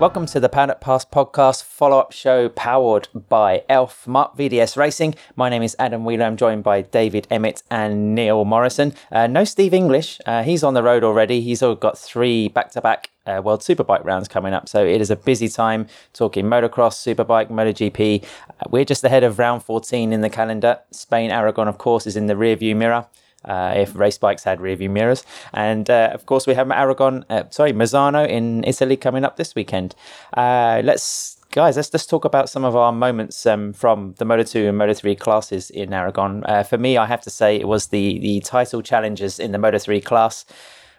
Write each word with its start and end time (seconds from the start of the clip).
Welcome 0.00 0.26
to 0.26 0.38
the 0.38 0.48
Paddock 0.48 0.80
Pass 0.80 1.04
podcast 1.04 1.64
follow 1.64 1.98
up 1.98 2.12
show 2.12 2.48
powered 2.50 3.08
by 3.28 3.64
Elf 3.68 4.06
Marc 4.06 4.36
VDS 4.36 4.76
Racing. 4.76 5.16
My 5.34 5.48
name 5.48 5.64
is 5.64 5.74
Adam 5.76 6.04
Wheeler. 6.04 6.24
I'm 6.24 6.36
joined 6.36 6.62
by 6.62 6.82
David 6.82 7.26
Emmett 7.32 7.64
and 7.68 8.14
Neil 8.14 8.44
Morrison. 8.44 8.94
Uh, 9.10 9.26
no 9.26 9.42
Steve 9.42 9.74
English. 9.74 10.20
Uh, 10.24 10.44
he's 10.44 10.62
on 10.62 10.74
the 10.74 10.84
road 10.84 11.02
already. 11.02 11.40
He's 11.40 11.62
got 11.62 11.98
three 11.98 12.46
back 12.46 12.70
to 12.70 12.80
back 12.80 13.10
World 13.26 13.62
Superbike 13.62 14.04
rounds 14.04 14.28
coming 14.28 14.54
up. 14.54 14.68
So 14.68 14.86
it 14.86 15.00
is 15.00 15.10
a 15.10 15.16
busy 15.16 15.48
time 15.48 15.88
talking 16.12 16.44
motocross, 16.44 16.94
Superbike, 16.94 17.50
MotoGP. 17.50 18.22
Uh, 18.22 18.68
we're 18.70 18.84
just 18.84 19.02
ahead 19.02 19.24
of 19.24 19.40
round 19.40 19.64
14 19.64 20.12
in 20.12 20.20
the 20.20 20.30
calendar. 20.30 20.78
Spain, 20.92 21.32
Aragon, 21.32 21.66
of 21.66 21.78
course, 21.78 22.06
is 22.06 22.16
in 22.16 22.28
the 22.28 22.36
rear 22.36 22.54
view 22.54 22.76
mirror 22.76 23.06
uh, 23.44 23.74
if 23.76 23.94
race 23.94 24.18
bikes 24.18 24.44
had 24.44 24.60
rear 24.60 24.76
view 24.76 24.90
mirrors. 24.90 25.24
And 25.52 25.88
uh, 25.88 26.10
of 26.12 26.26
course, 26.26 26.46
we 26.46 26.54
have 26.54 26.70
Aragon, 26.70 27.24
uh, 27.30 27.44
sorry, 27.50 27.72
Misano 27.72 28.28
in 28.28 28.64
Italy 28.64 28.96
coming 28.96 29.24
up 29.24 29.36
this 29.36 29.54
weekend. 29.54 29.94
Uh, 30.36 30.82
let's. 30.84 31.36
Guys, 31.50 31.76
let's 31.76 31.88
just 31.88 32.10
talk 32.10 32.26
about 32.26 32.50
some 32.50 32.62
of 32.62 32.76
our 32.76 32.92
moments 32.92 33.46
um, 33.46 33.72
from 33.72 34.14
the 34.18 34.26
Moto 34.26 34.42
2 34.42 34.68
and 34.68 34.76
Moto 34.76 34.92
3 34.92 35.16
classes 35.16 35.70
in 35.70 35.94
Aragon. 35.94 36.44
Uh, 36.44 36.62
for 36.62 36.76
me, 36.76 36.98
I 36.98 37.06
have 37.06 37.22
to 37.22 37.30
say 37.30 37.56
it 37.56 37.66
was 37.66 37.86
the, 37.86 38.18
the 38.18 38.40
title 38.40 38.82
challenges 38.82 39.38
in 39.40 39.52
the 39.52 39.58
Moto 39.58 39.78
3 39.78 40.02
class. 40.02 40.44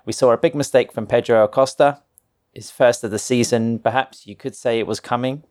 We 0.07 0.12
saw 0.12 0.31
a 0.31 0.37
big 0.37 0.55
mistake 0.55 0.91
from 0.91 1.05
Pedro 1.05 1.43
Acosta, 1.43 2.01
his 2.51 2.71
first 2.71 3.03
of 3.03 3.12
the 3.12 3.20
season. 3.20 3.77
Perhaps 3.77 4.26
you 4.26 4.35
could 4.35 4.55
say 4.55 4.79
it 4.79 4.87
was 4.87 4.99
coming. 4.99 5.43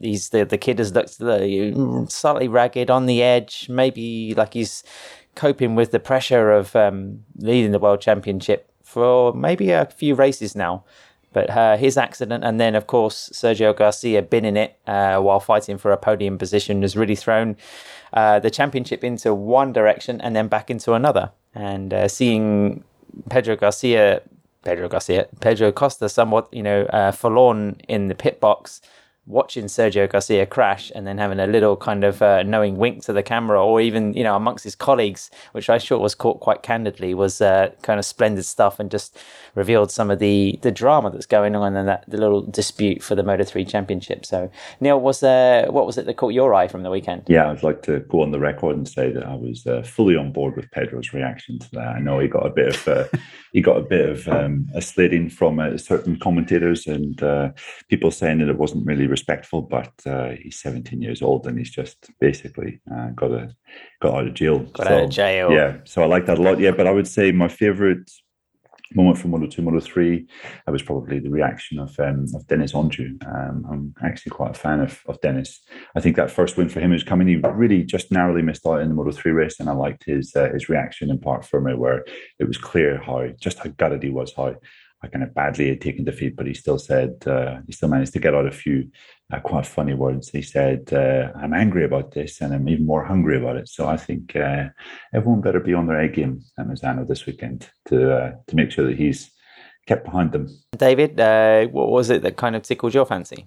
He's 0.00 0.30
the 0.30 0.44
the 0.44 0.58
kid 0.58 0.78
has 0.78 0.94
looked 0.94 2.10
slightly 2.10 2.48
ragged 2.48 2.90
on 2.90 3.06
the 3.06 3.22
edge, 3.22 3.68
maybe 3.68 4.34
like 4.34 4.54
he's 4.54 4.82
coping 5.34 5.74
with 5.74 5.90
the 5.90 6.00
pressure 6.00 6.50
of 6.50 6.74
um, 6.76 7.24
leading 7.36 7.72
the 7.72 7.78
world 7.78 8.00
championship 8.00 8.70
for 8.82 9.32
maybe 9.32 9.70
a 9.70 9.86
few 9.86 10.14
races 10.14 10.54
now. 10.54 10.84
But 11.32 11.48
uh, 11.48 11.76
his 11.76 11.96
accident, 11.96 12.42
and 12.42 12.60
then 12.60 12.74
of 12.74 12.88
course 12.88 13.30
Sergio 13.32 13.76
Garcia 13.76 14.20
binning 14.20 14.56
it 14.56 14.76
uh, 14.86 15.20
while 15.20 15.38
fighting 15.38 15.78
for 15.78 15.92
a 15.92 15.96
podium 15.96 16.38
position, 16.38 16.82
has 16.82 16.96
really 16.96 17.14
thrown 17.14 17.56
uh, 18.12 18.40
the 18.40 18.50
championship 18.50 19.04
into 19.04 19.32
one 19.32 19.72
direction 19.72 20.20
and 20.20 20.34
then 20.34 20.48
back 20.48 20.70
into 20.70 20.94
another. 20.94 21.30
And 21.54 21.94
uh, 21.94 22.08
seeing 22.08 22.82
Pedro 23.28 23.54
Garcia, 23.54 24.22
Pedro 24.64 24.88
Garcia, 24.88 25.28
Pedro 25.40 25.70
Costa, 25.70 26.08
somewhat 26.08 26.48
you 26.52 26.64
know 26.64 26.82
uh, 26.86 27.12
forlorn 27.12 27.80
in 27.88 28.08
the 28.08 28.16
pit 28.16 28.40
box 28.40 28.80
watching 29.26 29.66
Sergio 29.66 30.10
Garcia 30.10 30.46
crash 30.46 30.90
and 30.94 31.06
then 31.06 31.18
having 31.18 31.38
a 31.38 31.46
little 31.46 31.76
kind 31.76 32.04
of 32.04 32.20
uh, 32.22 32.42
knowing 32.42 32.76
wink 32.76 33.02
to 33.04 33.12
the 33.12 33.22
camera, 33.22 33.64
or 33.64 33.80
even 33.80 34.12
you 34.14 34.24
know 34.24 34.36
amongst 34.36 34.64
his 34.64 34.74
colleagues, 34.74 35.30
which 35.52 35.70
I 35.70 35.78
thought 35.78 36.00
was 36.00 36.14
caught 36.14 36.40
quite 36.40 36.62
candidly, 36.62 37.14
was 37.14 37.40
uh, 37.40 37.70
kind 37.82 37.98
of 37.98 38.04
splendid 38.04 38.44
stuff 38.44 38.80
and 38.80 38.90
just 38.90 39.18
revealed 39.54 39.90
some 39.90 40.10
of 40.10 40.18
the 40.18 40.58
the 40.62 40.72
drama 40.72 41.10
that's 41.10 41.26
going 41.26 41.54
on 41.54 41.76
and 41.76 41.88
that 41.88 42.04
the 42.08 42.18
little 42.18 42.42
dispute 42.42 43.02
for 43.02 43.14
the 43.14 43.22
Moto 43.22 43.44
Three 43.44 43.64
Championship. 43.64 44.24
So 44.24 44.50
Neil, 44.80 45.00
was 45.00 45.20
there 45.20 45.70
what 45.70 45.86
was 45.86 45.98
it 45.98 46.06
that 46.06 46.16
caught 46.16 46.32
your 46.32 46.54
eye 46.54 46.68
from 46.68 46.82
the 46.82 46.90
weekend? 46.90 47.24
Yeah, 47.28 47.50
I'd 47.50 47.62
like 47.62 47.82
to 47.82 48.00
go 48.00 48.22
on 48.22 48.30
the 48.30 48.40
record 48.40 48.76
and 48.76 48.88
say 48.88 49.12
that 49.12 49.24
I 49.24 49.34
was 49.34 49.66
uh, 49.66 49.82
fully 49.82 50.16
on 50.16 50.32
board 50.32 50.56
with 50.56 50.70
Pedro's 50.70 51.12
reaction 51.12 51.58
to 51.58 51.70
that. 51.72 51.88
I 51.88 52.00
know 52.00 52.18
he 52.18 52.28
got 52.28 52.46
a 52.46 52.50
bit 52.50 52.74
of 52.74 52.88
uh, 52.88 53.04
he 53.52 53.60
got 53.60 53.76
a 53.76 53.82
bit 53.82 54.08
of 54.08 54.28
um, 54.28 54.68
a 54.74 54.82
slating 54.82 55.28
from 55.28 55.58
uh, 55.58 55.76
certain 55.76 56.18
commentators 56.18 56.86
and 56.86 57.22
uh, 57.22 57.50
people 57.88 58.10
saying 58.10 58.38
that 58.38 58.48
it 58.48 58.58
wasn't 58.58 58.86
really 58.86 59.06
respectful, 59.10 59.62
but 59.62 59.92
uh, 60.06 60.30
he's 60.42 60.60
17 60.60 61.00
years 61.00 61.22
old 61.22 61.46
and 61.46 61.58
he's 61.58 61.70
just 61.70 62.10
basically 62.20 62.80
uh, 62.92 63.10
got 63.10 63.32
a 63.32 63.54
got 64.00 64.14
out 64.14 64.26
of 64.28 64.34
jail. 64.34 64.60
Got 64.60 64.86
so, 64.86 64.94
out 64.94 65.04
of 65.04 65.10
jail. 65.10 65.52
Yeah, 65.52 65.78
so 65.84 66.02
I 66.02 66.06
like 66.06 66.26
that 66.26 66.38
a 66.38 66.42
lot. 66.42 66.58
Yeah, 66.60 66.72
but 66.72 66.86
I 66.86 66.90
would 66.90 67.08
say 67.08 67.32
my 67.32 67.48
favorite 67.48 68.10
moment 68.94 69.18
from 69.18 69.30
Moto 69.30 69.46
2, 69.46 69.62
Moto 69.62 69.80
3, 69.80 70.26
that 70.66 70.72
was 70.72 70.82
probably 70.82 71.20
the 71.20 71.30
reaction 71.30 71.78
of 71.78 71.98
um, 72.00 72.26
of 72.34 72.46
Deniz 72.46 72.72
Öncü. 72.72 73.24
Um, 73.26 73.64
I'm 73.70 73.94
actually 74.04 74.30
quite 74.30 74.50
a 74.52 74.58
fan 74.58 74.80
of, 74.80 75.00
of 75.06 75.20
Deniz. 75.20 75.58
I 75.94 76.00
think 76.00 76.16
that 76.16 76.30
first 76.30 76.56
win 76.56 76.68
for 76.68 76.80
him 76.80 76.90
was 76.90 77.04
coming. 77.04 77.28
He 77.28 77.36
really 77.36 77.84
just 77.84 78.10
narrowly 78.10 78.42
missed 78.42 78.66
out 78.66 78.80
in 78.80 78.88
the 78.88 78.94
Moto 78.94 79.12
3 79.12 79.32
race, 79.32 79.60
and 79.60 79.68
I 79.68 79.72
liked 79.72 80.04
his 80.04 80.34
uh, 80.34 80.50
his 80.52 80.68
reaction 80.68 81.10
in 81.10 81.18
Parc 81.18 81.42
Fermé, 81.46 81.76
where 81.76 82.04
it 82.38 82.46
was 82.46 82.58
clear 82.58 82.98
how 82.98 83.28
just 83.40 83.58
how 83.58 83.70
gutted 83.70 84.02
he 84.02 84.10
was, 84.10 84.32
how 84.36 84.56
I 85.02 85.08
kind 85.08 85.24
of 85.24 85.34
badly 85.34 85.68
had 85.68 85.80
taken 85.80 86.04
defeat, 86.04 86.36
but 86.36 86.46
he 86.46 86.54
still 86.54 86.78
said 86.78 87.26
uh, 87.26 87.60
he 87.66 87.72
still 87.72 87.88
managed 87.88 88.12
to 88.12 88.18
get 88.18 88.34
out 88.34 88.46
a 88.46 88.50
few 88.50 88.90
uh, 89.32 89.40
quite 89.40 89.66
funny 89.66 89.94
words. 89.94 90.28
He 90.28 90.42
said, 90.42 90.92
uh, 90.92 91.32
"I'm 91.34 91.54
angry 91.54 91.84
about 91.84 92.12
this, 92.12 92.40
and 92.40 92.52
I'm 92.52 92.68
even 92.68 92.86
more 92.86 93.04
hungry 93.04 93.38
about 93.38 93.56
it." 93.56 93.68
So 93.68 93.88
I 93.88 93.96
think 93.96 94.36
uh, 94.36 94.68
everyone 95.14 95.40
better 95.40 95.60
be 95.60 95.74
on 95.74 95.86
their 95.86 96.00
A 96.00 96.08
game 96.08 96.42
at 96.58 96.66
Misano 96.66 97.06
this 97.08 97.24
weekend 97.26 97.68
to 97.86 98.12
uh, 98.14 98.32
to 98.46 98.56
make 98.56 98.70
sure 98.70 98.86
that 98.86 98.98
he's 98.98 99.30
kept 99.86 100.04
behind 100.04 100.32
them. 100.32 100.48
David, 100.76 101.18
uh, 101.18 101.66
what 101.66 101.90
was 101.90 102.10
it 102.10 102.22
that 102.22 102.36
kind 102.36 102.54
of 102.54 102.62
tickled 102.62 102.94
your 102.94 103.06
fancy? 103.06 103.46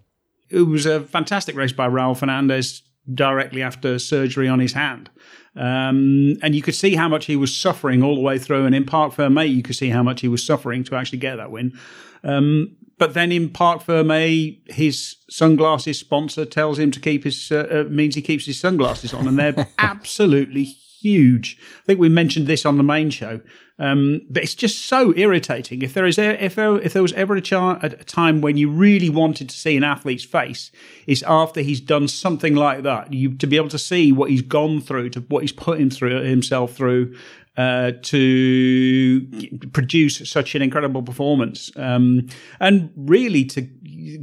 It 0.50 0.62
was 0.62 0.86
a 0.86 1.02
fantastic 1.02 1.56
race 1.56 1.72
by 1.72 1.88
Raul 1.88 2.18
Fernandez 2.18 2.82
directly 3.12 3.62
after 3.62 4.00
surgery 4.00 4.48
on 4.48 4.60
his 4.60 4.74
hand. 4.74 5.10
Um, 5.56 6.38
and 6.42 6.56
you 6.56 6.62
could 6.62 6.76
see 6.76 6.96
how 6.96 7.08
much 7.08 7.26
he 7.26 7.36
was 7.36 7.56
suffering 7.56 8.02
all 8.02 8.16
the 8.16 8.22
way 8.22 8.40
through. 8.40 8.66
And 8.66 8.74
in 8.74 8.86
Parc 8.86 9.14
Fermé, 9.14 9.54
you 9.54 9.62
could 9.62 9.76
see 9.76 9.90
how 9.90 10.04
much 10.04 10.22
he 10.22 10.28
was 10.28 10.46
suffering 10.46 10.84
to 10.86 10.96
actually 10.96 11.20
get 11.20 11.36
that 11.36 11.52
win. 11.52 11.78
Um, 12.24 12.76
but 12.98 13.14
then 13.14 13.32
in 13.32 13.50
Parc 13.50 13.84
Fermé, 13.84 14.60
his 14.72 15.18
sunglasses 15.30 16.00
sponsor 16.00 16.46
tells 16.46 16.80
him 16.80 16.92
to 16.92 17.00
keep 17.00 17.24
his, 17.24 17.52
uh, 17.52 17.86
uh, 17.86 17.90
means 17.90 18.16
he 18.16 18.22
keeps 18.22 18.46
his 18.46 18.60
sunglasses 18.60 19.14
on. 19.14 19.28
And 19.28 19.38
they're 19.38 19.68
absolutely 19.78 20.76
huge. 21.04 21.58
I 21.82 21.86
think 21.86 22.00
we 22.00 22.10
mentioned 22.10 22.48
this 22.48 22.66
on 22.66 22.78
the 22.78 22.84
main 22.84 23.10
show. 23.10 23.42
Um, 23.80 24.22
but 24.30 24.44
it's 24.44 24.54
just 24.54 24.86
so 24.86 25.14
irritating. 25.18 25.82
If 25.82 25.94
there 25.94 26.06
is 26.06 26.20
if 26.20 26.56
there, 26.56 26.80
if 26.80 26.94
there 26.94 27.02
was 27.02 27.14
ever 27.14 27.36
a, 27.36 27.42
char- 27.42 27.80
a 27.82 27.90
time 27.90 28.40
when 28.40 28.56
you 28.56 28.70
really 28.70 29.10
wanted 29.10 29.50
to 29.50 29.58
see 29.58 29.76
an 29.76 29.84
athlete's 29.84 30.24
face, 30.24 30.72
is 31.08 31.24
after 31.24 31.62
he's 31.62 31.82
done 31.82 32.08
something 32.08 32.56
like 32.56 32.84
that. 32.84 33.12
You 33.12 33.34
to 33.36 33.48
be 33.48 33.58
able 33.58 33.70
to 33.70 33.80
see 33.80 34.12
what 34.12 34.30
he's 34.30 34.44
gone 34.44 34.80
through, 34.80 35.10
to 35.12 35.22
what 35.22 35.42
he's 35.42 35.52
put 35.52 35.80
him 35.80 35.90
through 35.90 36.24
himself 36.24 36.74
through, 36.74 37.16
uh, 37.58 37.92
to 38.02 39.28
produce 39.74 40.28
such 40.30 40.56
an 40.56 40.62
incredible 40.62 41.04
performance, 41.04 41.72
um, 41.76 42.28
and 42.60 42.92
really 42.96 43.46
to 43.46 43.62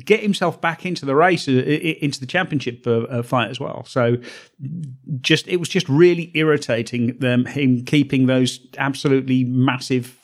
get 0.04 0.20
himself 0.20 0.60
back 0.60 0.84
into 0.84 1.06
the 1.06 1.14
race, 1.14 1.46
uh, 1.46 1.52
into 1.52 2.18
the 2.18 2.26
championship 2.26 2.84
uh, 2.86 3.22
fight 3.22 3.50
as 3.50 3.60
well. 3.60 3.84
So, 3.84 4.16
just 5.20 5.46
it 5.46 5.58
was 5.58 5.68
just 5.68 5.88
really 5.88 6.32
irritating 6.34 7.18
them 7.18 7.44
him 7.46 7.84
keeping 7.84 8.26
those 8.26 8.60
absolutely 8.78 9.44
massive 9.44 10.16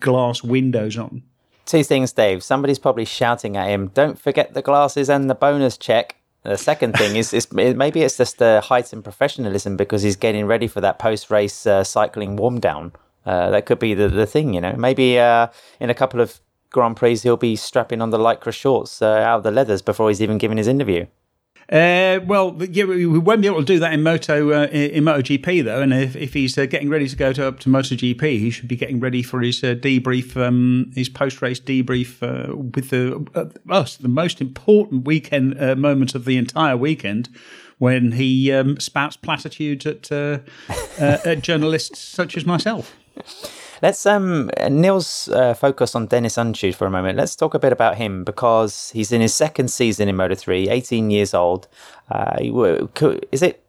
glass 0.00 0.42
windows 0.42 0.96
on. 0.96 1.22
Two 1.66 1.84
things, 1.84 2.12
Dave. 2.12 2.42
Somebody's 2.42 2.78
probably 2.78 3.04
shouting 3.04 3.56
at 3.56 3.68
him, 3.68 3.88
"Don't 3.94 4.18
forget 4.18 4.54
the 4.54 4.62
glasses 4.62 5.08
and 5.08 5.30
the 5.30 5.34
bonus 5.34 5.78
check." 5.78 6.16
The 6.44 6.58
second 6.58 6.92
thing 6.92 7.16
is, 7.16 7.32
is 7.32 7.50
maybe 7.52 8.02
it's 8.02 8.18
just 8.18 8.38
the 8.38 8.60
height 8.60 8.84
heightened 8.84 9.02
professionalism 9.02 9.78
because 9.78 10.02
he's 10.02 10.16
getting 10.16 10.46
ready 10.46 10.68
for 10.68 10.82
that 10.82 10.98
post-race 10.98 11.66
uh, 11.66 11.82
cycling 11.84 12.36
warm 12.36 12.60
down. 12.60 12.92
Uh, 13.24 13.48
that 13.50 13.64
could 13.64 13.78
be 13.78 13.94
the, 13.94 14.08
the 14.08 14.26
thing, 14.26 14.52
you 14.52 14.60
know. 14.60 14.74
Maybe 14.76 15.18
uh, 15.18 15.46
in 15.80 15.88
a 15.88 15.94
couple 15.94 16.20
of 16.20 16.40
Grand 16.68 16.96
Prix, 16.96 17.16
he'll 17.16 17.38
be 17.38 17.56
strapping 17.56 18.02
on 18.02 18.10
the 18.10 18.18
lycra 18.18 18.52
shorts 18.52 19.00
uh, 19.00 19.06
out 19.06 19.38
of 19.38 19.42
the 19.42 19.50
leathers 19.50 19.80
before 19.80 20.10
he's 20.10 20.20
even 20.20 20.36
given 20.36 20.58
his 20.58 20.68
interview. 20.68 21.06
Uh, 21.70 22.20
well, 22.26 22.56
yeah, 22.70 22.84
we 22.84 23.06
won't 23.06 23.40
be 23.40 23.46
able 23.46 23.60
to 23.60 23.64
do 23.64 23.78
that 23.78 23.92
in 23.92 24.02
Moto 24.02 24.52
uh, 24.52 24.66
in 24.66 25.04
MotoGP 25.04 25.64
though. 25.64 25.80
And 25.80 25.94
if, 25.94 26.14
if 26.14 26.34
he's 26.34 26.58
uh, 26.58 26.66
getting 26.66 26.90
ready 26.90 27.08
to 27.08 27.16
go 27.16 27.32
to 27.32 27.48
up 27.48 27.60
to 27.60 27.68
MotoGP, 27.68 28.20
he 28.22 28.50
should 28.50 28.68
be 28.68 28.76
getting 28.76 29.00
ready 29.00 29.22
for 29.22 29.40
his 29.40 29.62
uh, 29.64 29.74
debrief, 29.74 30.36
um, 30.36 30.92
his 30.94 31.08
post 31.08 31.40
race 31.40 31.60
debrief 31.60 32.22
uh, 32.22 32.54
with 32.54 32.90
the 32.90 33.26
uh, 33.34 33.72
us, 33.72 33.96
the 33.96 34.08
most 34.08 34.40
important 34.40 35.06
weekend 35.06 35.58
moment 35.78 36.14
of 36.14 36.26
the 36.26 36.36
entire 36.36 36.76
weekend, 36.76 37.28
when 37.78 38.12
he 38.12 38.52
um, 38.52 38.78
spouts 38.78 39.16
platitudes 39.16 39.86
at, 39.86 40.12
at 40.98 41.40
journalists 41.40 41.98
such 41.98 42.36
as 42.36 42.44
myself. 42.44 42.94
Let's 43.84 44.06
um 44.06 44.50
Neil's 44.70 45.28
uh, 45.28 45.52
focus 45.52 45.94
on 45.94 46.06
Deniz 46.06 46.38
Öncü 46.38 46.74
for 46.74 46.86
a 46.86 46.90
moment. 46.90 47.18
Let's 47.18 47.36
talk 47.36 47.52
a 47.52 47.58
bit 47.58 47.70
about 47.70 47.96
him 47.96 48.24
because 48.24 48.90
he's 48.94 49.12
in 49.12 49.20
his 49.20 49.34
second 49.34 49.68
season 49.68 50.08
in 50.08 50.16
Moto 50.16 50.34
3, 50.34 50.70
18 50.70 51.10
years 51.10 51.34
old. 51.34 51.68
Uh, 52.10 52.38
is 53.30 53.42
it 53.42 53.63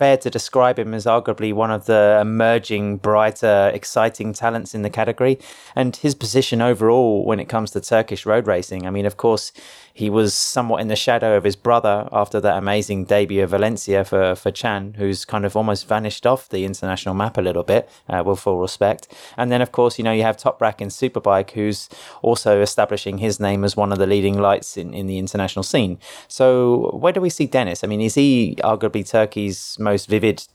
fair 0.00 0.16
to 0.16 0.30
describe 0.30 0.78
him 0.78 0.94
as 0.94 1.04
arguably 1.04 1.52
one 1.52 1.70
of 1.70 1.84
the 1.84 2.18
emerging, 2.22 2.96
brighter, 2.96 3.70
exciting 3.74 4.32
talents 4.32 4.74
in 4.74 4.80
the 4.80 4.88
category. 4.88 5.38
And 5.76 5.94
his 5.94 6.14
position 6.14 6.62
overall 6.62 7.22
when 7.26 7.38
it 7.38 7.50
comes 7.50 7.70
to 7.72 7.82
Turkish 7.82 8.24
road 8.24 8.46
racing, 8.46 8.86
I 8.86 8.90
mean, 8.90 9.04
of 9.04 9.18
course, 9.18 9.52
he 9.92 10.08
was 10.08 10.32
somewhat 10.32 10.80
in 10.80 10.88
the 10.88 10.96
shadow 10.96 11.36
of 11.36 11.44
his 11.44 11.56
brother 11.56 12.08
after 12.12 12.40
that 12.40 12.56
amazing 12.56 13.04
debut 13.04 13.42
of 13.42 13.50
Valencia 13.50 14.02
for, 14.04 14.34
for 14.34 14.50
Can, 14.50 14.94
who's 14.94 15.26
kind 15.26 15.44
of 15.44 15.56
almost 15.56 15.86
vanished 15.86 16.26
off 16.26 16.48
the 16.48 16.64
international 16.64 17.14
map 17.14 17.36
a 17.36 17.42
little 17.42 17.62
bit, 17.62 17.86
uh, 18.08 18.22
with 18.24 18.40
full 18.40 18.58
respect. 18.58 19.12
And 19.36 19.52
then, 19.52 19.60
of 19.60 19.72
course, 19.72 19.98
you 19.98 20.04
know, 20.04 20.12
you 20.12 20.22
have 20.22 20.38
Toprak 20.38 20.80
in 20.80 20.88
Superbike, 20.88 21.50
who's 21.50 21.90
also 22.22 22.62
establishing 22.62 23.18
his 23.18 23.38
name 23.38 23.64
as 23.64 23.76
one 23.76 23.92
of 23.92 23.98
the 23.98 24.06
leading 24.06 24.38
lights 24.38 24.78
in, 24.78 24.94
in 24.94 25.06
the 25.06 25.18
international 25.18 25.64
scene. 25.64 25.98
So, 26.28 26.96
where 27.02 27.12
do 27.12 27.20
we 27.20 27.28
see 27.28 27.46
Deniz? 27.46 27.84
I 27.84 27.86
mean, 27.86 28.00
is 28.00 28.14
he 28.14 28.56
arguably 28.64 29.06
Turkey's 29.06 29.76
most 29.78 29.89
vivid, 29.96 30.46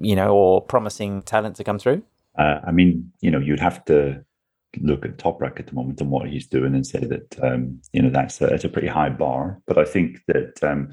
you 0.00 0.16
know, 0.16 0.34
or 0.34 0.62
promising 0.62 1.22
talent 1.22 1.56
to 1.56 1.64
come 1.64 1.78
through? 1.78 2.02
Uh, 2.38 2.60
I 2.66 2.72
mean, 2.72 3.12
you 3.20 3.30
know, 3.30 3.38
you'd 3.38 3.60
have 3.60 3.84
to 3.86 4.24
look 4.80 5.04
at 5.04 5.16
Toprak 5.16 5.58
at 5.58 5.66
the 5.66 5.74
moment 5.74 6.00
and 6.00 6.10
what 6.10 6.28
he's 6.28 6.46
doing 6.46 6.74
and 6.74 6.86
say 6.86 7.00
that 7.00 7.36
um, 7.42 7.80
you 7.92 8.02
know 8.02 8.10
that's 8.10 8.40
a, 8.40 8.46
that's 8.46 8.64
a 8.64 8.68
pretty 8.68 8.88
high 8.88 9.08
bar. 9.08 9.60
But 9.66 9.78
I 9.78 9.84
think 9.84 10.20
that 10.28 10.62
um, 10.62 10.92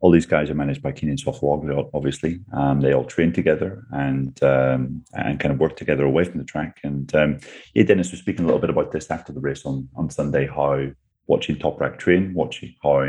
all 0.00 0.10
these 0.10 0.26
guys 0.26 0.50
are 0.50 0.54
managed 0.54 0.82
by 0.82 0.92
Kenan 0.92 1.16
Sofuoglu, 1.16 1.90
obviously. 1.94 2.40
Um, 2.52 2.80
they 2.80 2.92
all 2.92 3.04
train 3.04 3.32
together 3.32 3.84
and 3.92 4.40
um, 4.42 5.04
and 5.14 5.40
kind 5.40 5.52
of 5.52 5.60
work 5.60 5.76
together 5.76 6.04
away 6.04 6.24
from 6.24 6.38
the 6.38 6.44
track. 6.44 6.78
And 6.82 7.14
um, 7.14 7.38
yeah, 7.74 7.84
Deniz 7.84 8.10
was 8.10 8.20
speaking 8.20 8.44
a 8.44 8.46
little 8.46 8.60
bit 8.60 8.70
about 8.70 8.92
this 8.92 9.10
after 9.10 9.32
the 9.32 9.40
race 9.40 9.64
on 9.64 9.88
on 9.96 10.10
Sunday, 10.10 10.46
how 10.46 10.88
watching 11.28 11.56
Toprak 11.56 11.98
train, 11.98 12.34
watching 12.34 12.74
how 12.82 13.06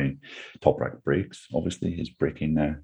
Toprak 0.62 1.04
brakes. 1.04 1.48
Obviously, 1.54 1.94
his 1.94 2.10
braking 2.10 2.58
uh, 2.58 2.76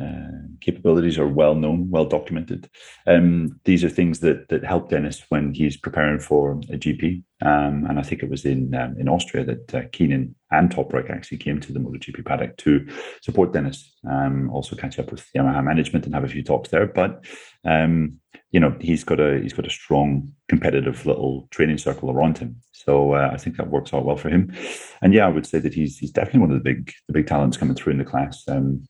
uh, 0.00 0.46
capabilities 0.60 1.18
are 1.18 1.26
well 1.26 1.54
known, 1.54 1.90
well 1.90 2.04
documented. 2.04 2.68
Um, 3.06 3.60
these 3.64 3.84
are 3.84 3.88
things 3.88 4.20
that 4.20 4.48
that 4.48 4.64
help 4.64 4.90
Deniz 4.90 5.22
when 5.28 5.54
he's 5.54 5.76
preparing 5.76 6.20
for 6.20 6.52
a 6.52 6.76
GP. 6.76 7.22
Um, 7.40 7.86
and 7.88 7.98
I 7.98 8.02
think 8.02 8.22
it 8.22 8.30
was 8.30 8.44
in 8.44 8.74
um, 8.74 8.96
in 8.98 9.08
Austria 9.08 9.44
that 9.44 9.74
uh, 9.74 9.82
Kenan 9.92 10.34
and 10.50 10.70
Toprak 10.70 11.10
actually 11.10 11.38
came 11.38 11.60
to 11.60 11.72
the 11.72 11.78
MotoGP 11.78 12.24
paddock 12.24 12.56
to 12.58 12.86
support 13.22 13.52
Deniz. 13.52 13.84
Um, 14.08 14.50
also 14.50 14.76
catch 14.76 14.98
up 14.98 15.10
with 15.10 15.26
Yamaha 15.36 15.62
management 15.62 16.06
and 16.06 16.14
have 16.14 16.24
a 16.24 16.28
few 16.28 16.42
talks 16.42 16.70
there. 16.70 16.86
But 16.86 17.24
um, 17.64 18.18
you 18.50 18.60
know 18.60 18.76
he's 18.80 19.04
got 19.04 19.20
a 19.20 19.40
he's 19.40 19.52
got 19.52 19.66
a 19.66 19.70
strong 19.70 20.32
competitive 20.48 21.04
little 21.06 21.48
training 21.50 21.78
circle 21.78 22.10
around 22.10 22.38
him. 22.38 22.56
So 22.72 23.12
uh, 23.14 23.30
I 23.32 23.36
think 23.36 23.56
that 23.56 23.70
works 23.70 23.92
out 23.92 24.04
well 24.04 24.16
for 24.16 24.30
him. 24.30 24.52
And 25.02 25.12
yeah, 25.12 25.26
I 25.26 25.30
would 25.30 25.46
say 25.46 25.58
that 25.58 25.74
he's 25.74 25.98
he's 25.98 26.10
definitely 26.10 26.40
one 26.40 26.50
of 26.50 26.56
the 26.56 26.64
big 26.64 26.92
the 27.08 27.12
big 27.12 27.26
talents 27.26 27.56
coming 27.56 27.74
through 27.74 27.92
in 27.92 27.98
the 27.98 28.04
class. 28.04 28.44
Um, 28.48 28.86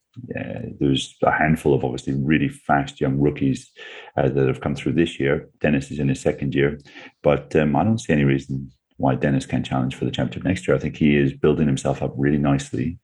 there's 0.81 1.17
a 1.23 1.31
handful 1.31 1.75
of 1.75 1.85
obviously 1.85 2.15
really 2.15 2.49
fast 2.49 3.01
young 3.01 3.19
rookies 3.19 3.71
uh, 4.17 4.29
that 4.29 4.47
have 4.47 4.61
come 4.61 4.75
through 4.75 4.93
this 4.93 5.19
year. 5.19 5.49
Deniz 5.61 5.91
is 5.91 5.99
in 5.99 6.09
his 6.09 6.21
second 6.21 6.55
year, 6.55 6.79
but 7.23 7.55
um, 7.57 7.77
I 7.77 7.85
don't 7.85 7.99
see 7.99 8.13
any 8.13 8.25
reason 8.25 8.71
why 8.97 9.15
Deniz 9.15 9.47
can't 9.47 9.65
challenge 9.65 9.95
for 9.95 10.05
the 10.05 10.11
championship 10.11 10.45
next 10.45 10.67
year. 10.67 10.77
I 10.77 10.81
think 10.81 10.97
he 10.97 11.17
is 11.17 11.33
building 11.33 11.67
himself 11.67 12.03
up 12.03 12.13
really 12.17 12.39
nicely. 12.39 12.99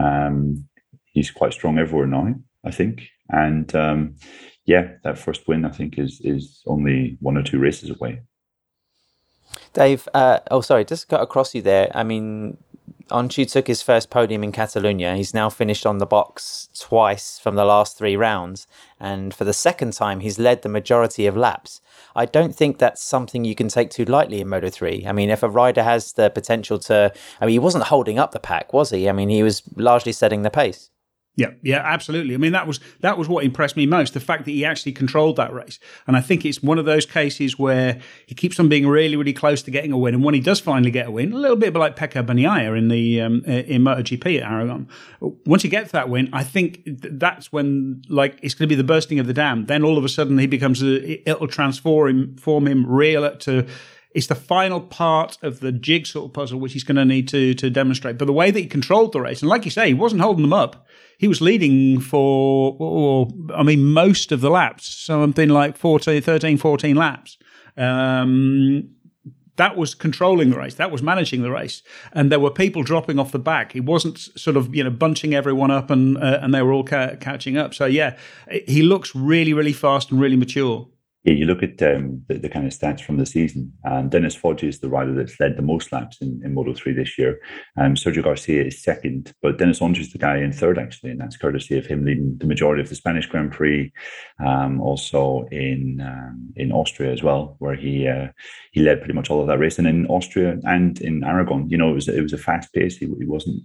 Um, 0.00 0.68
he's 1.12 1.30
quite 1.30 1.52
strong 1.52 1.78
everywhere 1.78 2.06
now, 2.06 2.34
I 2.64 2.70
think, 2.70 3.08
and 3.28 3.74
um, 3.74 4.16
yeah, 4.64 4.92
that 5.02 5.18
first 5.18 5.46
win 5.46 5.64
I 5.64 5.70
think 5.70 5.98
is 5.98 6.20
is 6.22 6.62
only 6.66 7.18
one 7.20 7.36
or 7.36 7.42
two 7.42 7.58
races 7.58 7.90
away. 7.90 8.22
Dave, 9.72 10.08
uh, 10.14 10.38
oh 10.50 10.60
sorry, 10.60 10.84
just 10.84 11.08
got 11.08 11.22
across 11.22 11.54
you 11.54 11.62
there. 11.62 11.90
I 11.94 12.04
mean, 12.04 12.56
Öncü 13.10 13.50
took 13.50 13.66
his 13.66 13.82
first 13.82 14.08
podium 14.08 14.42
in 14.42 14.50
Catalonia. 14.50 15.14
He's 15.14 15.34
now 15.34 15.50
finished 15.50 15.84
on 15.84 15.98
the 15.98 16.06
box 16.06 16.68
twice 16.78 17.38
from 17.38 17.54
the 17.54 17.64
last 17.64 17.98
three 17.98 18.16
rounds, 18.16 18.66
and 18.98 19.34
for 19.34 19.44
the 19.44 19.52
second 19.52 19.92
time, 19.92 20.20
he's 20.20 20.38
led 20.38 20.62
the 20.62 20.70
majority 20.70 21.26
of 21.26 21.36
laps. 21.36 21.82
I 22.16 22.24
don't 22.24 22.54
think 22.54 22.78
that's 22.78 23.02
something 23.02 23.44
you 23.44 23.54
can 23.54 23.68
take 23.68 23.90
too 23.90 24.06
lightly 24.06 24.40
in 24.40 24.48
Moto 24.48 24.70
3. 24.70 25.04
I 25.06 25.12
mean, 25.12 25.28
if 25.28 25.42
a 25.42 25.50
rider 25.50 25.82
has 25.82 26.14
the 26.14 26.30
potential 26.30 26.78
to, 26.80 27.12
I 27.40 27.44
mean, 27.44 27.52
he 27.52 27.58
wasn't 27.58 27.84
holding 27.84 28.18
up 28.18 28.32
the 28.32 28.40
pack, 28.40 28.72
was 28.72 28.90
he? 28.90 29.08
I 29.08 29.12
mean, 29.12 29.28
he 29.28 29.42
was 29.42 29.62
largely 29.76 30.12
setting 30.12 30.42
the 30.42 30.50
pace. 30.50 30.90
Yeah, 31.36 31.50
yeah, 31.62 31.82
absolutely. 31.84 32.34
I 32.34 32.36
mean, 32.36 32.52
that 32.52 32.68
was 32.68 32.78
that 33.00 33.18
was 33.18 33.28
what 33.28 33.44
impressed 33.44 33.76
me 33.76 33.86
most—the 33.86 34.20
fact 34.20 34.44
that 34.44 34.52
he 34.52 34.64
actually 34.64 34.92
controlled 34.92 35.34
that 35.36 35.52
race. 35.52 35.80
And 36.06 36.16
I 36.16 36.20
think 36.20 36.44
it's 36.44 36.62
one 36.62 36.78
of 36.78 36.84
those 36.84 37.06
cases 37.06 37.58
where 37.58 37.98
he 38.26 38.36
keeps 38.36 38.60
on 38.60 38.68
being 38.68 38.86
really, 38.86 39.16
really 39.16 39.32
close 39.32 39.60
to 39.62 39.72
getting 39.72 39.90
a 39.90 39.98
win. 39.98 40.14
And 40.14 40.22
when 40.22 40.34
he 40.34 40.40
does 40.40 40.60
finally 40.60 40.92
get 40.92 41.08
a 41.08 41.10
win, 41.10 41.32
a 41.32 41.36
little 41.36 41.56
bit 41.56 41.74
like 41.74 41.96
Pecco 41.96 42.22
Bagnaia 42.24 42.78
in 42.78 42.86
the 42.86 43.20
um, 43.20 43.44
in 43.44 43.82
MotoGP 43.82 44.40
at 44.40 44.48
Aragon, 44.48 44.88
once 45.44 45.62
he 45.62 45.68
gets 45.68 45.90
that 45.90 46.08
win, 46.08 46.28
I 46.32 46.44
think 46.44 46.82
that's 46.84 47.50
when 47.50 48.02
like 48.08 48.38
it's 48.40 48.54
going 48.54 48.68
to 48.68 48.72
be 48.72 48.76
the 48.76 48.84
bursting 48.84 49.18
of 49.18 49.26
the 49.26 49.34
dam. 49.34 49.66
Then 49.66 49.82
all 49.82 49.98
of 49.98 50.04
a 50.04 50.08
sudden 50.08 50.38
he 50.38 50.46
becomes 50.46 50.84
a, 50.84 51.28
it'll 51.28 51.48
transform 51.48 52.10
him, 52.10 52.36
form 52.36 52.68
him 52.68 52.86
real 52.86 53.28
to 53.38 53.66
it's 54.14 54.28
the 54.28 54.34
final 54.36 54.80
part 54.80 55.36
of 55.42 55.58
the 55.58 55.72
jigsaw 55.72 56.28
puzzle 56.28 56.60
which 56.60 56.72
he's 56.72 56.84
going 56.84 56.96
to 56.96 57.04
need 57.04 57.26
to 57.28 57.54
to 57.54 57.68
demonstrate. 57.68 58.16
But 58.16 58.26
the 58.26 58.32
way 58.32 58.52
that 58.52 58.60
he 58.60 58.66
controlled 58.66 59.12
the 59.12 59.20
race, 59.20 59.42
and 59.42 59.48
like 59.48 59.64
you 59.64 59.70
say, 59.72 59.88
he 59.88 59.94
wasn't 59.94 60.22
holding 60.22 60.42
them 60.42 60.52
up 60.52 60.83
he 61.18 61.28
was 61.28 61.40
leading 61.40 62.00
for, 62.00 62.76
oh, 62.80 63.30
I 63.54 63.62
mean, 63.62 63.84
most 63.84 64.32
of 64.32 64.40
the 64.40 64.50
laps, 64.50 64.86
something 64.86 65.48
like 65.48 65.76
14, 65.76 66.20
13, 66.20 66.58
14 66.58 66.96
laps. 66.96 67.38
Um, 67.76 68.90
that 69.56 69.76
was 69.76 69.94
controlling 69.94 70.50
the 70.50 70.58
race. 70.58 70.74
That 70.74 70.90
was 70.90 71.02
managing 71.02 71.42
the 71.42 71.50
race, 71.50 71.82
and 72.12 72.30
there 72.30 72.40
were 72.40 72.50
people 72.50 72.82
dropping 72.82 73.20
off 73.20 73.30
the 73.30 73.38
back. 73.38 73.72
He 73.72 73.80
wasn't 73.80 74.18
sort 74.18 74.56
of 74.56 74.74
you 74.74 74.82
know 74.82 74.90
bunching 74.90 75.32
everyone 75.32 75.70
up, 75.70 75.90
and 75.90 76.18
uh, 76.18 76.40
and 76.42 76.52
they 76.52 76.60
were 76.62 76.72
all 76.72 76.82
ca- 76.82 77.16
catching 77.20 77.56
up. 77.56 77.72
So 77.72 77.86
yeah, 77.86 78.16
he 78.66 78.82
looks 78.82 79.14
really 79.14 79.52
really 79.52 79.72
fast 79.72 80.10
and 80.10 80.20
really 80.20 80.36
mature 80.36 80.88
yeah, 81.24 81.32
you 81.32 81.46
look 81.46 81.62
at 81.62 81.82
um, 81.82 82.22
the, 82.28 82.34
the, 82.34 82.50
kind 82.50 82.66
of 82.66 82.72
stats 82.72 83.00
from 83.00 83.16
the 83.16 83.24
season, 83.24 83.72
and 83.84 84.10
Dennis 84.10 84.34
Foggia 84.34 84.68
is 84.68 84.80
the 84.80 84.90
rider 84.90 85.14
that's 85.14 85.40
led 85.40 85.56
the 85.56 85.62
most 85.62 85.90
laps 85.90 86.18
in, 86.20 86.42
in 86.44 86.52
Moto 86.52 86.74
3 86.74 86.92
this 86.92 87.18
year. 87.18 87.40
Um, 87.78 87.94
Sergio 87.94 88.22
Garcia 88.22 88.64
is 88.64 88.82
second, 88.82 89.32
but 89.40 89.56
Deniz 89.56 89.80
Öncü 89.80 90.00
is 90.00 90.12
the 90.12 90.18
guy 90.18 90.36
in 90.36 90.52
third, 90.52 90.78
actually, 90.78 91.10
and 91.10 91.20
that's 91.20 91.38
courtesy 91.38 91.78
of 91.78 91.86
him 91.86 92.04
leading 92.04 92.36
the 92.36 92.46
majority 92.46 92.82
of 92.82 92.90
the 92.90 92.94
Spanish 92.94 93.24
Grand 93.24 93.52
Prix, 93.52 93.90
um, 94.44 94.82
also 94.82 95.46
in 95.50 96.02
um, 96.02 96.52
in 96.56 96.72
Austria 96.72 97.10
as 97.10 97.22
well, 97.22 97.56
where 97.58 97.74
he 97.74 98.06
uh, 98.06 98.28
he 98.72 98.82
led 98.82 98.98
pretty 98.98 99.14
much 99.14 99.30
all 99.30 99.40
of 99.40 99.46
that 99.46 99.58
race. 99.58 99.78
And 99.78 99.86
in 99.86 100.06
Austria 100.08 100.58
and 100.64 101.00
in 101.00 101.24
Aragon, 101.24 101.70
you 101.70 101.78
know, 101.78 101.90
it 101.90 101.94
was, 101.94 102.08
it 102.08 102.22
was 102.22 102.34
a 102.34 102.38
fast 102.38 102.70
pace. 102.74 102.98
He, 102.98 103.06
he 103.06 103.24
wasn't 103.24 103.62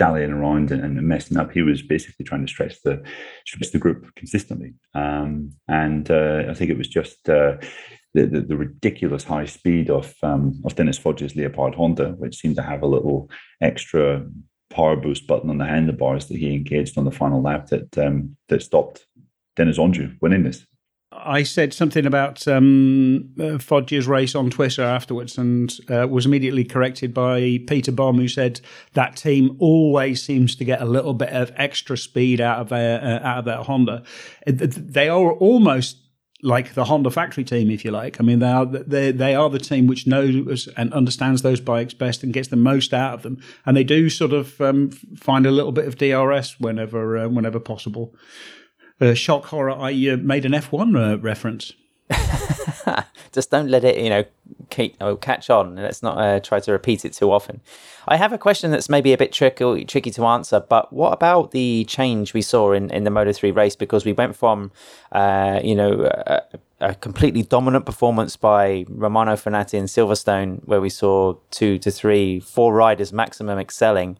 dallying 0.00 0.32
around 0.32 0.72
and, 0.72 0.82
and, 0.82 1.06
messing 1.06 1.36
up. 1.36 1.52
He 1.52 1.60
was 1.60 1.82
basically 1.82 2.24
trying 2.24 2.46
to 2.46 2.50
stretch 2.50 2.80
the 2.82 3.02
stretch 3.46 3.70
the 3.70 3.78
group 3.78 4.14
consistently, 4.16 4.72
um, 4.94 5.52
and 5.68 6.10
uh, 6.10 6.44
I 6.48 6.54
think 6.54 6.70
it 6.70 6.78
was 6.78 6.88
just 6.88 7.28
uh, 7.28 7.58
the, 8.14 8.24
the, 8.24 8.40
the 8.40 8.56
ridiculous 8.56 9.24
high 9.24 9.44
speed 9.44 9.90
of 9.90 10.14
um, 10.22 10.62
of 10.64 10.74
Dennis 10.74 10.98
Foggia's 10.98 11.36
Leopard 11.36 11.74
Honda, 11.74 12.12
which 12.12 12.38
seemed 12.38 12.56
to 12.56 12.62
have 12.62 12.82
a 12.82 12.92
little 12.94 13.30
extra 13.60 14.26
power 14.70 14.96
boost 14.96 15.26
button 15.26 15.50
on 15.50 15.58
the 15.58 15.66
handlebars 15.66 16.28
that 16.28 16.38
he 16.38 16.54
engaged 16.54 16.96
on 16.96 17.04
the 17.04 17.18
final 17.22 17.42
lap 17.42 17.66
that 17.66 17.98
um, 17.98 18.36
that 18.48 18.62
stopped 18.62 19.06
Deniz 19.54 19.78
Öncü 19.78 20.16
winning 20.22 20.44
this. 20.44 20.66
I 21.24 21.42
said 21.42 21.72
something 21.72 22.06
about 22.06 22.46
um, 22.48 23.30
uh, 23.38 23.58
Foggia's 23.58 24.06
race 24.06 24.34
on 24.34 24.50
Twitter 24.50 24.82
afterwards 24.82 25.38
and 25.38 25.72
uh, 25.88 26.06
was 26.08 26.26
immediately 26.26 26.64
corrected 26.64 27.14
by 27.14 27.60
Peter 27.66 27.92
Baum, 27.92 28.16
who 28.16 28.28
said 28.28 28.60
that 28.94 29.16
team 29.16 29.56
always 29.58 30.22
seems 30.22 30.54
to 30.56 30.64
get 30.64 30.80
a 30.80 30.86
little 30.86 31.14
bit 31.14 31.30
of 31.30 31.52
extra 31.56 31.96
speed 31.96 32.40
out 32.40 32.58
of 32.58 32.68
their 32.68 33.00
uh, 33.02 33.26
out 33.26 33.38
of 33.38 33.44
their 33.44 33.58
Honda. 33.58 34.02
They 34.46 35.08
are 35.08 35.32
almost 35.32 35.98
like 36.42 36.74
the 36.74 36.84
Honda 36.84 37.10
factory 37.10 37.44
team, 37.44 37.70
if 37.70 37.84
you 37.84 37.90
like. 37.90 38.20
I 38.20 38.24
mean, 38.24 38.38
they 38.38 38.50
are 38.50 38.66
they 38.66 39.12
they 39.12 39.34
are 39.34 39.50
the 39.50 39.58
team 39.58 39.86
which 39.86 40.06
knows 40.06 40.68
and 40.76 40.92
understands 40.92 41.42
those 41.42 41.60
bikes 41.60 41.94
best 41.94 42.22
and 42.22 42.32
gets 42.32 42.48
the 42.48 42.56
most 42.56 42.94
out 42.94 43.14
of 43.14 43.22
them, 43.22 43.42
and 43.66 43.76
they 43.76 43.84
do 43.84 44.08
sort 44.08 44.32
of 44.32 44.60
um, 44.60 44.90
find 45.16 45.46
a 45.46 45.50
little 45.50 45.72
bit 45.72 45.86
of 45.86 45.96
DRS 45.96 46.58
whenever 46.58 47.18
uh, 47.18 47.28
whenever 47.28 47.60
possible 47.60 48.14
shock 49.14 49.46
horror, 49.46 49.72
I 49.72 49.90
uh, 50.08 50.16
made 50.16 50.44
an 50.44 50.52
F1 50.52 50.96
uh, 50.96 51.18
reference. 51.18 51.72
Just 53.32 53.50
don't 53.50 53.68
let 53.68 53.84
it, 53.84 53.98
you 54.02 54.10
know, 54.10 54.24
keep 54.70 54.96
oh, 55.00 55.16
catch 55.16 55.50
on. 55.50 55.76
Let's 55.76 56.02
not 56.02 56.18
uh, 56.18 56.40
try 56.40 56.60
to 56.60 56.72
repeat 56.72 57.04
it 57.04 57.12
too 57.12 57.30
often. 57.30 57.60
I 58.08 58.16
have 58.16 58.32
a 58.32 58.38
question 58.38 58.70
that's 58.70 58.88
maybe 58.88 59.12
a 59.12 59.18
bit 59.18 59.32
tricky, 59.32 59.84
tricky 59.84 60.10
to 60.12 60.24
answer. 60.26 60.60
But 60.60 60.92
what 60.92 61.12
about 61.12 61.50
the 61.52 61.84
change 61.84 62.34
we 62.34 62.42
saw 62.42 62.72
in, 62.72 62.90
in 62.90 63.04
the 63.04 63.10
Moto 63.10 63.32
three 63.32 63.50
race? 63.50 63.76
Because 63.76 64.04
we 64.04 64.12
went 64.12 64.36
from, 64.36 64.72
uh, 65.12 65.60
you 65.62 65.74
know, 65.74 66.10
a, 66.26 66.42
a, 66.80 66.94
completely 66.94 67.42
dominant 67.42 67.86
performance 67.86 68.36
by 68.36 68.84
Romano 68.88 69.32
Fenati 69.32 69.74
in 69.74 69.84
Silverstone, 69.84 70.66
where 70.66 70.80
we 70.80 70.90
saw 70.90 71.34
two 71.50 71.78
to 71.78 71.90
three, 71.90 72.40
four 72.40 72.74
riders 72.74 73.12
maximum 73.12 73.58
excelling 73.58 74.18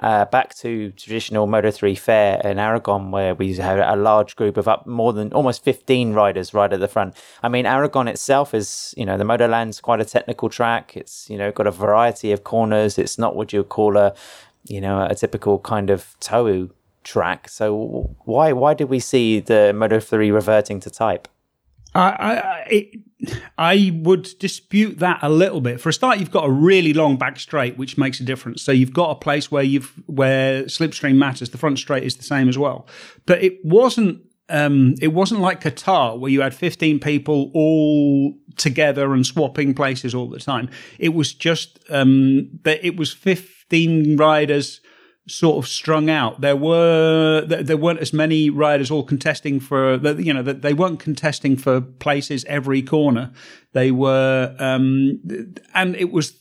uh, 0.00 0.24
back 0.26 0.54
to 0.56 0.90
traditional 0.92 1.46
Moto 1.46 1.70
3 1.70 1.94
fare 1.94 2.40
in 2.44 2.58
Aragon, 2.58 3.10
where 3.10 3.34
we 3.34 3.54
had 3.54 3.78
a 3.78 3.96
large 3.96 4.36
group 4.36 4.56
of 4.56 4.68
up 4.68 4.86
more 4.86 5.12
than 5.12 5.32
almost 5.32 5.64
15 5.64 6.12
riders 6.12 6.52
right 6.52 6.72
at 6.72 6.80
the 6.80 6.88
front. 6.88 7.16
I 7.42 7.48
mean, 7.48 7.66
Aragon 7.66 8.08
itself 8.08 8.54
is, 8.54 8.94
you 8.96 9.06
know, 9.06 9.16
the 9.16 9.24
Motorland's 9.24 9.80
quite 9.80 10.00
a 10.00 10.04
technical 10.04 10.48
track. 10.48 10.96
It's, 10.96 11.30
you 11.30 11.38
know, 11.38 11.50
got 11.50 11.66
a 11.66 11.70
variety 11.70 12.32
of 12.32 12.44
corners. 12.44 12.98
It's 12.98 13.18
not 13.18 13.36
what 13.36 13.52
you 13.52 13.60
would 13.60 13.70
call 13.70 13.96
a, 13.96 14.14
you 14.64 14.80
know, 14.80 15.04
a 15.04 15.14
typical 15.14 15.58
kind 15.58 15.90
of 15.90 16.16
Tohu 16.20 16.70
track. 17.04 17.48
So 17.48 18.14
why 18.24 18.52
why 18.52 18.74
did 18.74 18.88
we 18.88 19.00
see 19.00 19.40
the 19.40 19.72
Moto 19.72 20.00
3 20.00 20.30
reverting 20.30 20.80
to 20.80 20.90
type? 20.90 21.28
I, 21.94 22.10
I, 22.10 22.58
it, 22.68 23.00
I 23.56 23.98
would 24.02 24.28
dispute 24.38 24.98
that 24.98 25.20
a 25.22 25.30
little 25.30 25.60
bit. 25.60 25.80
For 25.80 25.88
a 25.88 25.92
start, 25.92 26.18
you've 26.18 26.30
got 26.30 26.44
a 26.44 26.50
really 26.50 26.92
long 26.92 27.16
back 27.16 27.38
straight, 27.38 27.78
which 27.78 27.96
makes 27.96 28.20
a 28.20 28.24
difference. 28.24 28.62
So 28.62 28.72
you've 28.72 28.92
got 28.92 29.10
a 29.10 29.14
place 29.14 29.50
where 29.50 29.62
you've 29.62 29.92
where 30.06 30.64
slipstream 30.64 31.16
matters. 31.16 31.50
The 31.50 31.58
front 31.58 31.78
straight 31.78 32.02
is 32.02 32.16
the 32.16 32.22
same 32.22 32.48
as 32.48 32.58
well, 32.58 32.86
but 33.24 33.42
it 33.42 33.64
wasn't. 33.64 34.22
Um, 34.48 34.94
it 35.02 35.08
wasn't 35.08 35.40
like 35.40 35.60
Qatar 35.60 36.20
where 36.20 36.30
you 36.30 36.40
had 36.40 36.54
15 36.54 37.00
people 37.00 37.50
all 37.52 38.32
together 38.54 39.12
and 39.12 39.26
swapping 39.26 39.74
places 39.74 40.14
all 40.14 40.28
the 40.28 40.38
time. 40.38 40.70
It 41.00 41.08
was 41.08 41.34
just 41.34 41.80
um, 41.90 42.50
that 42.62 42.86
it 42.86 42.96
was 42.96 43.12
15 43.12 44.16
riders 44.16 44.80
sort 45.28 45.58
of 45.58 45.68
strung 45.68 46.08
out. 46.08 46.40
There 46.40 46.56
were 46.56 47.44
there 47.46 47.76
weren't 47.76 48.00
as 48.00 48.12
many 48.12 48.50
riders 48.50 48.90
all 48.90 49.02
contesting 49.02 49.60
for 49.60 49.96
you 50.18 50.32
know 50.32 50.42
they 50.42 50.74
weren't 50.74 51.00
contesting 51.00 51.56
for 51.56 51.80
places 51.80 52.44
every 52.44 52.82
corner. 52.82 53.32
They 53.72 53.90
were 53.90 54.54
um, 54.58 55.20
and 55.74 55.96
it 55.96 56.12
was 56.12 56.34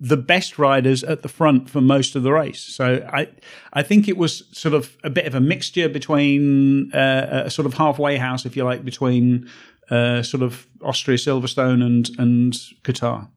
the 0.00 0.16
best 0.16 0.58
riders 0.58 1.02
at 1.02 1.22
the 1.22 1.28
front 1.28 1.68
for 1.68 1.80
most 1.80 2.14
of 2.14 2.22
the 2.22 2.32
race. 2.32 2.60
So 2.60 3.08
I 3.12 3.28
I 3.72 3.82
think 3.82 4.08
it 4.08 4.16
was 4.16 4.44
sort 4.52 4.74
of 4.74 4.96
a 5.04 5.10
bit 5.10 5.26
of 5.26 5.34
a 5.34 5.40
mixture 5.40 5.88
between 5.88 6.92
uh, 6.92 7.42
a 7.46 7.50
sort 7.50 7.66
of 7.66 7.74
halfway 7.74 8.16
house, 8.16 8.46
if 8.46 8.56
you 8.56 8.64
like, 8.64 8.84
between 8.84 9.48
uh, 9.90 10.22
sort 10.22 10.42
of 10.42 10.66
Austria, 10.82 11.18
Silverstone, 11.18 11.82
and 11.84 12.10
and 12.18 12.52
Qatar. 12.82 13.28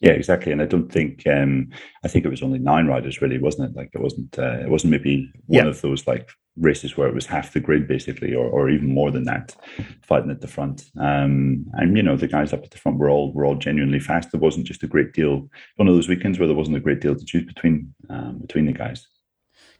Yeah, 0.00 0.12
exactly. 0.12 0.52
And 0.52 0.62
I 0.62 0.66
don't 0.66 0.92
think 0.92 1.26
um, 1.26 1.70
I 2.04 2.08
think 2.08 2.24
it 2.24 2.30
was 2.30 2.42
only 2.42 2.60
nine 2.60 2.86
riders, 2.86 3.20
really, 3.20 3.38
wasn't 3.38 3.70
it? 3.70 3.76
Like 3.76 3.90
it 3.92 4.00
wasn't 4.00 4.38
uh, 4.38 4.60
it 4.60 4.70
wasn't 4.70 4.92
maybe 4.92 5.32
one 5.46 5.64
yeah. 5.64 5.70
of 5.70 5.80
those 5.80 6.06
like 6.06 6.30
races 6.56 6.96
where 6.96 7.08
it 7.08 7.14
was 7.14 7.26
half 7.26 7.52
the 7.52 7.60
grid 7.60 7.88
basically, 7.88 8.34
or, 8.34 8.46
or 8.46 8.68
even 8.68 8.94
more 8.94 9.10
than 9.10 9.24
that, 9.24 9.56
fighting 10.02 10.30
at 10.30 10.40
the 10.40 10.46
front. 10.46 10.84
Um, 11.00 11.66
and 11.72 11.96
you 11.96 12.02
know 12.02 12.16
the 12.16 12.28
guys 12.28 12.52
up 12.52 12.62
at 12.62 12.70
the 12.70 12.78
front 12.78 12.98
were 12.98 13.10
all 13.10 13.32
were 13.32 13.44
all 13.44 13.56
genuinely 13.56 13.98
fast. 13.98 14.30
There 14.30 14.40
wasn't 14.40 14.66
just 14.66 14.84
a 14.84 14.88
great 14.88 15.14
deal. 15.14 15.48
One 15.76 15.88
of 15.88 15.94
those 15.94 16.08
weekends 16.08 16.38
where 16.38 16.46
there 16.46 16.56
wasn't 16.56 16.76
a 16.76 16.80
great 16.80 17.00
deal 17.00 17.16
to 17.16 17.24
choose 17.24 17.44
between 17.44 17.92
um, 18.08 18.38
between 18.38 18.66
the 18.66 18.72
guys. 18.72 19.06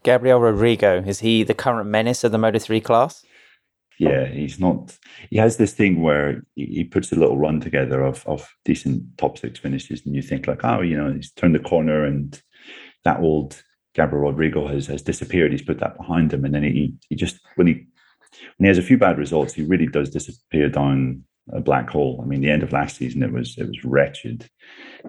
Gabriel 0.03 0.41
Rodrigo 0.41 1.03
is 1.03 1.21
he 1.21 1.45
the 1.45 1.55
current 1.55 1.89
menace 1.89 2.25
of 2.25 2.33
the 2.33 2.39
Moto 2.39 2.59
three 2.59 2.81
class? 2.81 3.25
Yeah, 3.99 4.27
he's 4.27 4.61
not. 4.61 4.97
He 5.31 5.37
has 5.39 5.57
this 5.57 5.73
thing 5.73 6.03
where 6.03 6.43
he 6.55 6.85
puts 6.85 7.11
a 7.11 7.17
little 7.17 7.37
run 7.37 7.61
together 7.61 8.03
of 8.03 8.25
of 8.27 8.49
decent 8.65 9.19
top 9.19 9.39
six 9.39 9.59
finishes, 9.59 10.07
and 10.07 10.15
you 10.15 10.23
think 10.23 10.47
like, 10.47 10.65
oh, 10.65 10.81
you 10.83 10.97
know, 10.97 11.13
he's 11.13 11.33
turned 11.33 11.55
the 11.55 11.61
corner, 11.61 12.05
and 12.05 12.41
that 13.05 13.21
old 13.21 13.63
Gabriel 13.95 14.31
Rodrigo 14.31 14.69
has 14.69 14.87
has 14.87 15.03
disappeared. 15.03 15.51
He's 15.51 15.63
put 15.63 15.81
that 15.81 15.97
behind 15.97 16.33
him, 16.33 16.45
and 16.45 16.55
then 16.55 16.63
he 16.63 16.95
he 17.09 17.17
just 17.17 17.41
when 17.57 17.67
he 17.67 17.75
when 18.57 18.65
he 18.65 18.69
has 18.69 18.79
a 18.79 18.83
few 18.83 18.99
bad 18.99 19.19
results, 19.19 19.55
he 19.55 19.65
really 19.65 19.89
does 19.89 20.11
disappear 20.11 20.69
down 20.69 21.25
a 21.53 21.61
black 21.61 21.89
hole. 21.91 22.21
I 22.23 22.27
mean, 22.27 22.41
the 22.41 22.51
end 22.51 22.63
of 22.63 22.73
last 22.73 22.97
season 22.97 23.23
it 23.23 23.33
was 23.33 23.57
it 23.59 23.67
was 23.67 23.85
wretched, 23.85 24.49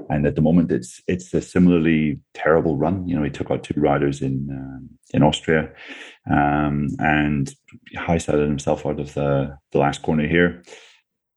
and 0.10 0.26
at 0.26 0.36
the 0.36 0.42
moment 0.42 0.72
it's 0.72 1.02
it's 1.08 1.34
a 1.34 1.42
similarly 1.42 2.20
terrible 2.34 2.78
run. 2.78 3.08
You 3.08 3.16
know, 3.16 3.24
he 3.24 3.30
took 3.30 3.52
out 3.52 3.64
two 3.64 3.80
riders 3.80 4.22
in 4.22 4.48
um, 4.52 4.90
in 5.14 5.24
Austria, 5.24 5.72
um, 6.30 6.90
and 7.00 7.54
high-sided 7.96 8.48
himself 8.48 8.86
out 8.86 9.00
of 9.00 9.14
the 9.14 9.58
the 9.72 9.80
last 9.80 10.02
corner 10.02 10.28
here. 10.28 10.64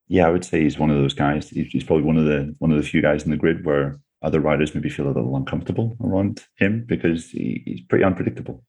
Yeah, 0.09 0.27
I 0.27 0.31
would 0.31 0.45
say 0.45 0.63
he's 0.63 0.79
one 0.79 0.91
of 0.91 0.97
those 0.99 1.15
guys. 1.15 1.49
He's 1.49 1.85
probably 1.85 2.05
one 2.05 2.17
of 2.17 2.27
the 2.27 2.55
one 2.59 2.71
of 2.71 2.77
the 2.77 2.89
few 2.89 3.03
guys 3.03 3.25
in 3.25 3.31
the 3.31 3.37
grid 3.37 3.65
where 3.65 3.99
other 4.23 4.41
riders 4.41 4.75
maybe 4.75 4.89
feel 4.89 5.07
a 5.07 5.09
little 5.09 5.37
uncomfortable 5.37 5.97
around 6.01 6.45
him 6.57 6.85
because 6.87 7.31
he, 7.31 7.63
he's 7.65 7.81
pretty 7.83 8.05
unpredictable. 8.05 8.63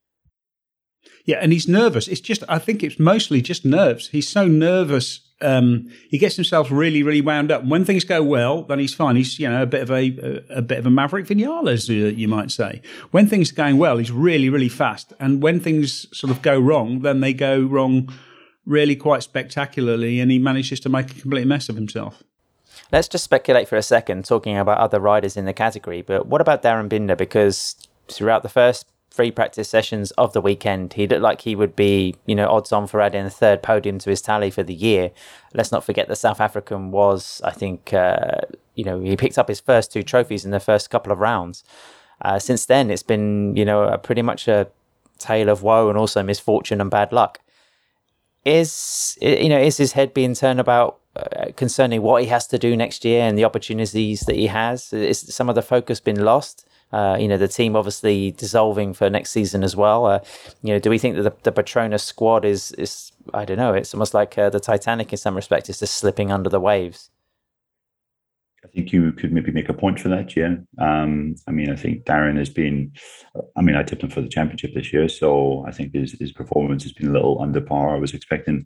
Yeah, 1.25 1.38
and 1.41 1.53
he's 1.53 1.67
nervous. 1.67 2.07
It's 2.07 2.22
just, 2.22 2.43
I 2.50 2.60
think 2.60 2.83
it's 2.83 3.00
mostly 3.00 3.41
just 3.41 3.63
nerves. 3.63 4.10
He's 4.10 4.27
so 4.27 4.48
nervous. 4.48 5.22
Um, 5.41 5.89
he 6.10 6.17
gets 6.17 6.36
himself 6.36 6.69
really, 6.69 7.01
really 7.01 7.22
wound 7.22 7.51
up. 7.51 7.65
when 7.65 7.86
things 7.86 8.03
go 8.03 8.22
well, 8.22 8.63
then 8.63 8.79
he's 8.79 8.93
fine. 8.93 9.15
He's, 9.15 9.39
you 9.39 9.50
know, 9.50 9.63
a 9.63 9.65
bit 9.65 9.81
of 9.81 9.91
a, 9.91 10.43
a, 10.50 10.57
a 10.57 10.62
bit 10.62 10.79
of 10.79 10.86
a 10.86 10.89
Maverick 10.89 11.25
Vinales, 11.25 11.88
you 11.89 12.27
might 12.27 12.51
say. 12.51 12.81
When 13.12 13.27
things 13.27 13.51
are 13.51 13.55
going 13.55 13.77
well, 13.77 13.98
he's 13.98 14.12
really, 14.12 14.50
really 14.50 14.69
fast. 14.69 15.13
And 15.19 15.41
when 15.41 15.60
things 15.60 16.07
sort 16.17 16.31
of 16.31 16.41
go 16.41 16.60
wrong, 16.60 17.00
then 17.00 17.22
they 17.22 17.33
go 17.33 17.62
wrong 17.62 18.12
really 18.65 18.95
quite 18.95 19.24
spectacularly. 19.24 20.19
And 20.19 20.29
he 20.29 20.39
manages 20.39 20.79
to 20.81 20.89
make 20.89 21.12
a 21.12 21.19
complete 21.19 21.48
mess 21.48 21.69
of 21.69 21.75
himself. 21.75 22.24
Let's 22.91 23.07
just 23.07 23.24
speculate 23.24 23.67
for 23.67 23.75
a 23.75 23.81
second, 23.81 24.25
talking 24.25 24.57
about 24.57 24.77
other 24.77 25.00
riders 25.00 25.36
in 25.36 25.45
the 25.45 25.53
category. 25.53 26.01
But 26.01 26.27
what 26.27 26.41
about 26.41 26.62
Darryn 26.62 26.89
Binder? 26.89 27.15
Because 27.15 27.75
throughout 28.07 28.43
the 28.43 28.50
first 28.50 28.86
free 29.13 29.29
practice 29.29 29.70
sessions 29.70 30.10
of 30.12 30.34
the 30.34 30.41
weekend. 30.41 30.93
He 30.93 31.05
looked 31.05 31.22
like 31.22 31.41
he 31.41 31.55
would 31.55 31.75
be, 31.75 32.15
you 32.25 32.34
know, 32.34 32.50
odds 32.50 32.72
on 32.72 32.88
for 32.88 33.00
adding 33.00 33.25
a 33.25 33.29
third 33.29 33.62
podium 33.62 34.00
to 34.00 34.10
his 34.10 34.24
tally 34.24 34.50
for 34.50 34.63
the 34.63 34.74
year. 34.74 35.12
Let's 35.53 35.72
not 35.72 35.84
forget 35.84 36.08
the 36.08 36.15
South 36.15 36.41
African 36.41 36.89
was, 36.89 37.39
I 37.43 37.51
think, 37.51 37.93
uh, 37.93 38.41
you 38.74 38.84
know, 38.84 39.00
he 39.00 39.15
picked 39.15 39.38
up 39.38 39.50
his 39.50 39.60
first 39.60 39.93
two 39.93 40.01
trophies 40.01 40.46
in 40.46 40.50
the 40.51 40.60
first 40.60 40.89
couple 40.89 41.13
of 41.13 41.20
rounds. 41.20 41.63
Uh, 42.24 42.39
since 42.39 42.65
then, 42.65 42.89
it's 42.89 43.03
been, 43.03 43.55
you 43.55 43.65
know, 43.65 43.96
pretty 44.00 44.24
much 44.24 44.48
a 44.48 44.67
tale 45.20 45.50
of 45.50 45.62
woe 45.62 45.89
and 45.89 45.98
also 45.98 46.24
misfortune 46.24 46.82
and 46.82 46.89
bad 46.89 47.13
luck. 47.13 47.39
Is 48.46 49.17
you 49.22 49.48
know, 49.48 49.60
is 49.60 49.77
his 49.77 49.93
head 49.93 50.13
being 50.13 50.34
turned 50.34 50.60
about 50.60 50.98
uh, 51.15 51.51
concerning 51.55 52.01
what 52.01 52.24
he 52.24 52.29
has 52.29 52.48
to 52.48 52.58
do 52.58 52.75
next 52.75 53.05
year 53.05 53.22
and 53.22 53.38
the 53.38 53.46
opportunities 53.46 54.22
that 54.22 54.36
he 54.36 54.48
has? 54.48 54.91
Is 54.91 55.20
some 55.20 55.50
of 55.50 55.55
the 55.55 55.62
focus 55.62 56.00
been 56.00 56.25
lost? 56.25 56.65
Uh, 56.93 57.17
you 57.19 57.27
know, 57.27 57.38
the 57.38 57.47
team 57.47 57.75
obviously 57.75 58.31
dissolving 58.31 58.93
for 58.93 59.09
next 59.09 59.31
season 59.31 59.63
as 59.63 59.75
well. 59.75 60.05
Uh, 60.05 60.19
you 60.62 60.73
know, 60.73 60.79
do 60.79 60.89
we 60.91 61.00
think 61.00 61.15
that 61.15 61.43
the, 61.43 61.51
the 61.51 61.97
squad 61.97 62.45
is 62.45 62.71
is 62.73 63.12
I 63.33 63.45
don't 63.45 63.57
know? 63.57 63.73
It's 63.73 63.93
almost 63.93 64.13
like 64.13 64.38
uh, 64.38 64.50
the 64.50 64.59
Titanic 64.59 65.12
in 65.12 65.17
some 65.17 65.35
respects. 65.35 65.69
It's 65.69 65.79
just 65.79 65.95
slipping 65.95 66.31
under 66.31 66.50
the 66.50 66.59
waves. 66.59 67.09
I 68.63 68.67
think 68.69 68.93
you 68.93 69.12
could 69.12 69.33
maybe 69.33 69.51
make 69.51 69.67
a 69.69 69.73
point 69.73 70.00
for 70.00 70.07
that. 70.09 70.35
Yeah. 70.38 70.55
Um, 70.79 71.35
I 71.47 71.51
mean, 71.51 71.69
I 71.69 71.75
think 71.75 72.05
Darryn 72.05 72.38
has 72.38 72.50
been. 72.50 72.93
I 73.57 73.62
mean, 73.62 73.75
I 73.75 73.83
tipped 73.83 74.03
him 74.03 74.09
for 74.09 74.21
the 74.21 74.29
championship 74.29 74.73
this 74.73 74.93
year, 74.93 75.09
so 75.09 75.65
I 75.67 75.71
think 75.71 75.93
his 75.93 76.13
his 76.13 76.31
performance 76.31 76.83
has 76.83 76.93
been 76.93 77.09
a 77.09 77.13
little 77.13 77.41
under 77.41 77.59
par. 77.59 77.95
I 77.95 78.00
was 78.00 78.13
expecting 78.13 78.65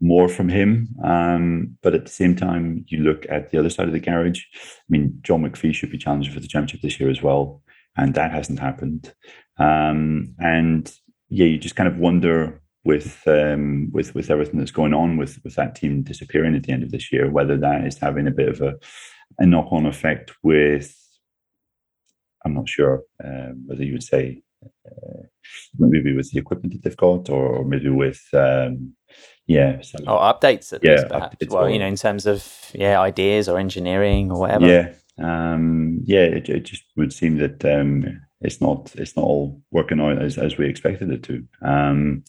more 0.00 0.28
from 0.28 0.48
him. 0.48 0.88
Um, 1.04 1.76
but 1.82 1.94
at 1.94 2.04
the 2.04 2.10
same 2.10 2.36
time, 2.36 2.84
you 2.88 2.98
look 2.98 3.26
at 3.28 3.50
the 3.50 3.58
other 3.58 3.70
side 3.70 3.86
of 3.86 3.92
the 3.92 4.00
garage. 4.00 4.42
I 4.54 4.88
mean, 4.88 5.18
John 5.22 5.42
McPhee 5.42 5.74
should 5.74 5.90
be 5.90 5.98
challenging 5.98 6.32
for 6.32 6.40
the 6.40 6.48
championship 6.48 6.82
this 6.82 7.00
year 7.00 7.10
as 7.10 7.22
well, 7.22 7.62
and 7.96 8.14
that 8.14 8.30
hasn't 8.30 8.60
happened. 8.60 9.12
Um, 9.58 10.34
and 10.38 10.92
yeah, 11.28 11.46
you 11.46 11.58
just 11.58 11.76
kind 11.76 11.88
of 11.88 11.98
wonder 11.98 12.62
with 12.84 13.22
um, 13.26 13.90
with 13.92 14.14
with 14.14 14.30
everything 14.30 14.58
that's 14.58 14.70
going 14.70 14.94
on 14.94 15.16
with 15.16 15.38
with 15.44 15.54
that 15.56 15.74
team 15.74 16.02
disappearing 16.02 16.54
at 16.54 16.62
the 16.62 16.72
end 16.72 16.82
of 16.82 16.90
this 16.90 17.12
year, 17.12 17.30
whether 17.30 17.56
that 17.58 17.84
is 17.84 17.98
having 17.98 18.26
a 18.26 18.32
bit 18.32 18.48
of 18.48 18.60
a, 18.60 18.74
a 19.38 19.46
knock 19.46 19.68
on 19.70 19.86
effect 19.86 20.32
with. 20.42 20.94
I'm 22.44 22.54
not 22.54 22.68
sure 22.68 23.02
um, 23.22 23.64
whether 23.66 23.82
you 23.82 23.92
would 23.92 24.02
say 24.04 24.42
uh, 24.64 25.22
maybe 25.76 26.14
with 26.14 26.30
the 26.30 26.38
equipment 26.38 26.72
that 26.72 26.82
they've 26.84 26.96
got, 26.96 27.28
or, 27.28 27.48
or 27.48 27.64
maybe 27.64 27.90
with 27.90 28.22
um, 28.32 28.94
yeah. 29.48 29.80
So, 29.80 29.98
or 30.06 30.20
updates 30.20 30.72
at 30.72 30.84
yeah, 30.84 30.92
least, 30.92 31.08
perhaps. 31.08 31.36
Well, 31.48 31.68
you 31.68 31.78
know, 31.78 31.86
in 31.86 31.96
terms 31.96 32.26
of 32.26 32.46
yeah, 32.74 33.00
ideas 33.00 33.48
or 33.48 33.58
engineering 33.58 34.30
or 34.30 34.38
whatever. 34.38 34.66
Yeah. 34.66 34.92
Um, 35.20 36.00
yeah, 36.04 36.20
it, 36.20 36.48
it 36.48 36.60
just 36.60 36.84
would 36.96 37.12
seem 37.12 37.38
that 37.38 37.64
um, 37.64 38.20
it's 38.40 38.60
not 38.60 38.94
it's 38.94 39.16
not 39.16 39.24
all 39.24 39.60
working 39.72 40.00
out 40.00 40.22
as, 40.22 40.38
as 40.38 40.56
we 40.56 40.68
expected 40.68 41.10
it 41.10 41.22
to. 41.24 41.44
Um, 41.62 42.22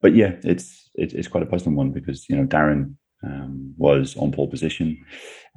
but 0.00 0.14
yeah, 0.14 0.36
it's 0.44 0.88
it, 0.94 1.14
it's 1.14 1.28
quite 1.28 1.42
a 1.42 1.46
puzzling 1.46 1.76
one 1.76 1.90
because 1.90 2.28
you 2.28 2.36
know 2.36 2.46
Darryn 2.46 2.94
um, 3.24 3.74
was 3.78 4.14
on 4.16 4.30
pole 4.30 4.48
position, 4.48 5.02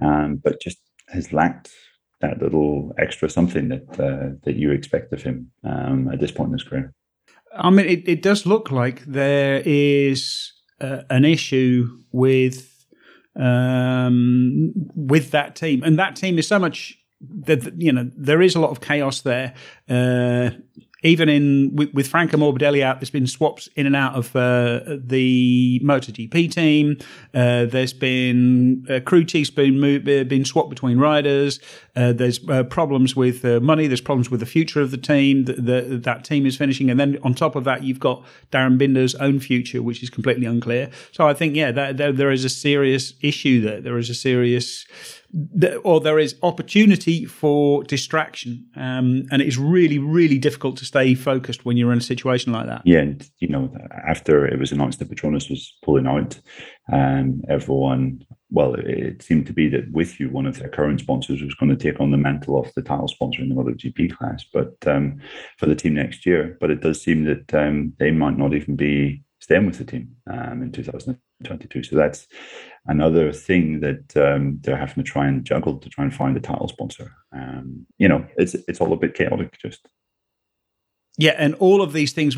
um, 0.02 0.42
but 0.44 0.62
just 0.62 0.80
has 1.10 1.34
lacked 1.34 1.70
that 2.22 2.42
little 2.42 2.94
extra 2.98 3.30
something 3.30 3.68
that 3.70 4.00
uh, 4.00 4.36
that 4.46 4.56
you 4.56 4.72
expect 4.72 5.12
of 5.12 5.22
him 5.22 5.52
um, 5.66 6.10
at 6.12 6.22
this 6.22 6.32
point 6.32 6.48
in 6.48 6.54
his 6.54 6.64
career. 6.64 6.94
I 7.54 7.70
mean, 7.72 7.88
it, 7.88 8.08
it 8.08 8.22
does 8.22 8.46
look 8.46 8.72
like 8.72 9.04
there 9.06 9.62
is 9.66 10.54
uh, 10.82 11.04
an 11.10 11.26
issue 11.26 12.00
with 12.12 12.86
um, 13.36 14.74
with 14.96 15.32
that 15.32 15.56
team, 15.56 15.84
and 15.84 15.98
that 16.00 16.16
team 16.16 16.38
is 16.38 16.48
so 16.48 16.60
much 16.60 16.98
that 17.22 17.82
you 17.82 17.92
know 17.92 18.10
there 18.16 18.42
is 18.42 18.56
a 18.56 18.60
lot 18.60 18.72
of 18.72 18.82
chaos 18.82 19.22
there. 19.22 19.54
Uh, 19.90 20.52
even 21.02 21.30
in 21.30 21.76
with, 21.76 21.94
with 21.94 22.08
Franco 22.08 22.38
Morbidelli 22.38 22.82
out, 22.82 23.00
there's 23.00 23.10
been 23.10 23.28
swaps 23.28 23.70
in 23.76 23.86
and 23.86 23.96
out 23.96 24.16
of 24.16 24.36
uh, 24.36 24.82
the 24.88 25.80
MotoGP 25.84 26.52
team. 26.52 26.98
Uh, 27.34 27.66
there's 27.66 27.94
been 27.94 28.86
a 28.90 29.00
crew 29.00 29.24
chief's 29.24 29.56
moved, 29.56 30.06
been 30.06 30.46
swapped 30.46 30.70
between 30.70 30.98
riders. 30.98 31.60
Uh, 31.96 32.14
there's 32.14 32.48
uh, 32.50 32.64
problems 32.64 33.16
with 33.16 33.46
uh, 33.46 33.60
money. 33.60 33.88
There's 33.88 34.02
problems 34.02 34.30
with 34.30 34.42
the 34.42 34.46
future 34.46 34.82
of 34.82 34.92
the 34.92 34.98
team. 34.98 35.46
That 35.46 36.24
team 36.24 36.46
is 36.46 36.58
finishing, 36.58 36.90
and 36.90 37.00
then 37.00 37.18
on 37.24 37.34
top 37.34 37.56
of 37.56 37.64
that, 37.64 37.84
you've 37.84 38.00
got 38.00 38.26
Darryn 38.52 38.78
Binder's 38.78 39.16
own 39.16 39.40
future, 39.40 39.82
which 39.82 40.04
is 40.04 40.10
completely 40.10 40.46
unclear. 40.46 40.90
So 41.12 41.28
I 41.28 41.34
think, 41.34 41.56
yeah, 41.56 41.72
that, 41.72 41.98
there, 41.98 42.12
there 42.12 42.32
is 42.32 42.44
a 42.44 42.50
serious 42.50 43.14
issue 43.22 43.62
there. 43.62 43.80
There 43.82 43.98
is 43.98 44.10
a 44.10 44.16
serious 44.16 44.86
or 45.84 46.00
there 46.00 46.18
is 46.18 46.36
opportunity 46.42 47.26
for 47.26 47.84
distraction, 47.84 48.66
um, 48.76 49.26
and 49.32 49.42
it's 49.42 49.58
really, 49.58 50.00
really 50.00 50.38
difficult 50.38 50.78
to 50.78 50.86
stay 50.86 51.14
focused 51.14 51.66
when 51.66 51.78
you're 51.78 51.92
in 51.92 52.00
a 52.00 52.02
situation 52.02 52.52
like 52.52 52.66
that. 52.66 52.82
Yeah, 52.86 53.00
and 53.00 53.30
you 53.40 53.48
know, 53.48 53.72
after 54.08 54.46
it 54.46 54.60
was 54.60 54.72
announced 54.72 55.00
that 55.00 55.10
Petronas 55.10 55.50
was 55.50 55.78
pulling 55.84 56.08
out, 56.08 56.40
um, 56.92 57.42
everyone, 57.48 58.26
well, 58.50 58.74
it 58.76 59.22
seemed 59.22 59.46
to 59.48 59.54
be 59.54 59.70
that 59.70 59.94
WithU, 59.94 60.32
one 60.32 60.48
of 60.48 60.58
their 60.58 60.70
current 60.70 61.00
sponsors 61.00 61.42
was 61.42 61.56
going 61.56 61.70
to 61.70 61.76
take 61.76 62.00
on 62.00 62.12
the 62.12 62.18
mantle 62.18 62.60
of 62.60 62.74
the 62.74 62.82
title 62.82 63.08
sponsor 63.08 63.42
in 63.42 63.50
the 63.50 63.56
MotoGP 63.56 64.16
class, 64.16 64.44
but 64.52 64.76
um, 64.88 65.20
for 65.58 65.68
the 65.68 65.76
team 65.76 65.94
next 65.94 66.26
year. 66.26 66.58
But 66.60 66.72
it 66.72 66.82
does 66.82 67.02
seem 67.02 67.26
that 67.26 67.54
um, 67.54 67.94
they 68.00 68.12
might 68.12 68.38
not 68.38 68.54
even 68.54 68.76
be 68.76 69.24
staying 69.40 69.66
with 69.66 69.78
the 69.78 69.86
team 69.86 70.16
um, 70.30 70.62
in 70.62 70.72
2022. 70.72 71.84
So 71.84 71.96
that's 71.96 72.28
another 72.90 73.32
thing 73.32 73.80
that 73.80 74.18
um, 74.18 74.60
they're 74.62 74.76
having 74.76 75.04
to 75.04 75.10
try 75.10 75.28
and 75.28 75.46
juggle 75.46 75.78
to 75.78 75.90
try 75.90 76.04
and 76.04 76.14
find 76.14 76.36
a 76.36 76.40
title 76.40 76.68
sponsor. 76.68 77.14
Um, 77.32 77.86
you 77.98 78.08
know, 78.08 78.26
it's 78.38 78.56
it's 78.68 78.82
all 78.82 78.92
a 78.92 78.98
bit 78.98 79.14
chaotic. 79.14 79.58
Just 79.60 79.88
Yeah, 81.20 81.36
and 81.38 81.54
all 81.56 81.82
of 81.82 81.92
these 81.92 82.14
things 82.14 82.38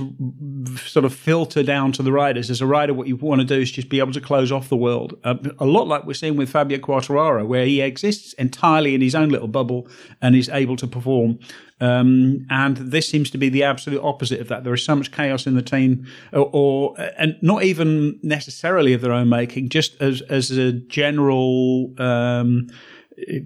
sort 0.88 1.06
of 1.06 1.14
filter 1.14 1.62
down 1.62 1.92
to 1.92 2.02
the 2.02 2.12
riders. 2.12 2.50
As 2.50 2.62
a 2.62 2.66
rider, 2.66 2.96
what 2.96 3.08
you 3.08 3.16
want 3.16 3.40
to 3.40 3.46
do 3.46 3.62
is 3.62 3.72
just 3.72 3.90
be 3.90 4.00
able 4.00 4.12
to 4.14 4.20
close 4.20 4.52
off 4.52 4.70
the 4.70 4.76
world. 4.76 5.20
Uh, 5.24 5.36
a 5.60 5.68
lot 5.68 5.88
like 5.88 6.06
we're 6.06 6.16
seeing 6.16 6.36
with 6.36 6.50
Fabio 6.50 6.80
Quartararo, 6.80 7.46
where 7.46 7.64
he 7.64 7.80
exists 7.80 8.34
entirely 8.34 8.96
in 8.96 9.02
his 9.02 9.14
own 9.14 9.30
little 9.30 9.48
bubble 9.48 9.88
and 10.20 10.36
is 10.36 10.50
able 10.50 10.78
to 10.78 10.88
perform. 10.88 11.38
Um, 11.80 12.48
and 12.50 12.78
this 12.78 13.08
seems 13.08 13.30
to 13.32 13.38
be 13.38 13.50
the 13.50 13.64
absolute 13.64 14.02
opposite 14.02 14.40
of 14.40 14.48
that. 14.48 14.64
There 14.64 14.74
is 14.74 14.84
so 14.84 14.96
much 14.96 15.12
chaos 15.12 15.46
in 15.46 15.54
the 15.54 15.62
team, 15.62 16.08
or, 16.34 16.50
or 16.52 16.96
and 17.20 17.38
not 17.44 17.62
even 17.62 18.20
necessarily 18.24 18.94
of 18.94 19.02
their 19.02 19.12
own 19.12 19.30
making, 19.30 19.70
just 19.70 20.02
as 20.02 20.22
as 20.24 20.50
a 20.50 20.72
general. 20.72 21.94
Um, 22.02 22.68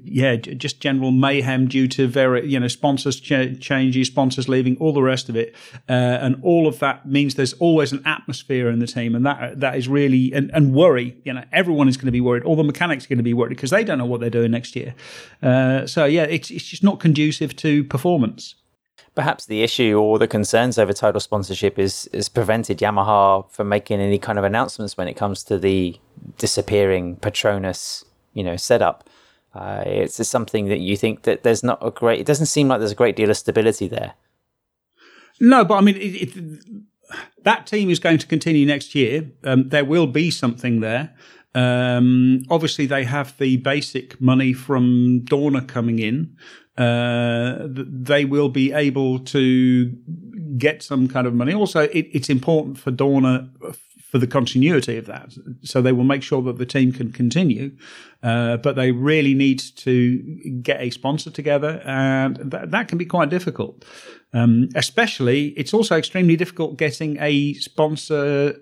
yeah, 0.03 0.35
just 0.35 0.79
general 0.79 1.11
mayhem 1.11 1.67
due 1.67 1.87
to 1.89 2.07
very, 2.07 2.47
you 2.47 2.59
know, 2.59 2.67
sponsors 2.67 3.19
ch- 3.19 4.05
sponsors 4.05 4.49
leaving, 4.49 4.77
all 4.77 4.93
the 4.93 5.01
rest 5.01 5.29
of 5.29 5.35
it, 5.35 5.55
uh, 5.89 5.91
and 5.91 6.37
all 6.41 6.67
of 6.67 6.79
that 6.79 7.07
means 7.07 7.35
there's 7.35 7.53
always 7.53 7.91
an 7.91 8.01
atmosphere 8.05 8.69
in 8.69 8.79
the 8.79 8.87
team, 8.87 9.15
and 9.15 9.25
that 9.25 9.59
that 9.59 9.75
is 9.75 9.87
really 9.87 10.31
and, 10.33 10.51
and 10.53 10.73
worry. 10.73 11.17
You 11.23 11.33
know, 11.33 11.43
everyone 11.51 11.87
is 11.87 11.97
going 11.97 12.07
to 12.07 12.11
be 12.11 12.21
worried. 12.21 12.43
All 12.43 12.55
the 12.55 12.63
mechanics 12.63 13.05
are 13.05 13.09
going 13.09 13.17
to 13.17 13.23
be 13.23 13.33
worried 13.33 13.49
because 13.49 13.69
they 13.69 13.83
don't 13.83 13.97
know 13.97 14.05
what 14.05 14.19
they're 14.21 14.29
doing 14.29 14.51
next 14.51 14.75
year. 14.75 14.95
Uh, 15.41 15.85
so 15.85 16.05
yeah, 16.05 16.23
it's 16.23 16.51
it's 16.51 16.65
just 16.65 16.83
not 16.83 16.99
conducive 16.99 17.55
to 17.57 17.83
performance. 17.83 18.55
Perhaps 19.15 19.45
the 19.45 19.63
issue 19.63 19.97
or 19.97 20.19
the 20.19 20.27
concerns 20.27 20.77
over 20.77 20.91
total 20.91 21.21
sponsorship 21.21 21.79
is 21.79 22.07
is 22.07 22.27
prevented 22.27 22.79
Yamaha 22.79 23.49
from 23.49 23.69
making 23.69 24.01
any 24.01 24.19
kind 24.19 24.37
of 24.37 24.43
announcements 24.43 24.97
when 24.97 25.07
it 25.07 25.13
comes 25.15 25.43
to 25.45 25.57
the 25.57 25.97
disappearing 26.37 27.15
Petronas, 27.17 28.03
you 28.33 28.43
know, 28.43 28.57
setup. 28.57 29.09
Uh, 29.55 29.83
it's 29.85 30.17
just 30.17 30.31
something 30.31 30.67
that 30.67 30.79
you 30.79 30.97
think 30.97 31.23
that 31.23 31.43
there's 31.43 31.63
not 31.63 31.79
a 31.81 31.89
great. 31.89 32.19
It 32.19 32.25
doesn't 32.25 32.47
seem 32.47 32.67
like 32.67 32.79
there's 32.79 32.91
a 32.91 32.95
great 32.95 33.15
deal 33.15 33.29
of 33.29 33.37
stability 33.37 33.87
there. 33.87 34.13
No, 35.39 35.63
but 35.63 35.75
I 35.75 35.81
mean, 35.81 35.95
it, 35.95 36.35
it, 36.35 36.65
that 37.43 37.65
team 37.65 37.89
is 37.89 37.99
going 37.99 38.17
to 38.17 38.27
continue 38.27 38.65
next 38.65 38.95
year. 38.95 39.31
Um, 39.43 39.69
there 39.69 39.85
will 39.85 40.07
be 40.07 40.29
something 40.29 40.81
there. 40.81 41.15
Um, 41.53 42.43
obviously, 42.49 42.85
they 42.85 43.05
have 43.05 43.37
the 43.37 43.57
basic 43.57 44.19
money 44.19 44.51
from 44.51 45.21
Dorna 45.21 45.65
coming 45.65 45.99
in. 45.99 46.35
Uh, 46.77 47.67
they 47.69 48.25
will 48.25 48.49
be 48.49 48.73
able 48.73 49.19
to 49.19 49.85
get 50.57 50.83
some 50.83 51.07
kind 51.07 51.25
of 51.25 51.33
money. 51.33 51.53
Also, 51.53 51.83
it, 51.83 52.07
it's 52.11 52.29
important 52.29 52.77
for 52.77 52.91
Dorna 52.91 53.49
for 54.15 54.19
the 54.19 54.27
continuity 54.27 54.95
of 54.95 55.07
that. 55.07 55.33
So 55.63 55.81
they 55.81 55.91
will 55.91 56.05
make 56.05 56.23
sure 56.23 56.41
that 56.43 56.57
the 56.57 56.65
team 56.65 56.93
can 56.93 57.11
continue, 57.11 57.75
uh, 58.23 58.55
but 58.55 58.77
they 58.77 58.91
really 58.91 59.33
need 59.33 59.59
to 59.59 60.19
get 60.61 60.79
a 60.79 60.89
sponsor 60.89 61.31
together, 61.31 61.81
and 61.83 62.49
th- 62.49 62.69
that 62.69 62.87
can 62.87 62.97
be 62.97 63.05
quite 63.05 63.29
difficult. 63.29 63.83
Um, 64.31 64.69
especially, 64.73 65.47
it's 65.57 65.73
also 65.73 65.97
extremely 65.97 66.37
difficult 66.37 66.77
getting 66.77 67.17
a 67.19 67.55
sponsor 67.55 68.55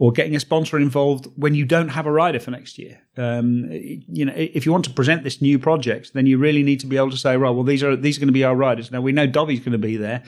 or 0.00 0.10
getting 0.10 0.34
a 0.34 0.40
sponsor 0.40 0.78
involved 0.78 1.28
when 1.36 1.54
you 1.54 1.64
don't 1.64 1.90
have 1.90 2.06
a 2.06 2.10
rider 2.10 2.40
for 2.40 2.50
next 2.50 2.76
year. 2.76 2.98
Um, 3.16 3.68
you 3.70 4.24
know, 4.24 4.32
if 4.34 4.66
you 4.66 4.72
want 4.72 4.84
to 4.86 4.90
present 4.90 5.22
this 5.22 5.40
new 5.40 5.60
project, 5.60 6.12
then 6.14 6.26
you 6.26 6.38
really 6.38 6.64
need 6.64 6.80
to 6.80 6.86
be 6.86 6.96
able 6.96 7.10
to 7.10 7.18
say, 7.18 7.36
right, 7.36 7.50
well, 7.50 7.62
these 7.62 7.84
are 7.84 7.94
these 7.94 8.16
are 8.16 8.20
going 8.20 8.34
to 8.34 8.40
be 8.40 8.42
our 8.42 8.56
riders. 8.56 8.90
Now 8.90 9.00
we 9.00 9.12
know 9.12 9.28
Dovi's 9.28 9.60
going 9.60 9.72
to 9.72 9.78
be 9.78 9.96
there, 9.96 10.24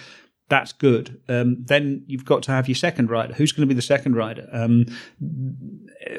that's 0.52 0.74
good. 0.74 1.18
Um, 1.30 1.64
then 1.64 2.04
you've 2.06 2.26
got 2.26 2.42
to 2.42 2.52
have 2.52 2.68
your 2.68 2.74
second 2.74 3.08
rider. 3.08 3.32
Who's 3.32 3.52
going 3.52 3.66
to 3.66 3.66
be 3.66 3.74
the 3.74 3.80
second 3.80 4.16
rider? 4.16 4.46
Um, 4.52 4.84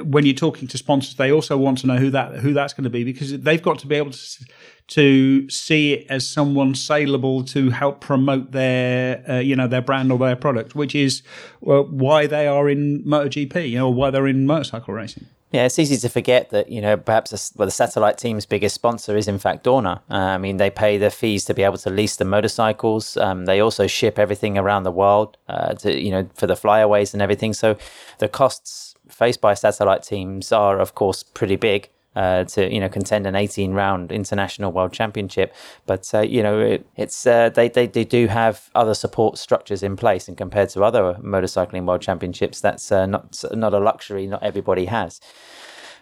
when 0.02 0.26
you're 0.26 0.34
talking 0.34 0.68
to 0.70 0.78
sponsors, 0.80 1.18
they 1.18 1.32
also 1.32 1.56
want 1.56 1.78
to 1.80 1.88
know 1.88 1.98
who 1.98 2.10
that 2.10 2.38
who 2.38 2.52
that's 2.52 2.74
going 2.74 2.86
to 2.86 2.90
be 2.90 3.04
because 3.04 3.40
they've 3.42 3.62
got 3.62 3.78
to 3.78 3.88
be 3.88 3.94
able 3.94 4.10
to 4.10 4.46
to 4.88 5.48
see 5.52 5.94
it 5.94 6.08
as 6.10 6.28
someone 6.28 6.74
saleable 6.74 7.44
to 7.44 7.70
help 7.70 8.02
promote 8.02 8.54
their 8.54 9.24
uh, 9.30 9.38
you 9.38 9.56
know 9.56 9.68
their 9.68 9.84
brand 9.84 10.12
or 10.12 10.18
their 10.18 10.36
product, 10.36 10.74
which 10.74 10.96
is 10.96 11.22
well, 11.62 11.84
why 11.84 12.26
they 12.26 12.48
are 12.48 12.68
in 12.68 13.04
MotoGP, 13.06 13.70
you 13.70 13.78
know, 13.78 13.92
why 13.92 14.10
they're 14.10 14.26
in 14.26 14.48
motorcycle 14.48 14.96
racing. 14.96 15.28
Yeah, 15.54 15.66
it's 15.66 15.78
easy 15.78 15.98
to 15.98 16.10
forget 16.10 16.50
that 16.50 16.70
you 16.70 16.82
know 16.82 16.98
perhaps 16.98 17.32
a, 17.32 17.58
well, 17.58 17.68
the 17.68 17.72
satellite 17.72 18.18
team's 18.18 18.44
biggest 18.44 18.74
sponsor 18.74 19.16
is 19.16 19.28
in 19.28 19.38
fact 19.38 19.64
Dorna. 19.64 20.02
Uh, 20.10 20.16
I 20.16 20.40
mean, 20.40 20.58
they 20.58 20.72
pay 20.72 20.98
their 20.98 21.12
fees 21.12 21.46
to 21.46 21.54
be 21.54 21.62
able 21.62 21.78
to 21.78 21.92
lease 21.92 22.16
the 22.16 22.26
motorcycles. 22.26 23.18
Um, 23.18 23.46
they 23.46 23.60
also 23.60 23.86
ship 23.86 24.18
everything 24.18 24.58
around 24.58 24.82
the 24.82 24.92
world 24.92 25.38
uh, 25.48 25.76
to 25.76 25.96
you 25.96 26.10
know 26.10 26.28
for 26.34 26.48
the 26.48 26.56
flyaways 26.56 27.14
and 27.14 27.22
everything. 27.22 27.54
So 27.54 27.78
the 28.18 28.28
costs 28.28 28.96
faced 29.08 29.42
by 29.42 29.54
satellite 29.54 30.02
teams 30.02 30.52
are 30.52 30.80
of 30.80 30.96
course 30.96 31.22
pretty 31.22 31.56
big 31.56 31.90
uh, 32.16 32.44
to 32.46 32.72
you 32.72 32.80
know 32.80 32.90
contend 32.90 33.26
an 33.28 33.36
18 33.36 33.74
round 33.74 34.12
international 34.12 34.72
world 34.72 34.94
championship. 34.94 35.54
But 35.86 36.10
uh, 36.14 36.22
you 36.22 36.44
know 36.44 36.60
it, 36.60 36.86
it's 36.96 37.26
uh, 37.26 37.50
they, 37.50 37.70
they 37.70 37.88
they 37.88 38.04
do 38.04 38.28
have 38.28 38.70
other 38.76 38.94
support 38.94 39.38
structures 39.38 39.84
in 39.84 39.96
place, 39.96 40.28
and 40.28 40.38
compared 40.38 40.70
to 40.70 40.84
other 40.84 41.16
motorcycling 41.22 41.86
world 41.86 42.02
championships, 42.02 42.62
that's 42.62 42.92
uh, 42.92 43.06
not 43.06 43.44
not 43.52 43.74
a 43.74 43.80
luxury 43.80 44.28
not 44.28 44.44
everybody 44.44 44.86
has. 44.86 45.20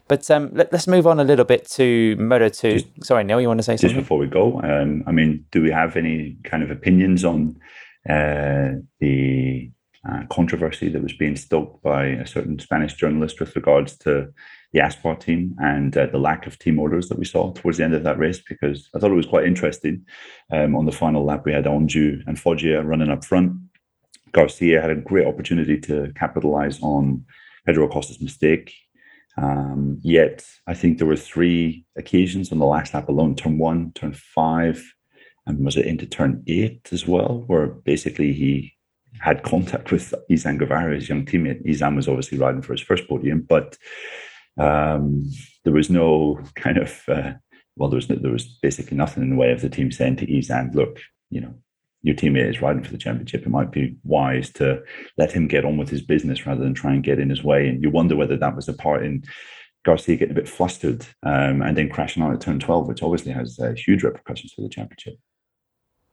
But 0.08 0.30
um, 0.30 0.50
let, 0.54 0.74
us 0.74 0.88
move 0.88 1.08
on 1.08 1.22
a 1.22 1.24
little 1.24 1.46
bit 1.46 1.70
to 1.72 2.18
Moto 2.18 2.50
2. 2.50 2.72
Just, 2.74 3.06
Sorry, 3.06 3.24
Neil, 3.24 3.40
you 3.40 3.48
want 3.48 3.60
to 3.60 3.64
say 3.64 3.78
something? 3.78 3.96
Just 3.96 4.04
before 4.04 4.18
we 4.18 4.28
go, 4.28 4.60
um, 4.62 5.06
I 5.08 5.12
mean, 5.12 5.46
do 5.52 5.62
we 5.62 5.72
have 5.72 5.96
any 5.96 6.38
kind 6.44 6.64
of 6.64 6.70
opinions 6.70 7.24
on 7.24 7.58
uh, 8.10 8.72
the 9.00 9.72
uh, 10.10 10.24
controversy 10.30 10.90
that 10.90 11.02
was 11.02 11.14
being 11.14 11.36
stoked 11.36 11.82
by 11.84 12.08
a 12.08 12.28
certain 12.28 12.60
Spanish 12.60 12.96
journalist 12.96 13.40
with 13.40 13.56
regards 13.56 13.96
to 14.00 14.34
the 14.74 14.80
Aspar 14.80 15.16
team 15.16 15.56
and 15.60 15.96
uh, 15.98 16.06
the 16.08 16.18
lack 16.18 16.48
of 16.48 16.58
team 16.58 16.80
orders 16.80 17.10
that 17.10 17.20
we 17.20 17.26
saw 17.26 17.52
towards 17.52 17.78
the 17.78 17.84
end 17.84 17.94
of 17.94 18.04
that 18.04 18.18
race 18.18 18.42
because 18.48 18.90
I 18.96 19.00
thought 19.00 19.12
it 19.12 19.16
was 19.16 19.26
quite 19.26 19.46
interesting. 19.46 20.06
Um, 20.52 20.76
on 20.76 20.86
the 20.86 20.92
final 20.92 21.26
lap, 21.26 21.44
we 21.46 21.52
had 21.52 21.66
Öncü 21.66 22.22
and 22.26 22.40
Foggia 22.40 22.82
running 22.84 23.10
up 23.10 23.26
front. 23.26 23.54
Garcia 24.32 24.82
had 24.82 24.92
a 24.92 24.96
great 24.96 25.28
opportunity 25.28 25.80
to 25.82 26.14
capitalize 26.16 26.80
on 26.82 27.26
Pedro 27.66 27.88
Acosta's 27.88 28.22
mistake. 28.22 28.74
Um, 29.38 30.00
yet, 30.02 30.46
I 30.68 30.74
think 30.74 30.98
there 30.98 31.08
were 31.08 31.16
three 31.16 31.86
occasions 31.98 32.52
on 32.52 32.60
the 32.60 32.66
last 32.66 32.94
lap 32.94 33.10
alone 33.10 33.36
turn 33.36 33.58
one, 33.58 33.92
turn 33.94 34.14
five, 34.14 34.84
and 35.46 35.66
was 35.66 35.78
it 35.78 35.86
into 35.86 36.06
turn 36.06 36.44
eight 36.48 36.90
as 36.92 37.08
well, 37.08 37.44
where 37.48 37.68
basically 37.68 38.34
he 38.34 38.74
had 39.20 39.44
contact 39.44 39.92
with 39.92 40.14
Izan 40.30 40.58
Guevara, 40.58 40.96
his 40.96 41.10
young 41.10 41.26
teammate. 41.26 41.66
Izan 41.66 41.96
was 41.96 42.08
obviously 42.08 42.38
riding 42.38 42.62
for 42.62 42.74
his 42.74 42.82
first 42.82 43.08
podium, 43.08 43.42
but 43.42 43.78
um, 44.62 45.30
there 45.64 45.74
was 45.74 45.90
no 45.90 46.40
kind 46.56 46.78
of 46.78 47.02
uh, 47.08 47.34
well, 47.76 47.90
there 47.90 47.98
was 47.98 48.10
no, 48.10 48.16
there 48.16 48.32
was 48.32 48.46
basically 48.62 48.98
nothing 48.98 49.24
in 49.24 49.30
the 49.30 49.36
way 49.36 49.52
of 49.52 49.62
the 49.62 49.70
team 49.70 49.92
saying 49.92 50.18
to 50.18 50.38
Izan, 50.38 50.72
look, 50.74 51.00
you 51.30 51.42
know, 51.42 51.54
your 52.04 52.16
teammate 52.16 52.50
is 52.50 52.62
riding 52.62 52.84
for 52.84 52.92
the 52.92 52.98
championship. 52.98 53.44
It 53.44 53.50
might 53.50 53.72
be 53.72 53.96
wise 54.04 54.52
to 54.54 54.84
let 55.18 55.32
him 55.32 55.48
get 55.48 55.66
on 55.66 55.78
with 55.78 55.90
his 55.90 56.02
business 56.02 56.46
rather 56.46 56.64
than 56.64 56.74
try 56.74 56.94
and 56.94 57.04
get 57.04 57.20
in 57.20 57.30
his 57.30 57.44
way. 57.44 57.68
And 57.68 57.82
you 57.82 57.90
wonder 57.90 58.16
whether 58.16 58.38
that 58.38 58.56
was 58.56 58.68
a 58.68 58.74
part 58.74 59.06
in 59.06 59.24
Garcia 59.86 60.16
getting 60.16 60.36
a 60.36 60.40
bit 60.40 60.50
flustered 60.50 61.06
um, 61.24 61.62
and 61.62 61.78
then 61.78 61.90
crashing 61.90 62.24
on 62.24 62.34
at 62.34 62.42
turn 62.42 62.60
12, 62.60 62.88
which 62.88 63.04
obviously 63.04 63.32
has 63.32 63.60
uh, 63.60 63.74
huge 63.76 64.04
repercussions 64.04 64.54
for 64.54 64.62
the 64.62 64.70
championship. 64.70 65.16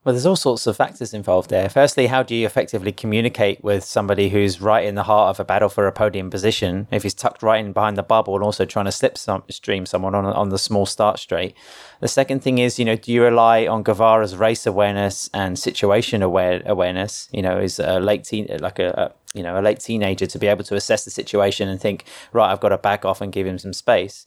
Well, 0.05 0.13
there's 0.13 0.27
all 0.27 0.37
sorts 0.37 0.67
of 0.69 0.77
factors 0.77 1.13
involved 1.13 1.51
there. 1.51 1.69
Firstly, 1.69 2.07
how 2.07 2.23
do 2.23 2.33
you 2.33 2.47
effectively 2.47 2.93
communicate 2.93 3.65
with 3.65 3.83
somebody 3.83 4.29
who's 4.29 4.61
right 4.61 4.87
in 4.87 4.95
the 4.95 5.03
heart 5.03 5.31
of 5.31 5.41
a 5.41 5.45
battle 5.45 5.69
for 5.69 5.89
a 5.89 5.93
podium 5.93 6.31
position 6.31 6.87
if 6.93 7.03
he's 7.03 7.15
tucked 7.15 7.43
right 7.43 7.63
in 7.63 7.73
behind 7.73 7.99
the 7.99 8.05
bubble 8.05 8.37
and 8.37 8.45
also 8.45 8.65
trying 8.65 8.85
to 8.85 8.93
slip 8.93 9.19
some, 9.19 9.43
stream 9.51 9.87
someone 9.87 10.15
on 10.15 10.25
on 10.25 10.51
the 10.51 10.59
small 10.59 10.87
start 10.87 11.19
straight? 11.19 11.57
The 12.01 12.07
second 12.07 12.45
thing 12.45 12.59
is, 12.59 12.79
you 12.79 12.85
know, 12.85 12.95
do 12.95 13.13
you 13.13 13.25
rely 13.25 13.67
on 13.67 13.83
Guevara's 13.83 14.37
race 14.37 14.67
awareness 14.67 15.29
and 15.35 15.59
situation 15.59 16.23
aware 16.23 16.63
awareness? 16.65 17.29
You 17.33 17.43
know, 17.43 17.59
is 17.59 17.81
a 17.81 17.99
late 17.99 18.23
teen 18.23 18.47
like 18.61 18.79
a, 18.79 18.91
a 18.91 19.37
you 19.37 19.43
know 19.43 19.59
a 19.59 19.63
late 19.63 19.81
teenager 19.81 20.27
to 20.27 20.39
be 20.39 20.47
able 20.47 20.65
to 20.65 20.77
assess 20.77 21.05
the 21.05 21.11
situation 21.11 21.69
and 21.69 21.81
think, 21.81 22.05
right, 22.33 22.53
I've 22.53 22.61
got 22.61 22.69
to 22.69 22.79
back 22.79 23.05
off 23.05 23.21
and 23.21 23.33
give 23.33 23.49
him 23.49 23.59
some 23.59 23.73
space. 23.73 24.27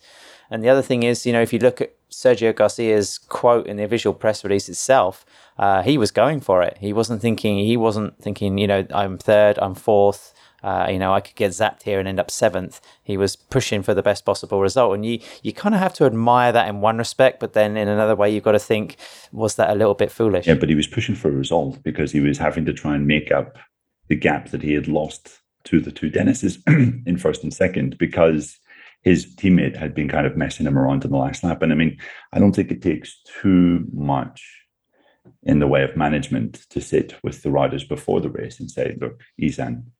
And 0.52 0.64
the 0.64 0.70
other 0.70 0.82
thing 0.82 1.04
is, 1.04 1.26
you 1.26 1.32
know, 1.32 1.42
if 1.42 1.54
you 1.54 1.60
look 1.60 1.80
at 1.80 1.96
Sergio 2.12 2.54
Garcia's 2.54 3.18
quote 3.18 3.68
in 3.68 3.78
the 3.78 3.84
official 3.84 4.14
press 4.14 4.44
release 4.44 4.68
itself, 4.68 5.26
uh, 5.58 5.82
he 5.82 5.98
was 5.98 6.12
going 6.12 6.42
for 6.42 6.62
it. 6.62 6.78
He 6.80 6.92
wasn't 6.92 7.22
thinking. 7.22 7.58
He 7.60 7.78
wasn't 7.78 8.22
thinking. 8.22 8.58
You 8.58 8.68
know, 8.68 8.86
I'm 8.94 9.18
third. 9.18 9.58
I'm 9.60 9.76
fourth. 9.76 10.34
Uh, 10.62 10.88
you 10.92 11.00
know, 11.00 11.14
I 11.14 11.22
could 11.22 11.36
get 11.36 11.52
zapped 11.52 11.84
here 11.84 12.00
and 12.00 12.08
end 12.08 12.20
up 12.20 12.30
seventh. 12.30 12.82
He 13.02 13.18
was 13.18 13.36
pushing 13.36 13.82
for 13.82 13.96
the 13.96 14.04
best 14.04 14.26
possible 14.26 14.62
result, 14.62 14.94
and 14.94 15.04
you 15.04 15.20
you 15.42 15.54
kind 15.54 15.74
of 15.74 15.82
have 15.82 15.94
to 15.96 16.06
admire 16.06 16.52
that 16.52 16.68
in 16.68 16.82
one 16.82 17.00
respect, 17.00 17.40
but 17.40 17.54
then 17.54 17.78
in 17.78 17.88
another 17.88 18.16
way, 18.16 18.30
you've 18.30 18.44
got 18.44 18.52
to 18.52 18.60
think, 18.60 18.98
was 19.32 19.56
that 19.56 19.72
a 19.72 19.76
little 19.76 19.96
bit 19.96 20.12
foolish? 20.12 20.46
Yeah, 20.46 20.54
but 20.54 20.70
he 20.70 20.76
was 20.76 20.86
pushing 20.86 21.16
for 21.16 21.30
a 21.30 21.32
result 21.32 21.82
because 21.82 22.12
he 22.12 22.20
was 22.20 22.38
having 22.38 22.66
to 22.66 22.74
try 22.74 22.94
and 22.94 23.08
make 23.08 23.32
up 23.32 23.58
the 24.08 24.16
gap 24.16 24.50
that 24.50 24.62
he 24.62 24.74
had 24.74 24.88
lost 24.88 25.40
to 25.64 25.80
the 25.80 25.92
two 25.92 26.12
Dennises 26.12 26.62
in 27.08 27.18
first 27.18 27.42
and 27.42 27.54
second 27.54 27.98
because 27.98 28.60
his 29.02 29.36
teammate 29.36 29.76
had 29.76 29.94
been 29.94 30.10
kind 30.10 30.28
of 30.28 30.38
messing 30.38 30.68
him 30.68 30.78
around 30.78 31.04
in 31.04 31.12
the 31.12 31.18
last 31.18 31.44
lap. 31.44 31.62
And 31.62 31.72
I 31.72 31.76
mean, 31.76 31.98
I 32.34 32.40
don't 32.40 32.56
think 32.56 32.72
it 32.72 32.82
takes 32.82 33.22
too 33.42 33.86
much 33.92 34.44
in 35.44 35.60
the 35.60 35.68
way 35.68 35.84
of 35.84 35.98
management 35.98 36.66
to 36.70 36.82
sit 36.82 37.16
with 37.24 37.42
the 37.42 37.52
riders 37.52 37.84
before 37.84 38.22
the 38.22 38.30
race 38.30 38.60
and 38.60 38.70
say, 38.70 38.96
look, 39.00 39.22
Izan, 39.40 39.92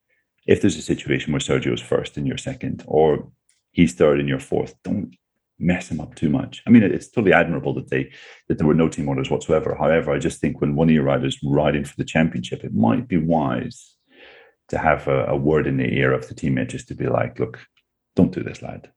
if 0.46 0.60
there's 0.60 0.76
a 0.76 0.82
situation 0.82 1.32
where 1.32 1.40
Sergio's 1.40 1.80
first 1.80 2.16
and 2.16 2.26
you're 2.26 2.38
second, 2.38 2.84
or 2.86 3.30
he's 3.72 3.94
third 3.94 4.20
and 4.20 4.28
you're 4.28 4.40
fourth, 4.40 4.74
don't 4.82 5.14
mess 5.58 5.90
him 5.90 6.00
up 6.00 6.14
too 6.14 6.28
much. 6.28 6.62
I 6.66 6.70
mean, 6.70 6.82
it's 6.82 7.08
totally 7.08 7.32
admirable 7.32 7.74
that 7.74 7.90
they 7.90 8.10
that 8.48 8.58
there 8.58 8.66
were 8.66 8.74
no 8.74 8.88
team 8.88 9.08
orders 9.08 9.30
whatsoever. 9.30 9.76
However, 9.78 10.12
I 10.12 10.18
just 10.18 10.40
think 10.40 10.60
when 10.60 10.74
one 10.74 10.88
of 10.88 10.94
your 10.94 11.04
riders 11.04 11.38
riding 11.44 11.84
for 11.84 11.96
the 11.96 12.04
championship, 12.04 12.64
it 12.64 12.74
might 12.74 13.06
be 13.06 13.16
wise 13.16 13.94
to 14.68 14.78
have 14.78 15.06
a, 15.06 15.26
a 15.26 15.36
word 15.36 15.66
in 15.66 15.76
the 15.76 15.92
ear 15.92 16.12
of 16.12 16.28
the 16.28 16.34
teammate 16.34 16.70
just 16.70 16.88
to 16.88 16.94
be 16.94 17.06
like, 17.06 17.38
look, 17.38 17.60
don't 18.14 18.32
do 18.32 18.42
this, 18.42 18.62
lad. 18.62 18.90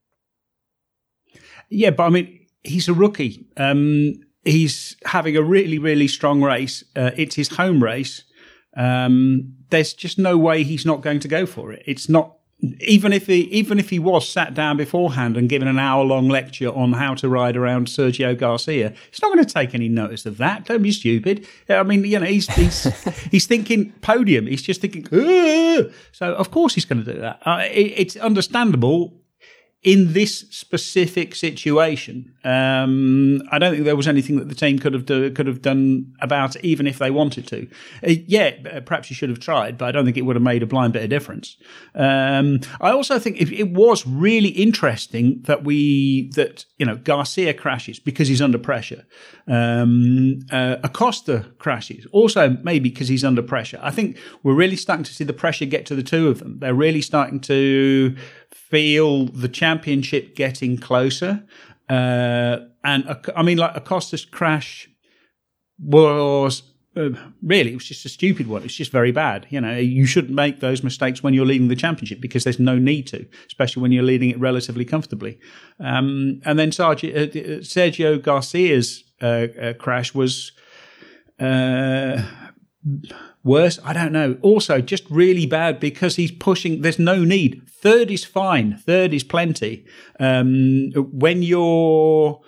Yeah, 1.68 1.90
but 1.90 2.04
I 2.04 2.08
mean, 2.10 2.46
he's 2.62 2.88
a 2.88 2.94
rookie. 2.94 3.46
Um, 3.56 4.14
he's 4.44 4.96
having 5.04 5.36
a 5.36 5.42
really, 5.42 5.78
really 5.78 6.08
strong 6.08 6.42
race. 6.42 6.84
Uh, 6.94 7.10
it's 7.16 7.34
his 7.34 7.48
home 7.48 7.82
race. 7.82 8.24
Um, 8.76 9.54
there's 9.70 9.94
just 9.94 10.18
no 10.18 10.36
way 10.36 10.62
he's 10.62 10.86
not 10.86 11.00
going 11.00 11.20
to 11.20 11.28
go 11.28 11.46
for 11.46 11.72
it. 11.72 11.82
It's 11.86 12.08
not 12.08 12.36
even 12.80 13.12
if 13.12 13.26
he 13.26 13.42
even 13.44 13.78
if 13.78 13.90
he 13.90 13.98
was 13.98 14.26
sat 14.28 14.54
down 14.54 14.78
beforehand 14.78 15.36
and 15.36 15.48
given 15.48 15.68
an 15.68 15.78
hour 15.78 16.02
long 16.04 16.28
lecture 16.28 16.68
on 16.68 16.94
how 16.94 17.14
to 17.14 17.28
ride 17.28 17.56
around 17.56 17.86
Sergio 17.86 18.36
Garcia, 18.36 18.94
he's 19.10 19.20
not 19.20 19.32
going 19.32 19.44
to 19.44 19.52
take 19.52 19.74
any 19.74 19.88
notice 19.88 20.24
of 20.24 20.38
that. 20.38 20.64
Don't 20.64 20.82
be 20.82 20.92
stupid. 20.92 21.46
I 21.68 21.82
mean, 21.82 22.04
you 22.04 22.18
know, 22.18 22.26
he's 22.26 22.48
he's 22.54 22.84
he's 23.30 23.46
thinking 23.46 23.92
podium. 24.00 24.46
He's 24.46 24.62
just 24.62 24.80
thinking. 24.80 25.06
Ugh! 25.12 25.92
So 26.12 26.34
of 26.34 26.50
course 26.50 26.74
he's 26.74 26.86
going 26.86 27.04
to 27.04 27.12
do 27.12 27.20
that. 27.20 27.40
Uh, 27.44 27.64
it, 27.70 27.92
it's 27.96 28.16
understandable 28.16 29.12
in 29.82 30.14
this 30.14 30.40
specific 30.50 31.34
situation, 31.34 32.34
um, 32.44 33.40
I 33.52 33.58
don't 33.58 33.72
think 33.72 33.84
there 33.84 33.94
was 33.94 34.08
anything 34.08 34.36
that 34.36 34.48
the 34.48 34.54
team 34.54 34.78
could 34.78 34.94
have 34.94 35.06
do, 35.06 35.30
could 35.30 35.46
have 35.46 35.62
done 35.62 36.12
about 36.20 36.56
it, 36.56 36.64
even 36.64 36.86
if 36.86 36.98
they 36.98 37.10
wanted 37.10 37.46
to. 37.48 37.68
Uh, 38.02 38.14
yeah, 38.26 38.56
uh, 38.72 38.80
perhaps 38.80 39.10
you 39.10 39.14
should 39.14 39.28
have 39.28 39.38
tried, 39.38 39.78
but 39.78 39.86
I 39.86 39.92
don't 39.92 40.04
think 40.04 40.16
it 40.16 40.22
would 40.22 40.34
have 40.34 40.42
made 40.42 40.62
a 40.62 40.66
blind 40.66 40.92
bit 40.92 41.04
of 41.04 41.10
difference. 41.10 41.56
Um, 41.94 42.60
I 42.80 42.90
also 42.90 43.18
think 43.18 43.40
it, 43.40 43.52
it 43.52 43.70
was 43.70 44.06
really 44.06 44.48
interesting 44.48 45.42
that 45.42 45.62
we 45.62 46.30
that 46.34 46.64
you 46.78 46.86
know 46.86 46.96
Garcia 46.96 47.54
crashes 47.54 48.00
because 48.00 48.28
he's 48.28 48.42
under 48.42 48.58
pressure. 48.58 49.04
Um, 49.46 50.40
uh, 50.50 50.76
Acosta 50.82 51.46
crashes 51.58 52.06
also 52.10 52.56
maybe 52.64 52.88
because 52.88 53.08
he's 53.08 53.24
under 53.24 53.42
pressure. 53.42 53.78
I 53.82 53.92
think 53.92 54.18
we're 54.42 54.54
really 54.54 54.76
starting 54.76 55.04
to 55.04 55.14
see 55.14 55.24
the 55.24 55.32
pressure 55.32 55.64
get 55.66 55.86
to 55.86 55.94
the 55.94 56.02
two 56.02 56.28
of 56.28 56.40
them. 56.40 56.58
They're 56.58 56.74
really 56.74 57.02
starting 57.02 57.38
to 57.40 58.16
feel 58.70 59.26
the 59.26 59.48
championship 59.48 60.34
getting 60.34 60.76
closer. 60.76 61.44
Uh, 61.88 62.58
and 62.84 63.08
uh, 63.08 63.16
I 63.36 63.42
mean, 63.42 63.58
like 63.58 63.76
Acosta's 63.76 64.24
crash 64.24 64.88
was 65.78 66.62
uh, 66.96 67.10
really 67.42 67.72
it 67.72 67.74
was 67.74 67.84
just 67.84 68.04
a 68.04 68.08
stupid 68.08 68.46
one. 68.48 68.62
It's 68.62 68.74
just 68.74 68.90
very 68.90 69.12
bad. 69.12 69.46
You 69.50 69.60
know, 69.60 69.76
you 69.76 70.06
shouldn't 70.06 70.34
make 70.34 70.60
those 70.60 70.82
mistakes 70.82 71.22
when 71.22 71.34
you're 71.34 71.46
leading 71.46 71.68
the 71.68 71.76
championship 71.76 72.20
because 72.20 72.44
there's 72.44 72.58
no 72.58 72.78
need 72.78 73.06
to, 73.08 73.26
especially 73.46 73.82
when 73.82 73.92
you're 73.92 74.02
leading 74.02 74.30
it 74.30 74.40
relatively 74.40 74.84
comfortably. 74.84 75.38
Um, 75.78 76.40
and 76.44 76.58
then 76.58 76.70
Sergio, 76.70 77.14
uh, 77.14 77.60
Sergio 77.60 78.20
Garcia's 78.20 79.04
uh, 79.22 79.46
uh, 79.60 79.72
crash 79.74 80.14
was 80.14 80.52
worse. 83.46 83.78
I 83.84 83.92
don't 83.92 84.12
know. 84.12 84.36
Also, 84.42 84.80
just 84.80 85.08
really 85.08 85.46
bad 85.46 85.80
because 85.80 86.16
he's 86.16 86.32
pushing. 86.32 86.82
There's 86.82 86.98
no 86.98 87.24
need. 87.24 87.62
Third 87.68 88.10
is 88.10 88.24
fine. 88.24 88.76
Third 88.76 89.14
is 89.14 89.24
plenty. 89.24 89.86
Um, 90.20 90.90
when 90.94 91.42
your 91.42 92.42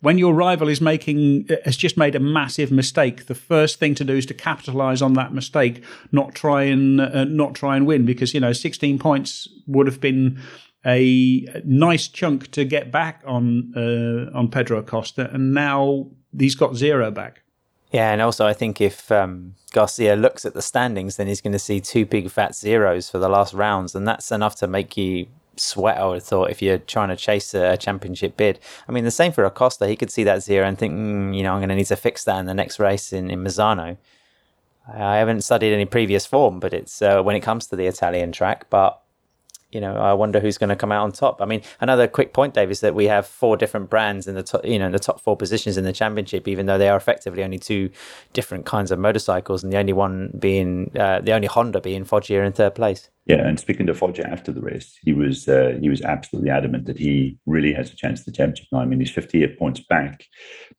when 0.00 0.18
your 0.18 0.34
rival 0.34 0.68
is 0.68 0.80
making 0.80 1.48
has 1.64 1.76
just 1.76 1.96
made 1.96 2.16
a 2.16 2.20
massive 2.20 2.72
mistake, 2.72 3.26
the 3.26 3.34
first 3.34 3.78
thing 3.78 3.94
to 3.94 4.04
do 4.04 4.14
is 4.14 4.26
to 4.26 4.34
capitalize 4.34 5.00
on 5.00 5.12
that 5.12 5.32
mistake, 5.32 5.84
not 6.10 6.34
try 6.34 6.64
and 6.64 7.00
uh, 7.00 7.24
not 7.24 7.54
try 7.54 7.76
and 7.76 7.86
win 7.86 8.04
because 8.04 8.34
you 8.34 8.40
know 8.40 8.52
16 8.52 8.98
points 8.98 9.48
would 9.66 9.86
have 9.86 10.00
been 10.00 10.40
a 10.84 11.46
nice 11.64 12.08
chunk 12.08 12.50
to 12.50 12.64
get 12.64 12.90
back 12.90 13.22
on 13.26 13.72
uh, 13.76 14.36
on 14.36 14.50
Pedro 14.50 14.78
Acosta, 14.78 15.30
and 15.32 15.54
now 15.54 16.10
he's 16.36 16.54
got 16.54 16.74
zero 16.74 17.10
back. 17.10 17.43
Yeah, 17.94 18.10
and 18.10 18.20
also 18.20 18.44
I 18.44 18.54
think 18.54 18.80
if 18.80 19.12
um, 19.12 19.54
Garcia 19.70 20.16
looks 20.16 20.44
at 20.44 20.52
the 20.52 20.62
standings, 20.62 21.14
then 21.14 21.28
he's 21.28 21.40
going 21.40 21.52
to 21.52 21.60
see 21.60 21.80
two 21.80 22.04
big 22.04 22.28
fat 22.28 22.56
zeros 22.56 23.08
for 23.08 23.20
the 23.20 23.28
last 23.28 23.54
rounds, 23.54 23.94
and 23.94 24.04
that's 24.04 24.32
enough 24.32 24.56
to 24.56 24.66
make 24.66 24.96
you 24.96 25.28
sweat. 25.54 25.98
I 25.98 26.06
would 26.06 26.14
have 26.14 26.24
thought 26.24 26.50
if 26.50 26.60
you're 26.60 26.78
trying 26.78 27.10
to 27.10 27.16
chase 27.16 27.54
a, 27.54 27.76
championship 27.76 28.36
bid. 28.36 28.58
I 28.88 28.90
mean, 28.90 29.04
the 29.04 29.12
same 29.12 29.30
for 29.30 29.44
Acosta. 29.44 29.86
He 29.86 29.94
could 29.94 30.10
see 30.10 30.24
that 30.24 30.42
zero 30.42 30.66
and 30.66 30.76
think, 30.76 30.92
mm, 30.92 31.36
you 31.36 31.44
know, 31.44 31.52
I'm 31.52 31.60
going 31.60 31.68
to 31.68 31.76
need 31.76 31.86
to 31.86 31.94
fix 31.94 32.24
that 32.24 32.40
in 32.40 32.46
the 32.46 32.52
next 32.52 32.80
race 32.80 33.12
in, 33.12 33.30
in 33.30 33.44
Misano. 33.44 33.96
I 34.92 35.18
haven't 35.18 35.42
studied 35.42 35.72
any 35.72 35.84
previous 35.84 36.26
form, 36.26 36.58
but 36.58 36.74
it's 36.74 37.00
uh, 37.00 37.22
when 37.22 37.36
it 37.36 37.44
comes 37.44 37.68
to 37.68 37.76
the 37.76 37.86
Italian 37.86 38.32
track. 38.32 38.68
But 38.70 39.00
you 39.74 39.80
know, 39.80 39.96
I 39.96 40.12
wonder 40.12 40.40
who's 40.40 40.58
going 40.58 40.70
to 40.70 40.76
come 40.76 40.92
out 40.92 41.04
on 41.04 41.12
top. 41.12 41.42
I 41.42 41.44
mean, 41.44 41.62
another 41.80 42.06
quick 42.06 42.32
point, 42.32 42.54
Dave, 42.54 42.70
is 42.70 42.80
that 42.80 42.94
we 42.94 43.06
have 43.06 43.26
four 43.26 43.56
different 43.56 43.90
brands 43.90 44.26
in 44.26 44.34
the 44.34 44.42
top, 44.42 44.64
you 44.64 44.78
know, 44.78 44.86
in 44.86 44.92
the 44.92 44.98
top 44.98 45.20
four 45.20 45.36
positions 45.36 45.76
in 45.76 45.84
the 45.84 45.92
championship, 45.92 46.46
even 46.48 46.66
though 46.66 46.78
they 46.78 46.88
are 46.88 46.96
effectively 46.96 47.42
only 47.42 47.58
two 47.58 47.90
different 48.32 48.66
kinds 48.66 48.90
of 48.90 48.98
motorcycles, 48.98 49.64
and 49.64 49.72
the 49.72 49.76
only 49.76 49.92
one 49.92 50.32
being 50.38 50.92
uh, 50.98 51.20
the 51.20 51.32
only 51.32 51.48
Honda 51.48 51.80
being 51.80 52.04
Foggia 52.04 52.42
in 52.42 52.52
third 52.52 52.74
place. 52.74 53.10
Yeah, 53.26 53.46
and 53.48 53.58
speaking 53.58 53.86
to 53.86 53.94
Foggia 53.94 54.28
after 54.28 54.52
the 54.52 54.60
race, 54.60 54.98
he 55.02 55.14
was 55.14 55.48
uh, 55.48 55.78
he 55.80 55.88
was 55.88 56.02
absolutely 56.02 56.50
adamant 56.50 56.84
that 56.84 56.98
he 56.98 57.38
really 57.46 57.72
has 57.72 57.90
a 57.90 57.96
chance 57.96 58.20
to 58.20 58.30
the 58.30 58.36
championship 58.36 58.66
now. 58.70 58.80
I 58.80 58.84
mean, 58.84 59.00
he's 59.00 59.10
58 59.10 59.58
points 59.58 59.80
back, 59.80 60.26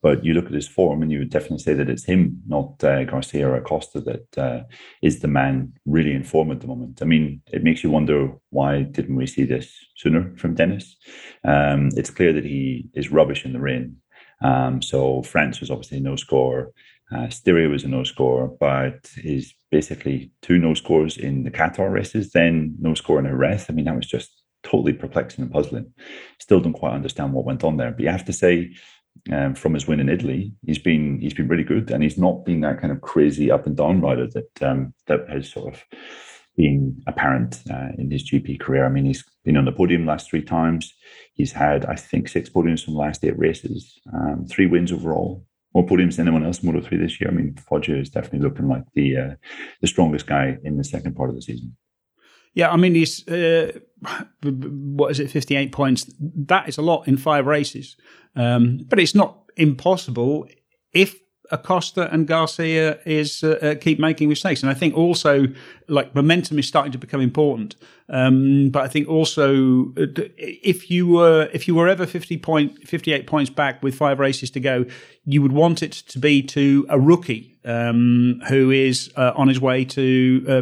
but 0.03 0.23
you 0.23 0.36
look 0.36 0.45
at 0.45 0.53
his 0.53 0.67
form, 0.67 1.01
and 1.01 1.12
you 1.12 1.19
would 1.19 1.31
definitely 1.31 1.60
say 1.60 1.73
that 1.73 1.89
it's 1.89 2.05
him, 2.05 2.43
not 2.45 2.84
uh, 2.84 3.03
Garcia 3.05 3.49
or 3.49 3.55
Acosta, 3.55 3.99
that 4.01 4.38
uh, 4.38 4.63
is 5.01 5.21
the 5.21 5.27
man 5.27 5.73
really 5.88 6.13
in 6.13 6.23
form 6.23 6.51
at 6.51 6.62
the 6.62 6.67
moment. 6.67 7.01
I 7.01 7.05
mean, 7.05 7.41
it 7.51 7.63
makes 7.63 7.84
you 7.84 7.89
wonder 7.89 8.31
why 8.51 8.84
didn't 8.84 9.15
we 9.15 9.25
see 9.25 9.43
this 9.43 9.75
sooner 9.97 10.31
from 10.38 10.53
Dennis? 10.53 10.97
Um, 11.43 11.89
it's 11.95 12.12
clear 12.12 12.31
that 12.34 12.45
he 12.45 12.89
is 12.93 13.12
rubbish 13.12 13.43
in 13.43 13.53
the 13.53 13.60
rain. 13.60 13.97
Um, 14.43 14.84
so 14.84 15.23
France 15.23 15.60
was 15.60 15.71
obviously 15.71 15.99
no 15.99 16.15
score. 16.15 16.73
Uh, 17.12 17.30
Styria 17.30 17.70
was 17.70 17.84
a 17.84 17.88
no 17.88 18.04
score, 18.04 18.48
but 18.60 19.10
his 19.15 19.54
basically 19.72 20.32
two 20.41 20.58
no 20.58 20.74
scores 20.74 21.18
in 21.18 21.44
the 21.44 21.52
Qatar 21.52 21.91
races, 21.91 22.32
then 22.32 22.76
no 22.80 22.96
score 22.96 23.20
in 23.20 23.28
a 23.28 23.36
rest. 23.36 23.68
I 23.70 23.74
mean, 23.74 23.86
that 23.86 23.96
was 23.96 24.08
just 24.08 24.32
totally 24.63 24.94
perplexing 24.94 25.44
and 25.44 25.54
puzzling. 25.54 25.94
Still 26.39 26.60
don't 26.60 26.74
quite 26.74 26.94
understand 26.94 27.34
what 27.34 27.46
went 27.46 27.63
on 27.63 27.78
there. 27.78 27.91
But 27.91 28.02
you 28.02 28.10
have 28.10 28.26
to 28.26 28.34
say, 28.34 28.74
um, 29.32 29.54
from 29.54 29.76
his 29.76 29.88
win 29.88 30.00
in 30.00 30.10
Italy, 30.10 30.54
he's 30.65 30.80
been 30.80 31.20
he's 31.22 31.34
been 31.34 31.48
really 31.48 31.63
good, 31.63 31.91
and 31.91 32.02
he's 32.02 32.18
not 32.18 32.44
been 32.44 32.62
that 32.62 32.82
kind 32.82 32.91
of 32.91 33.02
crazy 33.02 33.52
up 33.52 33.68
and 33.68 33.78
down 33.78 34.02
rider 34.02 34.28
that 34.28 34.63
um, 34.63 34.94
that 35.06 35.30
has 35.30 35.52
sort 35.52 35.76
of 35.76 35.84
been 36.58 37.02
apparent 37.06 37.62
uh, 37.70 37.89
in 37.98 38.10
his 38.10 38.30
GP 38.30 38.60
career. 38.60 38.86
I 38.86 38.89
mean, 38.89 39.06
he's 39.06 39.24
been 39.44 39.58
on 39.58 39.65
the 39.65 39.72
podium 39.72 40.06
last 40.06 40.30
three 40.30 40.41
times. 40.41 40.94
He's 41.34 41.52
had, 41.52 41.86
I 41.86 41.96
think, 41.96 42.30
six 42.30 42.50
podiums 42.50 42.84
from 42.84 42.94
the 42.94 43.00
last 43.00 43.24
eight 43.26 43.38
races, 43.38 44.00
um, 44.13 44.46
three 44.50 44.65
wins 44.65 44.91
overall 44.91 45.46
more 45.76 45.86
podiums 45.86 46.16
than 46.16 46.28
anyone 46.28 46.46
else 46.46 46.64
Moto 46.64 46.82
3 46.82 46.98
this 46.98 47.20
year. 47.20 47.30
I 47.30 47.34
mean, 47.34 47.54
Foggia 47.56 48.00
is 48.00 48.10
definitely 48.10 48.40
looking 48.40 48.68
like 48.68 48.86
the 48.94 49.18
uh, 49.18 49.36
the 49.82 49.88
strongest 49.88 50.26
guy 50.26 50.58
in 50.64 50.78
the 50.78 50.84
second 50.84 51.16
part 51.16 51.30
of 51.30 51.36
the 51.36 51.42
season. 51.42 51.76
Yeah, 52.54 52.72
I 52.72 52.78
mean, 52.78 52.96
he's 52.96 53.28
uh, 53.28 53.78
what 54.42 55.12
is 55.12 55.20
it, 55.20 55.30
fifty 55.30 55.56
eight 55.58 55.74
points? 55.74 56.10
That 56.20 56.70
is 56.70 56.78
a 56.78 56.82
lot 56.82 57.08
in 57.08 57.18
five 57.18 57.46
races, 57.46 57.98
um, 58.36 58.80
but 58.88 59.00
it's 59.00 59.14
not 59.14 59.44
impossible 59.58 60.48
if 60.94 61.20
Acosta 61.52 62.12
and 62.12 62.26
Garcia 62.26 63.00
is 63.06 63.44
uh, 63.44 63.60
uh, 63.62 63.76
keep 63.76 64.00
making 64.00 64.30
mistakes, 64.30 64.64
and 64.64 64.70
I 64.70 64.74
think 64.74 64.96
also 64.96 65.48
like 65.90 66.16
momentum 66.16 66.58
is 66.58 66.68
starting 66.68 66.94
to 66.94 66.98
become 66.98 67.20
important. 67.20 67.76
Um, 68.08 68.70
but 68.70 68.84
I 68.84 68.88
think 68.88 69.08
also 69.08 69.94
uh, 69.98 70.06
if 70.38 70.91
you 70.91 71.08
were 71.08 71.50
if 71.54 71.68
you 71.68 71.74
were 71.74 71.88
ever 71.88 72.06
fifty 72.06 72.38
point 72.38 72.88
fifty 72.88 73.12
eight 73.12 73.26
points 73.26 73.50
back 73.50 73.82
with 73.82 73.96
five 73.96 74.20
races 74.20 74.52
to 74.52 74.60
go, 74.60 74.86
you 75.26 75.41
would 75.41 75.52
want 75.52 75.82
it 75.82 75.91
to 75.91 76.20
be 76.20 76.44
to 76.44 76.86
a 76.89 77.00
rookie 77.00 77.58
um, 77.65 78.41
who 78.48 78.70
is 78.70 79.12
uh, 79.15 79.34
on 79.36 79.48
his 79.48 79.60
way 79.60 79.84
to 79.86 80.46
uh, 80.48 80.62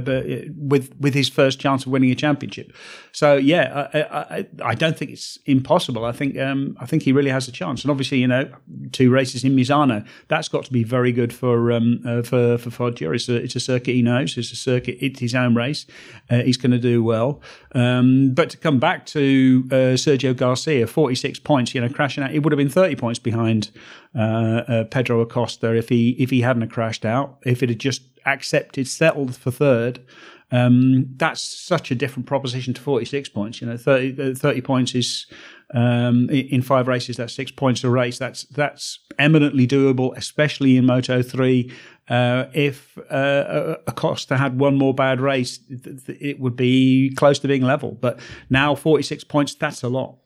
with 0.58 0.96
with 1.00 1.14
his 1.14 1.28
first 1.28 1.60
chance 1.60 1.86
of 1.86 1.92
winning 1.92 2.12
a 2.12 2.16
championship. 2.16 2.72
So 3.12 3.36
yeah, 3.36 3.90
I, 3.94 4.02
I, 4.02 4.48
I 4.64 4.76
don't 4.76 4.98
think 4.98 5.12
it's 5.12 5.38
impossible. 5.46 6.06
I 6.06 6.14
think 6.14 6.40
um, 6.40 6.78
I 6.80 6.86
think 6.86 7.04
he 7.04 7.12
really 7.12 7.30
has 7.30 7.48
a 7.48 7.52
chance. 7.52 7.84
And 7.84 7.92
obviously, 7.92 8.20
you 8.20 8.28
know, 8.28 8.50
two 8.94 9.12
races 9.12 9.44
in 9.44 9.54
Misano, 9.56 10.08
that's 10.30 10.48
got 10.48 10.64
to 10.66 10.72
be 10.72 10.84
very 10.84 11.12
good 11.12 11.34
for 11.34 11.74
um, 11.74 12.02
uh, 12.08 12.22
for 12.22 12.58
for 12.58 12.70
Foggia. 12.72 13.12
It's 13.12 13.28
a 13.28 13.36
it's 13.36 13.56
a 13.56 13.60
circuit 13.60 13.96
he 13.96 14.02
knows. 14.02 14.38
It's 14.38 14.54
a 14.54 14.56
circuit. 14.56 14.98
It's 15.02 15.20
his 15.20 15.36
own 15.36 15.56
race. 15.56 15.86
Uh, 16.30 16.38
he's 16.38 16.58
going 16.58 16.72
to 16.72 16.80
do 16.80 17.04
well. 17.04 17.33
Um, 17.74 18.34
but 18.34 18.50
to 18.52 18.58
come 18.58 18.80
back 18.80 19.06
to 19.08 19.64
uh, 19.72 19.76
Sergio 19.96 20.36
Garcia, 20.36 20.88
forty 20.88 21.16
six 21.16 21.40
points. 21.40 21.74
You 21.74 21.82
know, 21.82 21.90
crashing 21.90 22.24
out, 22.24 22.34
it 22.34 22.40
would 22.40 22.52
have 22.52 22.58
been 22.58 22.70
thirty 22.70 22.96
points 22.96 23.20
behind 23.20 23.72
uh, 24.16 24.20
uh, 24.20 24.84
Pedro 24.86 25.22
Acosta 25.22 25.76
if 25.76 25.90
he 25.90 26.12
if 26.20 26.30
he 26.30 26.42
hadn't 26.42 26.68
crashed 26.70 27.06
out. 27.06 27.38
If 27.46 27.64
it 27.64 27.70
had 27.70 27.80
just 27.80 28.04
accepted, 28.26 28.88
settled 28.88 29.36
for 29.36 29.52
third, 29.52 30.06
um, 30.54 31.08
that's 31.18 31.42
such 31.42 31.90
a 31.90 31.96
different 31.96 32.28
proposition 32.28 32.76
to 32.76 32.82
46 32.82 33.30
points. 33.30 33.60
You 33.60 33.68
know, 33.68 33.78
30, 33.78 34.32
uh, 34.32 34.36
30 34.36 34.62
points 34.62 34.94
is 34.94 35.26
um, 35.74 36.30
in 36.30 36.62
five 36.62 36.88
races. 36.88 37.18
That's 37.18 37.34
six 37.34 37.52
points 37.52 37.84
a 37.84 37.90
race. 37.90 38.20
That's 38.20 38.44
that's 38.46 39.00
eminently 39.18 39.68
doable, 39.68 40.16
especially 40.16 40.78
in 40.78 40.86
Moto 40.86 41.24
three. 41.24 41.72
Uh, 42.10 42.46
if 42.54 42.98
uh, 43.10 43.78
Acosta 43.88 44.38
had 44.38 44.60
one 44.60 44.76
more 44.76 44.94
bad 44.94 45.22
race, 45.22 45.60
it 45.70 46.40
would 46.40 46.56
be 46.56 47.14
close 47.16 47.40
to 47.40 47.48
being 47.48 47.62
level. 47.62 47.92
But 47.94 48.20
now 48.50 48.76
46 48.76 49.24
points, 49.24 49.56
that's 49.56 49.84
a 49.84 49.90
lot. 49.90 50.18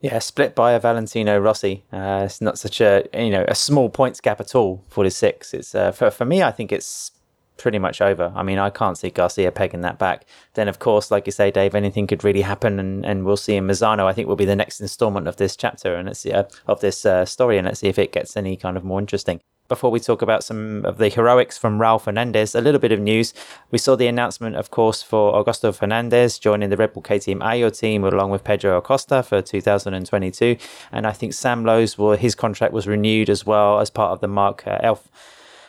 Yeah, 0.00 0.20
split 0.20 0.54
by 0.54 0.72
a 0.72 0.80
Valentino 0.80 1.38
Rossi. 1.38 1.84
Uh, 1.92 2.22
it's 2.24 2.40
not 2.40 2.56
such 2.56 2.80
a 2.80 3.04
you 3.12 3.30
know 3.30 3.44
a 3.48 3.54
small 3.56 3.90
points 3.90 4.20
gap 4.20 4.40
at 4.40 4.54
all. 4.54 4.84
Forty 4.86 5.10
six. 5.10 5.52
It's 5.52 5.74
uh, 5.74 5.90
for 5.90 6.08
for 6.12 6.24
me. 6.24 6.40
I 6.40 6.52
think 6.52 6.70
it's 6.70 7.10
pretty 7.56 7.80
much 7.80 8.00
over. 8.00 8.32
I 8.36 8.44
mean, 8.44 8.60
I 8.60 8.70
can't 8.70 8.96
see 8.96 9.10
Garcia 9.10 9.50
pegging 9.50 9.80
that 9.80 9.98
back. 9.98 10.24
Then, 10.54 10.68
of 10.68 10.78
course, 10.78 11.10
like 11.10 11.26
you 11.26 11.32
say, 11.32 11.50
Dave, 11.50 11.74
anything 11.74 12.06
could 12.06 12.22
really 12.22 12.42
happen, 12.42 12.78
and, 12.78 13.04
and 13.04 13.24
we'll 13.24 13.36
see 13.36 13.56
in 13.56 13.66
Misano. 13.66 14.04
I 14.06 14.12
think 14.12 14.28
will 14.28 14.36
be 14.36 14.44
the 14.44 14.54
next 14.54 14.80
instalment 14.80 15.26
of 15.26 15.34
this 15.34 15.56
chapter 15.56 15.96
and 15.96 16.06
let's 16.06 16.20
see 16.20 16.30
uh, 16.30 16.44
of 16.68 16.80
this 16.80 17.04
uh, 17.04 17.24
story, 17.24 17.58
and 17.58 17.66
let's 17.66 17.80
see 17.80 17.88
if 17.88 17.98
it 17.98 18.12
gets 18.12 18.36
any 18.36 18.56
kind 18.56 18.76
of 18.76 18.84
more 18.84 19.00
interesting 19.00 19.40
before 19.68 19.90
we 19.90 20.00
talk 20.00 20.22
about 20.22 20.42
some 20.42 20.84
of 20.84 20.96
the 20.98 21.08
heroics 21.08 21.58
from 21.58 21.78
Raul 21.78 22.00
Fernandez, 22.00 22.54
a 22.54 22.60
little 22.60 22.80
bit 22.80 22.90
of 22.90 23.00
news. 23.00 23.34
We 23.70 23.78
saw 23.78 23.96
the 23.96 24.06
announcement, 24.06 24.56
of 24.56 24.70
course, 24.70 25.02
for 25.02 25.32
Augusto 25.32 25.74
Fernandez 25.74 26.38
joining 26.38 26.70
the 26.70 26.76
Red 26.76 26.94
Bull 26.94 27.02
KTM 27.02 27.44
Ajo 27.44 27.70
team 27.70 28.02
along 28.02 28.30
with 28.30 28.44
Pedro 28.44 28.78
Acosta 28.78 29.22
for 29.22 29.42
2022. 29.42 30.56
And 30.90 31.06
I 31.06 31.12
think 31.12 31.34
Sam 31.34 31.64
Lowes, 31.64 31.98
well, 31.98 32.16
his 32.16 32.34
contract 32.34 32.72
was 32.72 32.86
renewed 32.86 33.28
as 33.28 33.44
well 33.44 33.78
as 33.80 33.90
part 33.90 34.12
of 34.12 34.20
the 34.20 34.28
Marc 34.28 34.66
uh, 34.66 34.78
Elf. 34.82 35.08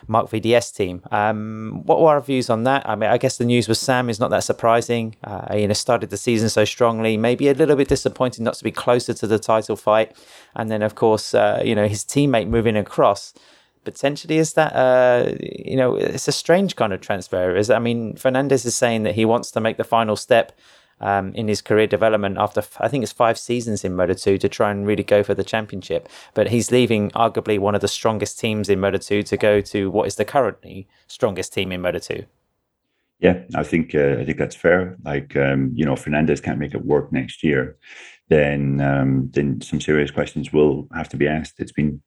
Marc 0.06 0.30
VDS 0.30 0.74
team. 0.74 1.02
Um, 1.12 1.82
what 1.84 2.00
were 2.00 2.08
our 2.08 2.20
views 2.20 2.50
on 2.50 2.64
that? 2.64 2.88
I 2.88 2.96
mean, 2.96 3.10
I 3.10 3.18
guess 3.18 3.36
the 3.36 3.44
news 3.44 3.68
with 3.68 3.78
Sam 3.78 4.08
is 4.08 4.18
not 4.18 4.30
that 4.30 4.42
surprising. 4.42 5.14
Uh, 5.22 5.54
you 5.54 5.68
know, 5.68 5.74
started 5.74 6.10
the 6.10 6.16
season 6.16 6.48
so 6.48 6.64
strongly, 6.64 7.16
maybe 7.16 7.48
a 7.48 7.54
little 7.54 7.76
bit 7.76 7.88
disappointed 7.88 8.42
not 8.42 8.54
to 8.54 8.64
be 8.64 8.72
closer 8.72 9.14
to 9.14 9.26
the 9.26 9.38
title 9.38 9.76
fight. 9.76 10.16
And 10.56 10.70
then, 10.70 10.82
of 10.82 10.94
course, 10.94 11.34
uh, 11.34 11.62
you 11.64 11.74
know, 11.74 11.86
his 11.86 12.02
teammate 12.02 12.48
moving 12.48 12.76
across 12.76 13.34
potentially 13.84 14.38
is 14.38 14.52
that 14.54 14.74
uh 14.74 15.32
you 15.40 15.76
know 15.76 15.96
it's 15.96 16.28
a 16.28 16.32
strange 16.32 16.76
kind 16.76 16.92
of 16.92 17.00
transfer 17.00 17.56
is 17.56 17.70
i 17.70 17.78
mean 17.78 18.14
fernandez 18.16 18.64
is 18.64 18.74
saying 18.74 19.04
that 19.04 19.14
he 19.14 19.24
wants 19.24 19.50
to 19.50 19.60
make 19.60 19.76
the 19.76 19.84
final 19.84 20.16
step 20.16 20.52
um, 21.00 21.32
in 21.34 21.48
his 21.48 21.62
career 21.62 21.86
development 21.86 22.36
after 22.38 22.62
I 22.78 22.88
think 22.88 23.02
it's 23.02 23.12
five 23.12 23.38
seasons 23.38 23.84
in 23.84 23.96
Moto 23.96 24.14
2 24.14 24.38
to 24.38 24.48
try 24.48 24.70
and 24.70 24.86
really 24.86 25.02
go 25.02 25.22
for 25.22 25.34
the 25.34 25.44
championship. 25.44 26.08
But 26.34 26.48
he's 26.48 26.70
leaving 26.70 27.10
arguably 27.12 27.58
one 27.58 27.74
of 27.74 27.80
the 27.80 27.88
strongest 27.88 28.38
teams 28.38 28.68
in 28.68 28.80
Moto 28.80 28.98
2 28.98 29.22
to 29.22 29.36
go 29.36 29.60
to 29.62 29.90
what 29.90 30.06
is 30.06 30.16
the 30.16 30.24
currently 30.24 30.88
strongest 31.06 31.52
team 31.52 31.72
in 31.72 31.80
Moto 31.80 31.98
2. 31.98 32.24
Yeah, 33.20 33.42
I 33.54 33.62
think 33.62 33.94
uh, 33.94 34.16
I 34.18 34.24
think 34.24 34.38
that's 34.38 34.56
fair. 34.56 34.96
Like 35.04 35.36
um, 35.36 35.72
you 35.74 35.84
know, 35.84 35.96
Fernandez 35.96 36.40
can't 36.40 36.58
make 36.58 36.74
it 36.74 36.84
work 36.84 37.12
next 37.12 37.44
year 37.44 37.76
then 38.30 38.80
um, 38.80 39.28
then 39.32 39.60
some 39.60 39.80
serious 39.80 40.10
questions 40.10 40.52
will 40.52 40.88
have 40.94 41.08
to 41.10 41.16
be 41.16 41.26
asked. 41.26 41.54
It's 41.58 41.72
been 41.72 42.00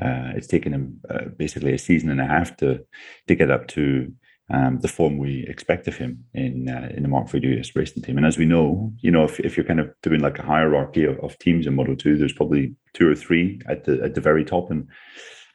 uh, 0.00 0.36
it's 0.36 0.46
taken 0.46 0.72
him 0.72 1.00
uh, 1.10 1.30
basically 1.36 1.72
a 1.72 1.78
season 1.78 2.10
and 2.10 2.20
a 2.20 2.26
half 2.26 2.56
to 2.58 2.84
to 3.26 3.34
get 3.34 3.50
up 3.50 3.66
to 3.68 4.12
um, 4.50 4.80
the 4.80 4.88
form 4.88 5.16
we 5.16 5.46
expect 5.48 5.88
of 5.88 5.96
him 5.96 6.24
in 6.34 6.68
uh, 6.68 6.90
in 6.94 7.02
the 7.02 7.08
Marc 7.08 7.28
VDS 7.28 7.74
racing 7.74 8.02
team. 8.02 8.18
And 8.18 8.26
as 8.26 8.36
we 8.36 8.44
know, 8.44 8.92
you 9.00 9.10
know, 9.10 9.24
if, 9.24 9.40
if 9.40 9.56
you're 9.56 9.66
kind 9.66 9.80
of 9.80 9.90
doing 10.02 10.20
like 10.20 10.38
a 10.38 10.46
hierarchy 10.46 11.04
of, 11.04 11.18
of 11.20 11.38
teams 11.38 11.66
in 11.66 11.74
Moto 11.74 11.94
Two, 11.94 12.18
there's 12.18 12.34
probably 12.34 12.76
two 12.92 13.10
or 13.10 13.14
three 13.14 13.58
at 13.66 13.84
the 13.84 14.02
at 14.04 14.14
the 14.14 14.20
very 14.20 14.44
top, 14.44 14.70
and 14.70 14.88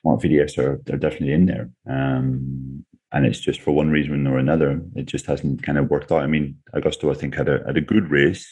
VDS 0.03 0.57
are 0.57 0.81
they're 0.85 0.97
definitely 0.97 1.33
in 1.33 1.45
there. 1.45 1.69
Um, 1.87 2.85
and 3.11 3.25
it's 3.25 3.39
just 3.39 3.61
for 3.61 3.71
one 3.71 3.89
reason 3.89 4.27
or 4.27 4.37
another, 4.37 4.81
it 4.95 5.05
just 5.05 5.25
hasn't 5.25 5.63
kind 5.63 5.77
of 5.77 5.89
worked 5.89 6.11
out. 6.11 6.23
I 6.23 6.27
mean, 6.27 6.57
Augusto, 6.75 7.09
I 7.11 7.17
think, 7.17 7.35
had 7.35 7.49
a 7.49 7.63
had 7.65 7.77
a 7.77 7.81
good 7.81 8.09
race. 8.11 8.47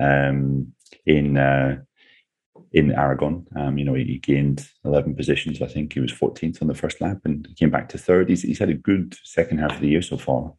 Um, 0.00 0.72
in 1.06 1.36
uh, 1.36 1.78
in 2.72 2.92
Aragon. 2.92 3.46
Um, 3.56 3.78
you 3.78 3.84
know, 3.84 3.94
he, 3.94 4.18
gained 4.18 4.66
11 4.84 5.14
positions. 5.14 5.60
I 5.60 5.66
think 5.66 5.92
he 5.92 6.00
was 6.00 6.12
14th 6.12 6.62
on 6.62 6.68
the 6.68 6.74
first 6.74 7.00
lap 7.00 7.18
and 7.24 7.46
he 7.46 7.54
came 7.54 7.70
back 7.70 7.88
to 7.90 7.98
third. 7.98 8.30
He's, 8.30 8.42
he's 8.42 8.58
had 8.58 8.70
a 8.70 8.74
good 8.74 9.14
second 9.24 9.58
half 9.58 9.74
of 9.74 9.80
the 9.80 9.88
year 9.88 10.00
so 10.00 10.16
far. 10.16 10.54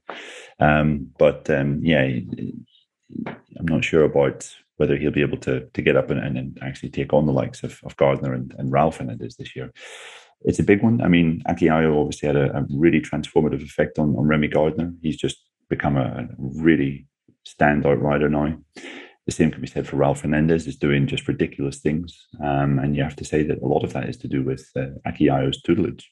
Um, 0.60 1.08
but 1.18 1.50
um, 1.50 1.80
yeah, 1.84 2.02
I'm 2.04 3.68
not 3.68 3.84
sure 3.84 4.04
about 4.04 4.48
whether 4.78 4.96
he'll 4.96 5.12
be 5.12 5.22
able 5.22 5.38
to 5.38 5.68
to 5.74 5.82
get 5.82 5.96
up 5.96 6.10
and, 6.10 6.20
and, 6.20 6.58
actually 6.62 6.90
take 6.90 7.14
on 7.14 7.26
the 7.26 7.32
likes 7.32 7.64
of, 7.64 7.80
of 7.84 7.96
Gardner 7.96 8.34
and, 8.34 8.52
Raul 8.52 8.60
and 8.60 8.72
Raul 8.72 8.94
Fernandez 8.94 9.36
this 9.36 9.56
year. 9.56 9.72
It's 10.46 10.60
a 10.60 10.64
big 10.64 10.84
one. 10.84 11.02
I 11.02 11.08
mean, 11.08 11.42
Ajo 11.48 12.00
obviously 12.00 12.28
had 12.28 12.36
a, 12.36 12.58
a 12.58 12.66
really 12.70 13.02
transformative 13.02 13.64
effect 13.64 14.00
on, 14.00 14.16
on 14.16 14.28
Remy 14.28 14.50
Gardner. 14.50 14.94
He's 15.02 15.18
just 15.18 15.38
become 15.70 15.98
a, 15.98 16.28
really 16.38 17.08
standout 17.46 18.02
rider 18.02 18.30
now 18.30 18.58
the 19.26 19.32
same 19.32 19.52
can 19.52 19.62
be 19.62 19.68
said 19.68 19.88
for 19.88 19.96
Raul 19.96 20.18
Fernandez, 20.18 20.68
is 20.68 20.76
doing 20.76 21.08
just 21.08 21.28
ridiculous 21.28 21.80
things. 21.80 22.28
Um, 22.44 22.80
and 22.80 22.96
you 22.96 23.04
have 23.04 23.16
to 23.18 23.26
say 23.26 23.44
that 23.44 23.62
a 23.62 23.66
lot 23.68 23.84
of 23.84 23.94
that 23.94 24.10
is 24.10 24.18
to 24.18 24.28
do 24.28 24.44
with 24.44 24.70
uh, 24.76 24.88
Aki 25.06 25.30
Ajo's 25.30 25.62
tutelage, 25.62 26.10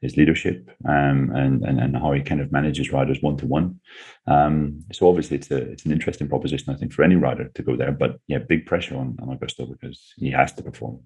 his 0.00 0.16
leadership, 0.16 0.70
um, 0.88 1.32
and, 1.34 1.64
and, 1.64 1.80
and 1.80 1.96
how 1.96 2.12
he 2.12 2.22
kind 2.22 2.40
of 2.40 2.52
manages 2.52 2.92
riders 2.92 3.18
one 3.20 3.36
to 3.38 3.46
one. 3.46 3.80
So 4.92 5.08
obviously, 5.08 5.38
it's 5.38 5.50
a 5.50 5.56
it's 5.56 5.86
an 5.86 5.92
interesting 5.92 6.28
proposition, 6.28 6.72
I 6.72 6.76
think, 6.76 6.92
for 6.92 7.02
any 7.02 7.16
rider 7.16 7.50
to 7.52 7.62
go 7.62 7.76
there. 7.76 7.92
But 7.92 8.18
yeah, 8.28 8.38
big 8.38 8.66
pressure 8.66 8.96
on, 8.96 9.16
on 9.20 9.36
Augusto 9.36 9.68
because 9.68 10.12
he 10.16 10.30
has 10.30 10.52
to 10.54 10.62
perform. 10.62 11.00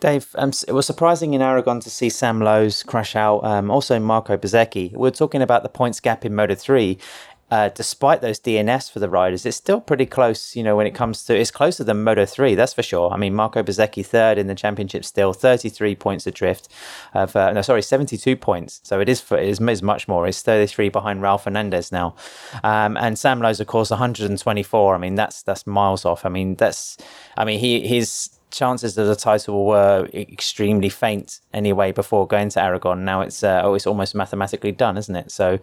Dave, 0.00 0.34
um, 0.36 0.52
it 0.66 0.72
was 0.72 0.86
surprising 0.86 1.34
in 1.34 1.42
Aragon 1.42 1.80
to 1.80 1.90
see 1.90 2.08
Sam 2.08 2.40
Lowes 2.40 2.82
crash 2.82 3.16
out. 3.16 3.44
Um, 3.44 3.70
also, 3.70 3.98
Marco 3.98 4.36
Bezzecchi. 4.36 4.92
We 4.92 4.98
we're 4.98 5.10
talking 5.10 5.42
about 5.42 5.62
the 5.62 5.68
points 5.68 6.00
gap 6.00 6.24
in 6.24 6.34
Moto 6.34 6.54
3 6.54 6.98
uh, 7.54 7.68
despite 7.68 8.20
those 8.20 8.40
DNS 8.40 8.90
for 8.90 8.98
the 8.98 9.08
riders, 9.08 9.46
it's 9.46 9.56
still 9.56 9.80
pretty 9.80 10.06
close. 10.06 10.56
You 10.56 10.64
know, 10.64 10.76
when 10.76 10.88
it 10.88 10.94
comes 10.94 11.24
to 11.26 11.38
it's 11.38 11.52
closer 11.52 11.84
than 11.84 12.02
Moto 12.02 12.24
three, 12.24 12.54
that's 12.54 12.72
for 12.72 12.82
sure. 12.82 13.12
I 13.12 13.16
mean, 13.16 13.32
Marco 13.32 13.62
Bezzecchi 13.62 14.04
third 14.04 14.38
in 14.38 14.46
the 14.46 14.56
championship, 14.56 15.04
still 15.04 15.32
thirty 15.32 15.68
three 15.68 15.94
points 15.94 16.26
adrift. 16.26 16.68
Of 17.12 17.36
uh, 17.36 17.52
no, 17.52 17.62
sorry, 17.62 17.82
seventy 17.82 18.16
two 18.16 18.34
points. 18.34 18.80
So 18.82 18.98
it 18.98 19.08
is 19.08 19.20
for 19.20 19.38
it 19.38 19.48
is, 19.48 19.60
much 19.60 20.08
more. 20.08 20.26
It's 20.26 20.42
thirty 20.42 20.66
three 20.66 20.88
behind 20.88 21.20
Raul 21.20 21.40
Fernandez 21.40 21.92
now, 21.92 22.16
um, 22.64 22.96
and 22.96 23.18
Sam 23.18 23.40
Lowes, 23.40 23.60
of 23.60 23.66
course, 23.66 23.90
one 23.90 23.98
hundred 23.98 24.30
and 24.30 24.38
twenty 24.38 24.62
four. 24.62 24.94
I 24.94 24.98
mean, 24.98 25.14
that's 25.14 25.42
that's 25.42 25.66
miles 25.66 26.04
off. 26.04 26.24
I 26.24 26.30
mean, 26.30 26.56
that's 26.56 26.96
I 27.36 27.44
mean 27.44 27.60
he 27.60 27.86
his 27.86 28.30
chances 28.54 28.96
of 28.96 29.06
the 29.06 29.16
title 29.16 29.66
were 29.66 30.08
extremely 30.14 30.88
faint 30.88 31.40
anyway 31.52 31.92
before 31.92 32.26
going 32.26 32.48
to 32.50 32.62
Aragon. 32.62 33.04
Now 33.04 33.20
it's 33.20 33.42
uh, 33.42 33.62
oh, 33.64 33.74
it's 33.74 33.86
almost 33.86 34.14
mathematically 34.14 34.72
done, 34.72 34.96
isn't 34.96 35.16
it? 35.16 35.30
So. 35.30 35.58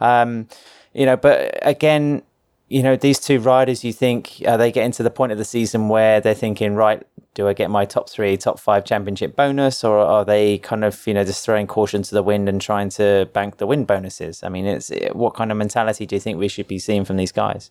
Um, 0.00 0.48
you 0.96 1.04
know, 1.04 1.16
but 1.16 1.58
again, 1.60 2.22
you 2.68 2.82
know, 2.82 2.96
these 2.96 3.20
two 3.20 3.38
riders, 3.38 3.84
you 3.84 3.92
think 3.92 4.42
are 4.48 4.56
they 4.56 4.72
getting 4.72 4.92
to 4.92 5.02
the 5.02 5.10
point 5.10 5.30
of 5.30 5.38
the 5.38 5.44
season 5.44 5.88
where 5.88 6.20
they're 6.20 6.34
thinking, 6.34 6.74
right, 6.74 7.06
do 7.34 7.46
I 7.46 7.52
get 7.52 7.70
my 7.70 7.84
top 7.84 8.08
three, 8.08 8.36
top 8.38 8.58
five 8.58 8.84
championship 8.86 9.36
bonus, 9.36 9.84
or 9.84 9.98
are 9.98 10.24
they 10.24 10.58
kind 10.58 10.84
of, 10.84 11.06
you 11.06 11.12
know, 11.12 11.22
just 11.22 11.44
throwing 11.44 11.66
caution 11.66 12.02
to 12.02 12.14
the 12.14 12.22
wind 12.22 12.48
and 12.48 12.60
trying 12.60 12.88
to 12.90 13.28
bank 13.34 13.58
the 13.58 13.66
win 13.66 13.84
bonuses? 13.84 14.42
I 14.42 14.48
mean, 14.48 14.64
it's 14.64 14.90
what 15.12 15.34
kind 15.34 15.52
of 15.52 15.58
mentality 15.58 16.06
do 16.06 16.16
you 16.16 16.20
think 16.20 16.38
we 16.38 16.48
should 16.48 16.66
be 16.66 16.78
seeing 16.78 17.04
from 17.04 17.18
these 17.18 17.32
guys? 17.32 17.70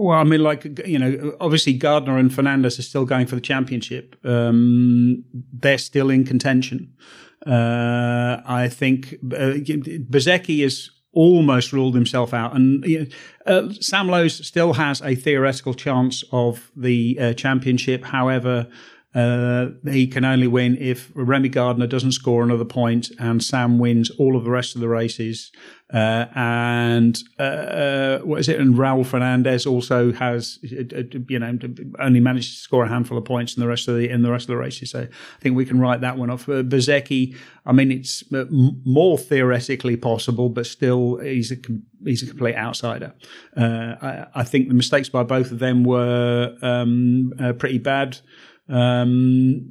Well, 0.00 0.18
I 0.18 0.24
mean, 0.24 0.42
like 0.44 0.86
you 0.86 0.98
know, 0.98 1.36
obviously 1.40 1.72
Gardner 1.72 2.18
and 2.18 2.32
Fernandez 2.32 2.78
are 2.78 2.82
still 2.82 3.04
going 3.04 3.26
for 3.26 3.34
the 3.34 3.40
championship. 3.40 4.14
Um, 4.24 5.24
they're 5.52 5.78
still 5.78 6.08
in 6.08 6.24
contention. 6.24 6.94
Uh, 7.44 8.40
I 8.46 8.68
think 8.68 9.14
uh, 9.14 9.58
Bezzecchi 9.58 10.64
is 10.64 10.90
almost 11.12 11.72
ruled 11.72 11.96
himself 11.96 12.32
out. 12.32 12.54
And 12.54 13.12
uh, 13.44 13.70
Sam 13.80 14.08
Lowes 14.08 14.46
still 14.46 14.74
has 14.74 15.02
a 15.02 15.16
theoretical 15.16 15.74
chance 15.74 16.22
of 16.30 16.70
the 16.76 17.18
uh, 17.20 17.32
championship. 17.32 18.04
However, 18.04 18.68
uh, 19.14 19.68
he 19.90 20.06
can 20.06 20.24
only 20.24 20.46
win 20.46 20.76
if 20.78 21.10
Remy 21.14 21.48
Gardner 21.48 21.86
doesn't 21.86 22.12
score 22.12 22.42
another 22.42 22.66
point 22.66 23.10
and 23.18 23.42
Sam 23.42 23.78
wins 23.78 24.10
all 24.10 24.36
of 24.36 24.44
the 24.44 24.50
rest 24.50 24.74
of 24.74 24.82
the 24.82 24.88
races. 24.88 25.50
Uh, 25.90 26.26
and 26.34 27.18
uh, 27.38 27.42
uh 27.42 28.18
what 28.18 28.38
is 28.38 28.50
it? 28.50 28.60
And 28.60 28.74
Raul 28.74 29.06
Fernandez 29.06 29.64
also 29.64 30.12
has, 30.12 30.58
uh, 30.70 30.82
uh, 30.94 31.02
you 31.26 31.38
know, 31.38 31.58
only 31.98 32.20
managed 32.20 32.50
to 32.50 32.60
score 32.60 32.84
a 32.84 32.88
handful 32.88 33.16
of 33.16 33.24
points 33.24 33.56
in 33.56 33.62
the 33.62 33.66
rest 33.66 33.88
of 33.88 33.96
the 33.96 34.10
in 34.10 34.20
the 34.20 34.30
rest 34.30 34.44
of 34.44 34.48
the 34.48 34.58
races. 34.58 34.90
So 34.90 35.00
I 35.00 35.40
think 35.40 35.56
we 35.56 35.64
can 35.64 35.80
write 35.80 36.02
that 36.02 36.18
one 36.18 36.28
off. 36.28 36.46
Uh, 36.46 36.62
Bezzecchi, 36.62 37.34
I 37.64 37.72
mean, 37.72 37.90
it's 37.90 38.22
more 38.84 39.16
theoretically 39.16 39.96
possible, 39.96 40.50
but 40.50 40.66
still, 40.66 41.16
he's 41.16 41.50
a 41.50 41.56
he's 42.04 42.22
a 42.22 42.26
complete 42.26 42.56
outsider. 42.56 43.14
I, 43.56 44.26
I, 44.34 44.44
think 44.44 44.68
the 44.68 44.74
mistakes 44.74 45.08
by 45.08 45.22
both 45.22 45.50
of 45.50 45.58
them 45.58 45.84
were 45.84 46.54
um, 46.60 47.32
pretty 47.58 47.78
bad. 47.78 48.18
Um, 48.68 49.70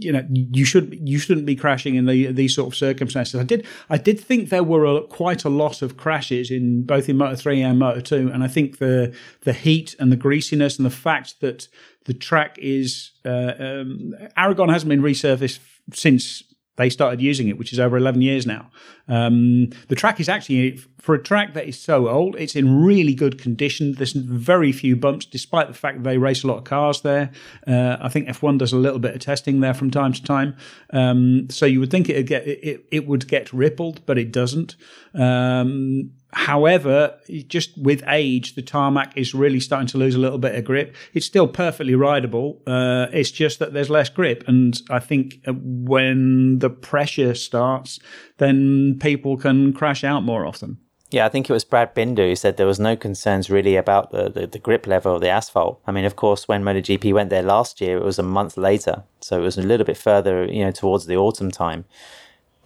you 0.00 0.12
know, 0.12 0.24
you 0.30 0.64
should 0.64 0.96
you 1.02 1.18
shouldn't 1.18 1.46
be 1.46 1.56
crashing 1.56 1.96
in 1.96 2.06
the, 2.06 2.30
these 2.32 2.54
sort 2.54 2.68
of 2.68 2.76
circumstances. 2.76 3.34
I 3.34 3.44
did 3.44 3.66
I 3.90 3.98
did 3.98 4.20
think 4.20 4.48
there 4.48 4.62
were 4.62 4.84
a, 4.84 5.02
quite 5.02 5.44
a 5.44 5.48
lot 5.48 5.82
of 5.82 5.96
crashes 5.96 6.50
in 6.50 6.84
both 6.84 7.08
in 7.08 7.16
Moto 7.16 7.34
three 7.34 7.60
and 7.62 7.78
Moto 7.78 8.00
two, 8.00 8.30
and 8.32 8.44
I 8.44 8.48
think 8.48 8.78
the 8.78 9.14
the 9.42 9.52
heat 9.52 9.96
and 9.98 10.12
the 10.12 10.16
greasiness 10.16 10.76
and 10.76 10.86
the 10.86 10.90
fact 10.90 11.40
that 11.40 11.68
the 12.04 12.14
track 12.14 12.56
is 12.58 13.10
uh, 13.24 13.52
um, 13.58 14.14
Aragon 14.36 14.68
hasn't 14.68 14.88
been 14.88 15.02
resurfaced 15.02 15.58
since 15.92 16.44
they 16.76 16.88
started 16.88 17.20
using 17.20 17.48
it, 17.48 17.58
which 17.58 17.72
is 17.72 17.80
over 17.80 17.96
11 17.96 18.22
years 18.22 18.46
now. 18.46 18.70
Um, 19.08 19.70
the 19.88 19.96
track 19.96 20.20
is 20.20 20.28
actually 20.28 20.80
for 21.08 21.14
a 21.14 21.22
track 21.22 21.54
that 21.54 21.66
is 21.66 21.80
so 21.80 22.06
old, 22.06 22.36
it's 22.36 22.54
in 22.54 22.84
really 22.84 23.14
good 23.14 23.40
condition. 23.40 23.94
There's 23.94 24.12
very 24.12 24.72
few 24.72 24.94
bumps, 24.94 25.24
despite 25.24 25.66
the 25.66 25.72
fact 25.72 25.96
that 25.96 26.04
they 26.04 26.18
race 26.18 26.44
a 26.44 26.46
lot 26.46 26.58
of 26.58 26.64
cars 26.64 27.00
there. 27.00 27.30
Uh, 27.66 27.96
I 27.98 28.10
think 28.10 28.28
F1 28.28 28.58
does 28.58 28.74
a 28.74 28.76
little 28.76 28.98
bit 28.98 29.14
of 29.14 29.20
testing 29.22 29.60
there 29.60 29.72
from 29.72 29.90
time 29.90 30.12
to 30.12 30.22
time. 30.22 30.54
Um, 30.92 31.48
so 31.48 31.64
you 31.64 31.80
would 31.80 31.90
think 31.90 32.10
it 32.10 32.16
would 32.16 32.26
get 32.26 32.46
it, 32.46 32.84
it 32.92 33.06
would 33.06 33.26
get 33.26 33.50
rippled, 33.54 34.04
but 34.04 34.18
it 34.18 34.30
doesn't. 34.32 34.76
Um, 35.14 36.10
However, 36.34 37.18
just 37.46 37.78
with 37.78 38.04
age, 38.06 38.54
the 38.54 38.60
tarmac 38.60 39.16
is 39.16 39.34
really 39.34 39.60
starting 39.60 39.86
to 39.88 39.96
lose 39.96 40.14
a 40.14 40.18
little 40.18 40.36
bit 40.36 40.56
of 40.56 40.62
grip. 40.62 40.94
It's 41.14 41.24
still 41.24 41.48
perfectly 41.48 41.94
rideable. 41.94 42.60
Uh, 42.66 43.06
it's 43.14 43.30
just 43.30 43.60
that 43.60 43.72
there's 43.72 43.88
less 43.88 44.10
grip. 44.10 44.44
And 44.46 44.78
I 44.90 44.98
think 44.98 45.36
uh, 45.46 45.54
when 45.56 46.58
the 46.58 46.68
pressure 46.68 47.34
starts, 47.34 47.98
then 48.36 48.98
people 49.00 49.38
can 49.38 49.72
crash 49.72 50.04
out 50.04 50.22
more 50.22 50.44
often. 50.44 50.76
Yeah, 51.10 51.24
I 51.24 51.30
think 51.30 51.48
it 51.48 51.54
was 51.54 51.64
Brad 51.64 51.94
Binder 51.94 52.28
who 52.28 52.36
said 52.36 52.56
there 52.56 52.66
was 52.66 52.78
no 52.78 52.94
concerns 52.94 53.48
really 53.48 53.76
about 53.76 54.10
the, 54.10 54.28
the, 54.28 54.46
the, 54.46 54.58
grip 54.58 54.86
level 54.86 55.14
of 55.14 55.22
the 55.22 55.30
asphalt. 55.30 55.80
I 55.86 55.92
mean, 55.92 56.04
of 56.04 56.16
course, 56.16 56.46
when 56.46 56.62
MotoGP 56.62 57.14
went 57.14 57.30
there 57.30 57.42
last 57.42 57.80
year, 57.80 57.96
it 57.96 58.04
was 58.04 58.18
a 58.18 58.22
month 58.22 58.58
later. 58.58 59.04
So 59.20 59.38
it 59.38 59.42
was 59.42 59.56
a 59.56 59.62
little 59.62 59.86
bit 59.86 59.96
further, 59.96 60.44
you 60.44 60.62
know, 60.62 60.70
towards 60.70 61.06
the 61.06 61.16
autumn 61.16 61.50
time. 61.50 61.86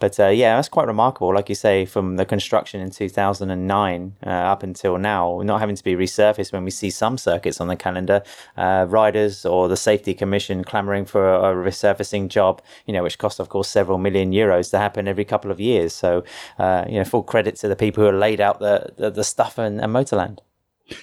But 0.03 0.19
uh, 0.19 0.27
yeah, 0.27 0.57
that's 0.57 0.67
quite 0.67 0.87
remarkable. 0.87 1.33
Like 1.33 1.47
you 1.47 1.55
say, 1.55 1.85
from 1.85 2.17
the 2.17 2.25
construction 2.25 2.81
in 2.81 2.91
2009 2.91 4.15
uh, 4.25 4.29
up 4.29 4.61
until 4.61 4.97
now, 4.97 5.39
not 5.45 5.61
having 5.61 5.77
to 5.77 5.83
be 5.83 5.95
resurfaced 5.95 6.51
when 6.51 6.65
we 6.65 6.71
see 6.71 6.89
some 6.89 7.17
circuits 7.17 7.61
on 7.61 7.69
the 7.69 7.77
calendar, 7.77 8.21
uh, 8.57 8.85
riders 8.89 9.45
or 9.45 9.69
the 9.69 9.77
safety 9.77 10.13
commission 10.13 10.65
clamoring 10.65 11.05
for 11.05 11.33
a, 11.33 11.55
resurfacing 11.55 12.27
job, 12.27 12.61
you 12.85 12.91
know, 12.91 13.01
which 13.01 13.17
costs, 13.17 13.39
of 13.39 13.47
course, 13.47 13.69
several 13.69 13.97
million 13.97 14.33
euros 14.33 14.69
to 14.71 14.77
happen 14.77 15.07
every 15.07 15.23
couple 15.23 15.51
of 15.51 15.61
years. 15.61 15.93
So, 15.93 16.25
uh, 16.59 16.83
you 16.85 16.95
know, 16.95 17.05
full 17.05 17.23
credit 17.23 17.55
to 17.61 17.69
the 17.69 17.77
people 17.77 18.03
who 18.03 18.07
have 18.07 18.19
laid 18.19 18.41
out 18.41 18.59
the, 18.59 18.91
the, 18.97 19.09
the 19.09 19.23
stuff 19.23 19.57
and, 19.57 19.79
and 19.79 19.93
Motorland. 19.93 20.39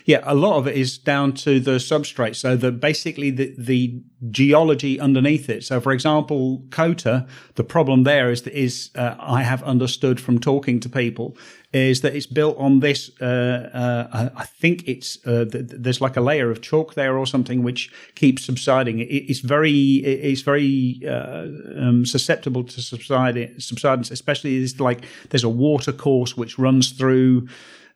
Yeah, 0.04 0.20
a 0.24 0.34
lot 0.34 0.56
of 0.56 0.66
it 0.66 0.76
is 0.76 0.98
down 0.98 1.32
to 1.34 1.60
the 1.60 1.72
substrate. 1.78 2.36
So 2.36 2.56
the 2.56 2.72
basically 2.72 3.30
the, 3.30 3.54
the 3.56 4.02
geology 4.30 5.00
underneath 5.00 5.48
it. 5.48 5.64
So 5.64 5.80
for 5.80 5.92
example, 5.92 6.64
COTA, 6.70 7.26
the 7.54 7.64
problem 7.64 8.04
there 8.04 8.30
is 8.30 8.42
that 8.42 8.58
is 8.58 8.90
uh, 8.94 9.14
I 9.18 9.42
have 9.42 9.62
understood 9.62 10.20
from 10.20 10.38
talking 10.38 10.80
to 10.80 10.88
people 10.88 11.36
is 11.72 12.00
that 12.00 12.16
it's 12.16 12.26
built 12.26 12.56
on 12.58 12.80
this. 12.80 13.10
Uh, 13.20 13.70
uh, 14.12 14.28
I 14.34 14.44
think 14.44 14.88
it's 14.88 15.24
uh, 15.26 15.44
th- 15.44 15.66
there's 15.68 16.00
like 16.00 16.16
a 16.16 16.20
layer 16.20 16.50
of 16.50 16.60
chalk 16.60 16.94
there 16.94 17.16
or 17.16 17.26
something 17.26 17.62
which 17.62 17.92
keeps 18.16 18.44
subsiding. 18.44 18.98
It, 18.98 19.04
it's 19.04 19.40
very 19.40 19.72
it's 19.72 20.42
very 20.42 21.00
uh, 21.06 21.46
um, 21.76 22.04
susceptible 22.04 22.64
to 22.64 22.82
subsiding 22.82 23.58
subsidence, 23.60 24.10
especially 24.10 24.56
it's 24.56 24.80
like 24.80 25.04
there's 25.30 25.44
a 25.44 25.48
water 25.48 25.92
course 25.92 26.36
which 26.36 26.58
runs 26.58 26.90
through 26.90 27.46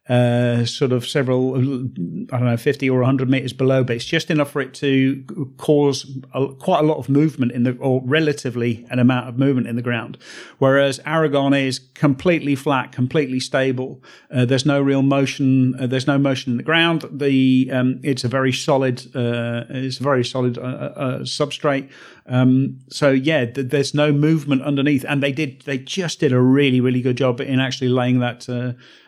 uh, 0.08 0.66
sort 0.66 0.92
of 0.92 1.06
several, 1.06 1.54
I 1.54 1.58
don't 1.58 2.44
know, 2.44 2.56
50 2.58 2.90
or 2.90 2.98
100 2.98 3.30
meters 3.30 3.54
below, 3.54 3.82
but 3.82 3.96
it's 3.96 4.04
just 4.04 4.30
enough 4.30 4.50
for 4.50 4.60
it 4.60 4.74
to 4.74 5.24
cause 5.56 6.18
a, 6.34 6.48
quite 6.56 6.80
a 6.80 6.82
lot 6.82 6.98
of 6.98 7.08
movement 7.08 7.52
in 7.52 7.62
the, 7.62 7.72
or 7.78 8.02
relatively 8.04 8.86
an 8.90 8.98
amount 8.98 9.30
of 9.30 9.38
movement 9.38 9.66
in 9.66 9.76
the 9.76 9.82
ground. 9.82 10.18
Whereas 10.58 11.00
Aragon 11.06 11.54
is 11.54 11.78
completely 11.94 12.54
flat, 12.54 12.92
completely 12.92 13.40
stable. 13.40 14.02
Uh, 14.30 14.44
there's 14.44 14.66
no 14.66 14.82
real 14.82 15.00
motion. 15.00 15.74
Uh, 15.80 15.86
there's 15.86 16.06
no 16.06 16.18
motion 16.18 16.52
in 16.52 16.58
the 16.58 16.64
ground. 16.64 17.06
The 17.10 17.70
um, 17.72 18.00
it's 18.02 18.24
a 18.24 18.28
very 18.28 18.52
solid. 18.52 19.00
Uh, 19.16 19.64
it's 19.70 20.00
a 20.00 20.02
very 20.02 20.24
solid 20.24 20.58
uh, 20.58 21.20
substrate. 21.20 21.90
Um, 22.26 22.78
so 22.90 23.10
yeah, 23.10 23.46
th- 23.46 23.68
there's 23.68 23.94
no 23.94 24.12
movement 24.12 24.60
underneath, 24.62 25.04
and 25.08 25.22
they 25.22 25.32
did. 25.32 25.62
They 25.62 25.78
just 25.78 26.20
did 26.20 26.34
a 26.34 26.40
really, 26.40 26.82
really 26.82 27.00
good 27.00 27.16
job 27.16 27.40
in 27.40 27.58
actually 27.58 27.88
laying 27.88 28.18
that 28.18 28.46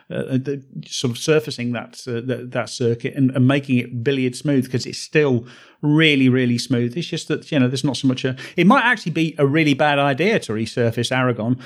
uh, 0.09 0.37
the, 0.37 0.63
sort 0.85 1.11
of 1.11 1.17
surfacing 1.17 1.73
that, 1.73 2.01
uh, 2.07 2.21
that, 2.25 2.51
that 2.51 2.69
circuit 2.69 3.13
and, 3.15 3.29
and, 3.31 3.45
making 3.45 3.77
it 3.77 4.03
billiard 4.03 4.35
smooth 4.35 4.63
because 4.63 4.85
it's 4.85 4.97
still 4.97 5.45
really 5.81 6.29
really 6.29 6.57
smooth. 6.57 6.95
It's 6.95 7.07
just 7.07 7.27
that 7.27 7.51
you 7.51 7.59
know 7.59 7.67
there's 7.67 7.83
not 7.83 7.97
so 7.97 8.07
much 8.07 8.23
a. 8.23 8.35
It 8.55 8.67
might 8.67 8.83
actually 8.83 9.11
be 9.11 9.35
a 9.37 9.45
really 9.45 9.73
bad 9.73 9.99
idea 9.99 10.39
to 10.39 10.53
resurface 10.53 11.11
Aragon 11.11 11.59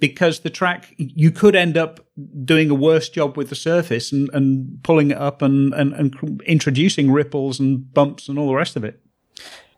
because 0.00 0.40
the 0.40 0.50
track 0.50 0.94
you 0.96 1.30
could 1.30 1.54
end 1.54 1.76
up 1.76 2.00
doing 2.44 2.70
a 2.70 2.74
worse 2.74 3.08
job 3.08 3.36
with 3.36 3.50
the 3.50 3.54
surface 3.54 4.12
and, 4.12 4.28
and 4.32 4.82
pulling 4.82 5.10
it 5.10 5.18
up 5.18 5.42
and, 5.42 5.72
and, 5.74 5.92
and 5.92 6.42
introducing 6.46 7.10
ripples 7.10 7.60
and 7.60 7.92
bumps 7.92 8.28
and 8.28 8.38
all 8.38 8.48
the 8.48 8.54
rest 8.54 8.76
of 8.76 8.84
it. 8.84 9.00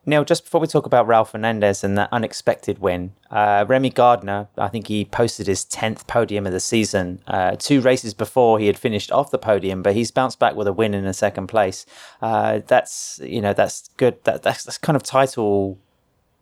Neil, 0.05 0.25
just 0.25 0.43
before 0.43 0.61
we 0.61 0.67
talk 0.67 0.85
about 0.85 1.07
Raul 1.07 1.27
Fernandez 1.27 1.85
and 1.85 1.97
that 1.97 2.09
unexpected 2.11 2.81
win, 2.81 3.13
uh, 3.31 3.65
Remy 3.69 3.91
Gardner, 3.91 4.49
I 4.59 4.67
think 4.67 4.89
he 4.89 5.05
posted 5.05 5.47
his 5.47 5.65
10th 5.65 6.09
podium 6.09 6.45
of 6.45 6.53
the 6.53 6.59
season. 6.59 7.21
Uh, 7.29 7.55
two 7.57 7.81
races 7.81 8.13
before 8.13 8.59
he 8.59 8.67
had 8.67 8.77
finished 8.77 9.13
off 9.13 9.31
the 9.31 9.39
podium, 9.39 9.81
but 9.81 9.95
he's 9.95 10.11
bounced 10.11 10.41
back 10.41 10.57
with 10.57 10.67
a 10.67 10.73
win 10.73 10.93
in 10.93 11.07
a 11.07 11.13
second 11.13 11.47
place. 11.47 11.87
Uh, 12.21 12.61
that's, 12.67 13.21
you 13.23 13.41
know, 13.41 13.53
that's 13.53 13.91
good. 13.97 14.23
That, 14.25 14.43
that's, 14.43 14.65
that's 14.65 14.79
kind 14.79 14.97
of 14.97 15.05
title, 15.05 15.79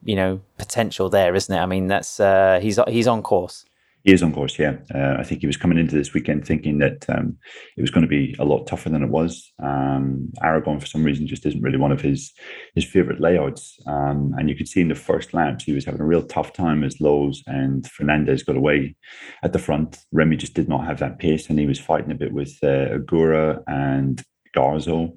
you 0.02 0.16
know, 0.16 0.40
potential 0.56 1.10
there, 1.10 1.34
isn't 1.34 1.54
it? 1.54 1.60
I 1.60 1.66
mean, 1.66 1.86
that's, 1.86 2.18
uh, 2.18 2.60
he's, 2.62 2.78
he's 2.88 3.06
on 3.06 3.22
course. 3.22 3.66
Is 4.02 4.22
on 4.22 4.32
course, 4.32 4.58
yeah. 4.58 4.78
Uh, 4.94 5.16
I 5.18 5.24
think 5.24 5.42
he 5.42 5.46
was 5.46 5.58
coming 5.58 5.76
into 5.76 5.94
this 5.94 6.14
weekend 6.14 6.46
thinking 6.46 6.78
that 6.78 7.04
um, 7.10 7.36
it 7.76 7.82
was 7.82 7.90
going 7.90 8.00
to 8.02 8.08
be 8.08 8.34
a 8.38 8.46
lot 8.46 8.66
tougher 8.66 8.88
than 8.88 9.02
it 9.02 9.10
was. 9.10 9.52
Um, 9.62 10.32
Aragon, 10.42 10.80
for 10.80 10.86
some 10.86 11.04
reason, 11.04 11.26
just 11.26 11.44
isn't 11.44 11.60
really 11.60 11.76
one 11.76 11.92
of 11.92 12.00
his 12.00 12.32
his 12.74 12.86
favorite 12.86 13.20
layouts. 13.20 13.78
Um, 13.86 14.32
and 14.38 14.48
you 14.48 14.56
could 14.56 14.68
see 14.68 14.80
in 14.80 14.88
the 14.88 14.94
first 14.94 15.34
laps 15.34 15.64
he 15.64 15.74
was 15.74 15.84
having 15.84 16.00
a 16.00 16.06
real 16.06 16.22
tough 16.22 16.54
time 16.54 16.82
as 16.82 16.98
Lowes 16.98 17.42
and 17.46 17.86
Fernandez 17.90 18.42
got 18.42 18.56
away 18.56 18.96
at 19.42 19.52
the 19.52 19.58
front. 19.58 19.98
Remy 20.12 20.36
just 20.36 20.54
did 20.54 20.68
not 20.68 20.86
have 20.86 20.98
that 21.00 21.18
pace, 21.18 21.50
and 21.50 21.58
he 21.58 21.66
was 21.66 21.78
fighting 21.78 22.10
a 22.10 22.14
bit 22.14 22.32
with 22.32 22.56
uh, 22.62 22.96
Egura 22.96 23.62
and 23.66 24.22
Garzo 24.56 25.12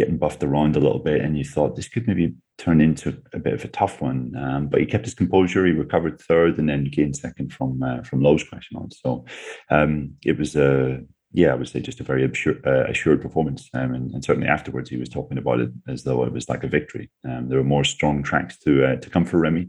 getting 0.00 0.18
buffed 0.18 0.42
around 0.42 0.76
a 0.76 0.80
little 0.80 0.98
bit, 0.98 1.20
and 1.20 1.36
you 1.36 1.44
thought 1.44 1.76
this 1.76 1.88
could 1.88 2.06
maybe 2.06 2.34
turn 2.56 2.80
into 2.80 3.20
a 3.34 3.38
bit 3.38 3.54
of 3.54 3.64
a 3.64 3.68
tough 3.68 4.00
one. 4.00 4.34
Um, 4.36 4.68
but 4.68 4.80
he 4.80 4.86
kept 4.86 5.04
his 5.04 5.14
composure. 5.14 5.66
He 5.66 5.72
recovered 5.72 6.20
third, 6.20 6.58
and 6.58 6.68
then 6.68 6.84
gained 6.84 7.16
second 7.16 7.52
from 7.52 7.82
uh, 7.82 8.02
from 8.02 8.22
Lowes 8.22 8.44
crashing 8.44 8.78
on. 8.78 8.90
So 8.90 9.26
um, 9.70 10.14
it 10.24 10.38
was 10.38 10.56
a 10.56 11.02
yeah, 11.32 11.52
I 11.52 11.54
would 11.54 11.68
say 11.68 11.80
just 11.80 12.00
a 12.00 12.04
very 12.04 12.24
assured, 12.24 12.60
uh, 12.66 12.86
assured 12.88 13.22
performance. 13.22 13.68
Um, 13.72 13.94
and, 13.94 14.10
and, 14.12 14.24
certainly 14.24 14.48
afterwards, 14.48 14.90
he 14.90 14.96
was 14.96 15.08
talking 15.08 15.38
about 15.38 15.60
it 15.60 15.70
as 15.86 16.02
though 16.02 16.24
it 16.24 16.32
was 16.32 16.48
like 16.48 16.64
a 16.64 16.68
victory. 16.68 17.08
Um, 17.24 17.48
there 17.48 17.58
were 17.58 17.64
more 17.64 17.84
strong 17.84 18.24
tracks 18.24 18.58
to 18.64 18.84
uh, 18.84 18.96
to 18.96 19.10
come 19.10 19.24
for 19.24 19.38
Remy 19.38 19.68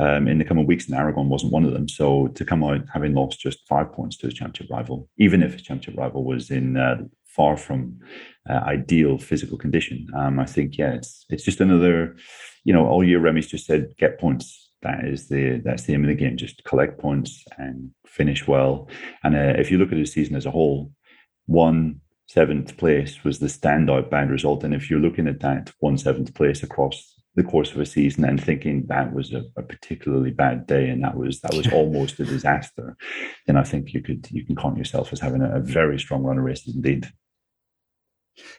um, 0.00 0.26
in 0.26 0.38
the 0.38 0.44
coming 0.44 0.66
weeks, 0.66 0.86
and 0.86 0.96
Aragon 0.96 1.28
wasn't 1.28 1.52
one 1.52 1.64
of 1.64 1.72
them. 1.72 1.88
So 1.88 2.28
to 2.28 2.44
come 2.44 2.64
out 2.64 2.80
having 2.92 3.14
lost 3.14 3.40
just 3.40 3.60
five 3.68 3.92
points 3.92 4.16
to 4.18 4.26
his 4.26 4.34
championship 4.34 4.70
rival, 4.70 5.08
even 5.18 5.42
if 5.42 5.52
his 5.52 5.62
championship 5.62 5.96
rival 5.96 6.24
was 6.24 6.50
in 6.50 6.76
uh, 6.76 7.02
far 7.36 7.56
from 7.56 7.98
uh, 8.48 8.60
ideal 8.64 9.18
physical 9.18 9.58
condition. 9.58 10.06
Um, 10.16 10.40
I 10.40 10.46
think 10.46 10.78
yeah, 10.78 10.94
it's 10.94 11.24
it's 11.28 11.44
just 11.44 11.60
another, 11.60 12.16
you 12.64 12.72
know, 12.72 12.86
all 12.86 13.04
year 13.04 13.20
Remy's 13.20 13.48
just 13.48 13.66
said 13.66 13.94
get 13.98 14.18
points. 14.18 14.62
That 14.82 15.04
is 15.04 15.28
the 15.28 15.60
that's 15.64 15.84
the 15.84 15.94
aim 15.94 16.04
of 16.04 16.08
the 16.08 16.14
game. 16.14 16.36
Just 16.36 16.64
collect 16.64 16.98
points 16.98 17.44
and 17.58 17.90
finish 18.06 18.46
well. 18.46 18.88
And 19.22 19.34
uh, 19.34 19.54
if 19.60 19.70
you 19.70 19.78
look 19.78 19.92
at 19.92 19.98
the 19.98 20.06
season 20.06 20.36
as 20.36 20.46
a 20.46 20.50
whole, 20.50 20.92
one 21.46 22.00
seventh 22.28 22.76
place 22.76 23.22
was 23.24 23.38
the 23.38 23.46
standout 23.46 24.10
bad 24.10 24.30
result. 24.30 24.64
And 24.64 24.74
if 24.74 24.90
you're 24.90 25.00
looking 25.00 25.28
at 25.28 25.40
that 25.40 25.72
one 25.80 25.98
seventh 25.98 26.34
place 26.34 26.62
across 26.62 27.14
the 27.36 27.44
course 27.44 27.70
of 27.72 27.80
a 27.80 27.86
season 27.86 28.24
and 28.24 28.42
thinking 28.42 28.84
that 28.88 29.12
was 29.12 29.32
a, 29.32 29.42
a, 29.58 29.62
particularly 29.62 30.30
bad 30.30 30.66
day 30.66 30.88
and 30.88 31.04
that 31.04 31.16
was 31.16 31.40
that 31.40 31.54
was 31.54 31.70
almost 31.72 32.18
a 32.18 32.24
disaster, 32.24 32.96
then 33.46 33.56
I 33.56 33.62
think 33.62 33.92
you 33.92 34.02
could 34.02 34.26
you 34.30 34.44
can 34.44 34.56
count 34.56 34.78
yourself 34.78 35.12
as 35.12 35.20
having 35.20 35.42
a, 35.42 35.56
a 35.56 35.60
very 35.60 35.98
strong 35.98 36.22
run 36.22 36.38
of 36.38 36.44
races 36.44 36.74
indeed. 36.74 37.06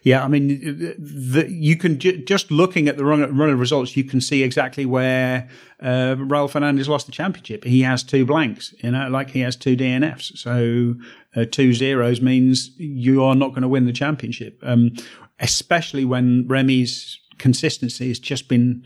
Yeah, 0.04 0.24
I 0.24 0.28
mean, 0.28 0.48
the, 0.48 1.48
you 1.50 1.76
can 1.76 2.00
ju- 2.00 2.24
just 2.24 2.52
looking 2.52 2.88
at 2.88 2.98
the 2.98 3.06
run, 3.06 3.36
run 3.36 3.50
of 3.50 3.60
results, 3.60 3.98
you 3.98 4.04
can 4.04 4.22
see 4.22 4.44
exactly 4.44 4.86
where 4.86 5.50
uh, 5.82 6.16
Raul 6.18 6.50
Fernandez 6.50 6.88
lost 6.88 7.06
the 7.06 7.12
championship. 7.12 7.64
He 7.64 7.82
has 7.82 8.04
two 8.04 8.26
blanks, 8.26 8.74
you 8.84 8.92
know, 8.92 9.08
like 9.10 9.32
he 9.32 9.42
has 9.42 9.56
two 9.56 9.76
DNFs. 9.76 10.38
So 10.38 10.96
uh, 11.36 11.46
two 11.50 11.74
zeros 11.74 12.22
means 12.22 12.72
you 12.78 13.24
are 13.24 13.36
not 13.36 13.50
going 13.50 13.64
to 13.64 13.68
win 13.68 13.86
the 13.86 13.94
championship, 13.94 14.60
um, 14.64 14.92
especially 15.40 16.06
when 16.06 16.48
Remy's 16.48 17.20
consistency 17.38 18.08
has 18.08 18.20
just 18.20 18.48
been 18.48 18.86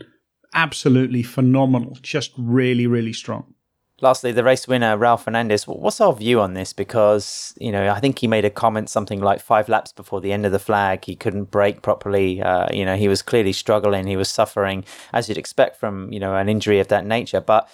absolutely 0.54 1.22
phenomenal, 1.22 1.96
just 2.02 2.32
really, 2.36 2.86
really 2.86 3.12
strong. 3.12 3.54
Lastly, 4.02 4.32
the 4.32 4.42
race 4.42 4.66
winner, 4.66 4.98
Raul 4.98 5.18
Fernandez. 5.18 5.64
What's 5.68 6.00
our 6.00 6.12
view 6.12 6.40
on 6.40 6.54
this? 6.54 6.72
Because, 6.72 7.54
you 7.60 7.70
know, 7.70 7.88
I 7.88 8.00
think 8.00 8.18
he 8.18 8.26
made 8.26 8.44
a 8.44 8.50
comment 8.50 8.90
something 8.90 9.20
like 9.20 9.40
five 9.40 9.68
laps 9.68 9.92
before 9.92 10.20
the 10.20 10.32
end 10.32 10.44
of 10.44 10.50
the 10.50 10.58
flag. 10.58 11.04
He 11.04 11.14
couldn't 11.14 11.52
brake 11.52 11.82
properly. 11.82 12.42
Uh, 12.42 12.66
you 12.74 12.84
know, 12.84 12.96
he 12.96 13.06
was 13.06 13.22
clearly 13.22 13.52
struggling. 13.52 14.08
He 14.08 14.16
was 14.16 14.28
suffering, 14.28 14.84
as 15.12 15.28
you'd 15.28 15.38
expect 15.38 15.76
from, 15.78 16.12
you 16.12 16.18
know, 16.18 16.34
an 16.34 16.48
injury 16.48 16.80
of 16.80 16.88
that 16.88 17.06
nature. 17.06 17.40
But 17.40 17.68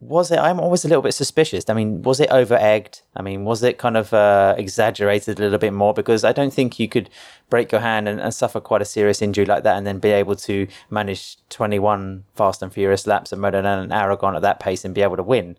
was 0.00 0.30
it? 0.30 0.38
I'm 0.38 0.60
always 0.60 0.84
a 0.84 0.88
little 0.88 1.02
bit 1.02 1.12
suspicious. 1.14 1.64
I 1.68 1.74
mean, 1.74 2.02
was 2.02 2.20
it 2.20 2.30
over 2.30 2.54
egged? 2.54 3.02
I 3.16 3.22
mean, 3.22 3.44
was 3.44 3.64
it 3.64 3.78
kind 3.78 3.96
of 3.96 4.14
uh, 4.14 4.54
exaggerated 4.56 5.38
a 5.38 5.42
little 5.42 5.58
bit 5.58 5.72
more? 5.72 5.92
Because 5.92 6.22
I 6.22 6.32
don't 6.32 6.52
think 6.52 6.78
you 6.78 6.88
could 6.88 7.10
break 7.50 7.72
your 7.72 7.80
hand 7.80 8.08
and, 8.08 8.20
and, 8.20 8.32
suffer 8.32 8.60
quite 8.60 8.80
a 8.80 8.84
serious 8.84 9.20
injury 9.20 9.44
like 9.44 9.64
that 9.64 9.76
and 9.76 9.86
then 9.86 9.98
be 9.98 10.10
able 10.10 10.36
to 10.36 10.68
manage 10.90 11.38
21 11.48 12.24
fast 12.34 12.62
and 12.62 12.72
furious 12.72 13.06
laps 13.08 13.32
at 13.32 13.40
Motorland 13.40 13.82
and 13.82 13.92
Aragon 13.92 14.36
at 14.36 14.42
that 14.42 14.60
pace 14.60 14.84
and 14.84 14.94
be 14.94 15.02
able 15.02 15.16
to 15.16 15.22
win. 15.22 15.56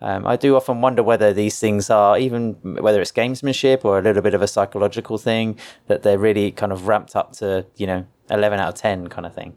Um, 0.00 0.26
I 0.26 0.36
do 0.36 0.56
often 0.56 0.80
wonder 0.80 1.02
whether 1.02 1.32
these 1.32 1.60
things 1.60 1.90
are 1.90 2.18
even 2.18 2.54
whether 2.62 3.00
it's 3.00 3.12
gamesmanship 3.12 3.84
or 3.84 3.98
a 3.98 4.02
little 4.02 4.22
bit 4.22 4.34
of 4.34 4.42
a 4.42 4.48
psychological 4.48 5.16
thing 5.16 5.58
that 5.86 6.02
they're 6.02 6.18
really 6.18 6.50
kind 6.50 6.72
of 6.72 6.88
ramped 6.88 7.14
up 7.14 7.32
to 7.34 7.66
you 7.76 7.86
know 7.86 8.04
eleven 8.28 8.58
out 8.58 8.70
of 8.70 8.74
ten 8.74 9.06
kind 9.08 9.26
of 9.26 9.34
thing. 9.34 9.54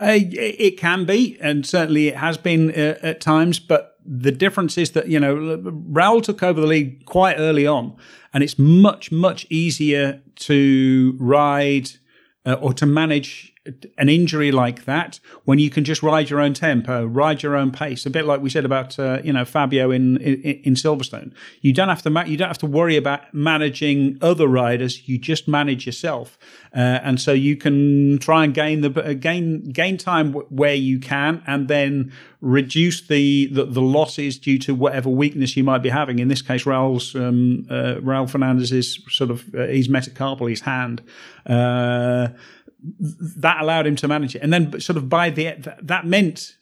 Uh, 0.00 0.18
it 0.30 0.78
can 0.78 1.04
be, 1.04 1.36
and 1.40 1.66
certainly 1.66 2.08
it 2.08 2.16
has 2.16 2.38
been 2.38 2.70
uh, 2.70 2.98
at 3.02 3.20
times. 3.20 3.58
But 3.58 3.96
the 4.04 4.30
difference 4.30 4.78
is 4.78 4.92
that 4.92 5.08
you 5.08 5.18
know 5.18 5.36
Raul 5.36 6.22
took 6.22 6.42
over 6.42 6.60
the 6.60 6.66
league 6.66 7.04
quite 7.04 7.36
early 7.38 7.66
on, 7.66 7.96
and 8.32 8.44
it's 8.44 8.58
much 8.58 9.10
much 9.10 9.46
easier 9.50 10.22
to 10.36 11.16
ride 11.18 11.90
uh, 12.46 12.54
or 12.54 12.72
to 12.74 12.86
manage 12.86 13.52
an 13.96 14.08
injury 14.08 14.52
like 14.52 14.84
that 14.84 15.20
when 15.44 15.58
you 15.58 15.70
can 15.70 15.84
just 15.84 16.02
ride 16.02 16.30
your 16.30 16.40
own 16.40 16.54
tempo, 16.54 17.04
ride 17.04 17.42
your 17.42 17.56
own 17.56 17.70
pace. 17.70 18.06
A 18.06 18.10
bit 18.10 18.24
like 18.24 18.40
we 18.40 18.50
said 18.50 18.64
about 18.64 18.98
uh, 18.98 19.20
you 19.24 19.32
know 19.32 19.44
Fabio 19.44 19.90
in, 19.90 20.16
in, 20.18 20.40
in 20.42 20.74
Silverstone. 20.74 21.32
You 21.60 21.72
don't 21.72 21.88
have 21.88 22.02
to 22.02 22.10
ma- 22.10 22.24
you 22.24 22.36
don't 22.36 22.48
have 22.48 22.58
to 22.58 22.66
worry 22.66 22.96
about 22.96 23.32
managing 23.32 24.18
other 24.22 24.46
riders. 24.46 25.08
You 25.08 25.18
just 25.18 25.48
manage 25.48 25.86
yourself, 25.86 26.38
uh, 26.74 26.78
and 26.78 27.20
so 27.20 27.32
you 27.32 27.56
can 27.56 28.18
try 28.18 28.44
and 28.44 28.54
gain 28.54 28.80
the 28.80 29.02
uh, 29.02 29.12
gain 29.14 29.70
gain 29.70 29.96
time 29.96 30.32
w- 30.32 30.46
where 30.50 30.74
you 30.74 30.98
can, 30.98 31.42
and 31.46 31.68
then 31.68 32.12
reduce 32.40 33.00
the, 33.08 33.46
the, 33.46 33.64
the 33.64 33.80
losses 33.80 34.38
due 34.38 34.58
to 34.60 34.74
whatever 34.74 35.08
weakness 35.08 35.56
you 35.56 35.64
might 35.64 35.82
be 35.82 35.88
having. 35.88 36.20
In 36.20 36.28
this 36.28 36.42
case, 36.42 36.64
Raul's 36.64 37.14
um, 37.14 37.66
uh, 37.68 37.96
Raul 38.00 38.30
Fernandez 38.30 38.70
is 38.70 39.00
sort 39.08 39.30
of 39.30 39.54
uh, 39.54 39.66
he's 39.66 39.88
metacarpal, 39.88 40.48
his 40.48 40.60
hand. 40.60 41.02
That 42.80 43.60
allowed 43.60 43.86
him 43.86 43.96
to 43.96 44.08
manage 44.08 44.36
it. 44.36 44.42
And 44.42 44.52
then, 44.52 44.80
sort 44.80 44.96
of 44.96 45.08
by 45.08 45.30
the 45.30 45.56
that 45.82 46.06
meant 46.06 46.56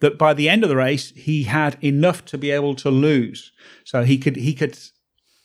that 0.00 0.18
by 0.18 0.34
the 0.34 0.48
end 0.48 0.62
of 0.62 0.68
the 0.68 0.76
race, 0.76 1.10
he 1.10 1.44
had 1.44 1.76
enough 1.82 2.24
to 2.26 2.38
be 2.38 2.50
able 2.50 2.74
to 2.76 2.90
lose. 2.90 3.52
So 3.84 4.02
he 4.02 4.18
could 4.18 4.36
he 4.36 4.54
could 4.54 4.78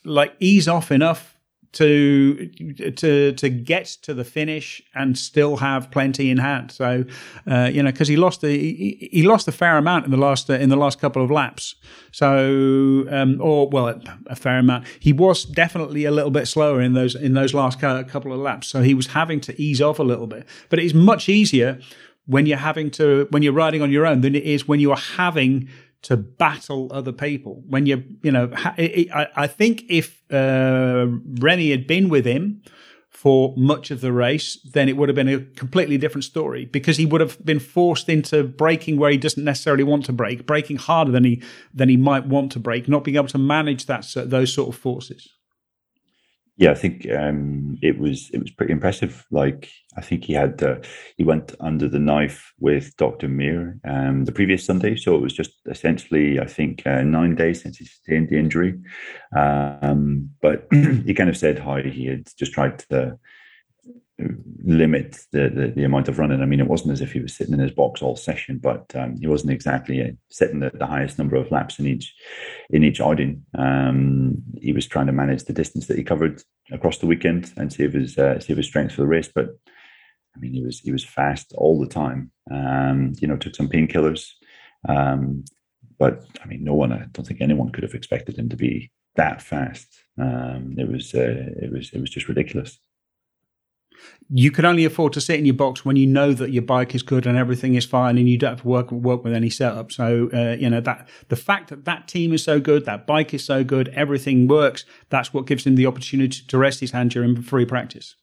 like 0.04 0.34
ease 0.38 0.68
off 0.68 0.90
enough 0.90 1.36
to 1.72 2.48
to 2.96 3.32
to 3.32 3.48
get 3.48 3.86
to 4.02 4.12
the 4.12 4.24
finish 4.24 4.82
and 4.94 5.16
still 5.16 5.56
have 5.58 5.90
plenty 5.90 6.30
in 6.30 6.38
hand. 6.38 6.72
So 6.72 7.04
uh, 7.48 7.70
you 7.72 7.82
know 7.82 7.92
because 7.92 8.08
he 8.08 8.16
lost 8.16 8.40
the 8.40 8.48
he, 8.48 9.08
he, 9.12 9.22
lost 9.22 9.46
a 9.46 9.52
fair 9.52 9.76
amount 9.78 10.04
in 10.04 10.10
the 10.10 10.16
last 10.16 10.50
uh, 10.50 10.54
in 10.54 10.68
the 10.68 10.76
last 10.76 11.00
couple 11.00 11.22
of 11.22 11.30
laps. 11.30 11.76
So 12.10 13.06
um, 13.10 13.40
or 13.40 13.68
well 13.68 14.00
a 14.26 14.34
fair 14.34 14.58
amount. 14.58 14.86
He 14.98 15.12
was 15.12 15.44
definitely 15.44 16.04
a 16.04 16.10
little 16.10 16.32
bit 16.32 16.48
slower 16.48 16.80
in 16.80 16.94
those 16.94 17.14
in 17.14 17.34
those 17.34 17.54
last 17.54 17.78
couple 17.78 18.32
of 18.32 18.40
laps. 18.40 18.66
So 18.66 18.82
he 18.82 18.94
was 18.94 19.08
having 19.08 19.40
to 19.42 19.60
ease 19.60 19.80
off 19.80 20.00
a 20.00 20.04
little 20.04 20.26
bit. 20.26 20.46
But 20.70 20.80
it's 20.80 20.94
much 20.94 21.28
easier 21.28 21.78
when 22.26 22.46
you're 22.46 22.58
having 22.58 22.90
to 22.92 23.28
when 23.30 23.42
you're 23.42 23.52
riding 23.52 23.80
on 23.80 23.92
your 23.92 24.06
own 24.06 24.22
than 24.22 24.34
it 24.34 24.44
is 24.44 24.66
when 24.66 24.80
you 24.80 24.90
are 24.90 24.98
having 25.16 25.68
to 26.02 26.16
battle 26.16 26.88
other 26.92 27.12
people. 27.12 27.62
When 27.68 27.86
you, 27.86 28.04
you 28.22 28.32
know, 28.32 28.50
I, 28.54 29.46
think 29.46 29.84
if 29.88 30.22
uh, 30.32 31.06
Remy 31.40 31.70
had 31.70 31.86
been 31.86 32.08
with 32.08 32.24
him 32.24 32.62
for 33.10 33.52
much 33.56 33.90
of 33.90 34.00
the 34.00 34.12
race, 34.12 34.58
then 34.72 34.88
it 34.88 34.96
would 34.96 35.08
have 35.08 35.16
been 35.16 35.28
a 35.28 35.40
completely 35.40 35.98
different 35.98 36.24
story 36.24 36.64
because 36.64 36.96
he 36.96 37.04
would 37.04 37.20
have 37.20 37.44
been 37.44 37.58
forced 37.58 38.08
into 38.08 38.44
braking 38.44 38.96
where 38.96 39.10
he 39.10 39.18
doesn't 39.18 39.44
necessarily 39.44 39.84
want 39.84 40.06
to 40.06 40.12
brake 40.12 40.46
braking 40.46 40.76
harder 40.76 41.10
than 41.10 41.24
he 41.24 41.42
than 41.74 41.90
he 41.90 41.98
might 41.98 42.24
want 42.24 42.52
to 42.52 42.58
brake 42.58 42.88
not 42.88 43.04
being 43.04 43.16
able 43.16 43.26
to 43.26 43.36
manage 43.36 43.84
that 43.86 44.06
those 44.14 44.54
sort 44.54 44.68
of 44.68 44.80
forces 44.80 45.28
yeah, 46.60 46.72
I 46.72 46.74
think 46.74 47.10
um, 47.10 47.78
it 47.80 47.98
was 47.98 48.28
it 48.34 48.38
was 48.38 48.50
pretty 48.50 48.72
impressive. 48.72 49.26
Like 49.30 49.70
I 49.96 50.02
think 50.02 50.24
he 50.24 50.34
had 50.34 50.62
uh, 50.62 50.76
he 51.16 51.24
went 51.24 51.54
under 51.58 51.88
the 51.88 51.98
knife 51.98 52.52
with 52.60 52.94
Doctor 52.98 53.28
Mir 53.28 53.80
um, 53.88 54.26
the 54.26 54.32
previous 54.32 54.66
Sunday, 54.66 54.94
so 54.94 55.16
it 55.16 55.22
was 55.22 55.32
just 55.32 55.52
essentially 55.70 56.38
I 56.38 56.44
think 56.44 56.86
uh, 56.86 57.00
nine 57.00 57.34
days 57.34 57.62
since 57.62 57.78
he 57.78 57.86
sustained 57.86 58.28
the 58.28 58.38
injury. 58.38 58.78
Um, 59.34 60.32
but 60.42 60.66
he 60.70 61.14
kind 61.14 61.30
of 61.30 61.36
said 61.38 61.58
how 61.58 61.76
he 61.78 62.04
had 62.04 62.28
just 62.36 62.52
tried 62.52 62.78
to 62.90 63.18
limit 64.64 65.18
the, 65.32 65.48
the, 65.48 65.72
the 65.74 65.84
amount 65.84 66.08
of 66.08 66.18
running. 66.18 66.42
I 66.42 66.46
mean, 66.46 66.60
it 66.60 66.68
wasn't 66.68 66.92
as 66.92 67.00
if 67.00 67.12
he 67.12 67.20
was 67.20 67.34
sitting 67.34 67.54
in 67.54 67.60
his 67.60 67.70
box 67.70 68.02
all 68.02 68.16
session, 68.16 68.58
but 68.58 68.84
um, 68.94 69.16
he 69.20 69.26
wasn't 69.26 69.52
exactly 69.52 70.02
uh, 70.02 70.10
setting 70.30 70.60
the, 70.60 70.70
the, 70.70 70.86
highest 70.86 71.18
number 71.18 71.36
of 71.36 71.50
laps 71.50 71.78
in 71.78 71.86
each 71.86 72.14
in 72.70 72.84
each 72.84 73.00
outing. 73.00 73.44
Um, 73.56 74.42
he 74.60 74.72
was 74.72 74.86
trying 74.86 75.06
to 75.06 75.12
manage 75.12 75.44
the 75.44 75.52
distance 75.52 75.86
that 75.86 75.96
he 75.96 76.04
covered 76.04 76.42
across 76.72 76.98
the 76.98 77.06
weekend 77.06 77.52
and 77.56 77.72
save 77.72 77.92
his 77.92 78.18
uh, 78.18 78.40
save 78.40 78.56
his 78.56 78.66
strength 78.66 78.94
for 78.94 79.02
the 79.02 79.08
race. 79.08 79.30
But 79.34 79.48
I 80.36 80.38
mean, 80.38 80.52
he 80.52 80.62
was 80.62 80.80
he 80.80 80.92
was 80.92 81.04
fast 81.04 81.52
all 81.56 81.80
the 81.80 81.88
time. 81.88 82.30
Um, 82.50 83.14
you 83.20 83.28
know, 83.28 83.36
took 83.36 83.56
some 83.56 83.68
painkillers. 83.68 84.28
Um, 84.88 85.44
but 85.98 86.24
I 86.42 86.46
mean, 86.46 86.64
no 86.64 86.74
one. 86.74 86.92
I 86.92 87.06
don't 87.12 87.26
think 87.26 87.40
anyone 87.40 87.70
could 87.70 87.84
have 87.84 87.94
expected 87.94 88.38
him 88.38 88.48
to 88.48 88.56
be 88.56 88.90
that 89.16 89.42
fast. 89.42 89.86
Um, 90.18 90.74
it 90.78 90.88
was 90.88 91.14
uh, 91.14 91.52
it 91.62 91.72
was 91.72 91.90
it 91.92 92.00
was 92.00 92.10
just 92.10 92.28
ridiculous 92.28 92.78
you 94.32 94.50
can 94.50 94.64
only 94.64 94.84
afford 94.84 95.12
to 95.14 95.20
sit 95.20 95.38
in 95.38 95.44
your 95.44 95.54
box 95.54 95.84
when 95.84 95.96
you 95.96 96.06
know 96.06 96.32
that 96.32 96.50
your 96.50 96.62
bike 96.62 96.94
is 96.94 97.02
good 97.02 97.26
and 97.26 97.36
everything 97.36 97.74
is 97.74 97.84
fine 97.84 98.16
and 98.16 98.28
you 98.28 98.38
don't 98.38 98.50
have 98.50 98.62
to 98.62 98.68
work 98.68 98.92
work 98.92 99.24
with 99.24 99.32
any 99.32 99.50
setup. 99.50 99.90
So 99.90 100.30
uh, 100.32 100.56
you 100.58 100.70
know 100.70 100.80
that 100.80 101.08
the 101.28 101.36
fact 101.36 101.70
that 101.70 101.84
that 101.84 102.06
team 102.06 102.32
is 102.32 102.44
so 102.44 102.60
good, 102.60 102.84
that 102.86 103.06
bike 103.06 103.34
is 103.34 103.44
so 103.44 103.64
good, 103.64 103.88
everything 103.88 104.46
works. 104.46 104.84
That's 105.08 105.34
what 105.34 105.46
gives 105.46 105.66
him 105.66 105.74
the 105.74 105.86
opportunity 105.86 106.42
to 106.46 106.58
rest 106.58 106.80
his 106.80 106.92
hand 106.92 107.10
during 107.10 107.42
free 107.42 107.66
practice. 107.66 108.14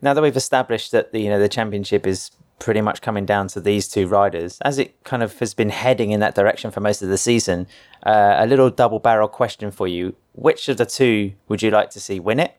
Now 0.00 0.14
that 0.14 0.22
we've 0.22 0.36
established 0.36 0.92
that 0.92 1.12
the 1.12 1.20
you 1.20 1.28
know 1.28 1.40
the 1.40 1.48
championship 1.48 2.06
is 2.06 2.30
pretty 2.60 2.82
much 2.82 3.00
coming 3.00 3.24
down 3.24 3.48
to 3.48 3.60
these 3.60 3.88
two 3.88 4.06
riders, 4.06 4.58
as 4.62 4.78
it 4.78 5.02
kind 5.02 5.22
of 5.22 5.36
has 5.40 5.54
been 5.54 5.70
heading 5.70 6.12
in 6.12 6.20
that 6.20 6.36
direction 6.36 6.70
for 6.70 6.80
most 6.80 7.02
of 7.02 7.08
the 7.08 7.18
season. 7.18 7.66
Uh, 8.04 8.36
a 8.38 8.46
little 8.46 8.70
double 8.70 9.00
barrel 9.00 9.26
question 9.26 9.72
for 9.72 9.88
you: 9.88 10.14
Which 10.34 10.68
of 10.68 10.76
the 10.76 10.86
two 10.86 11.32
would 11.48 11.60
you 11.60 11.72
like 11.72 11.90
to 11.90 12.00
see 12.00 12.20
win 12.20 12.38
it? 12.38 12.56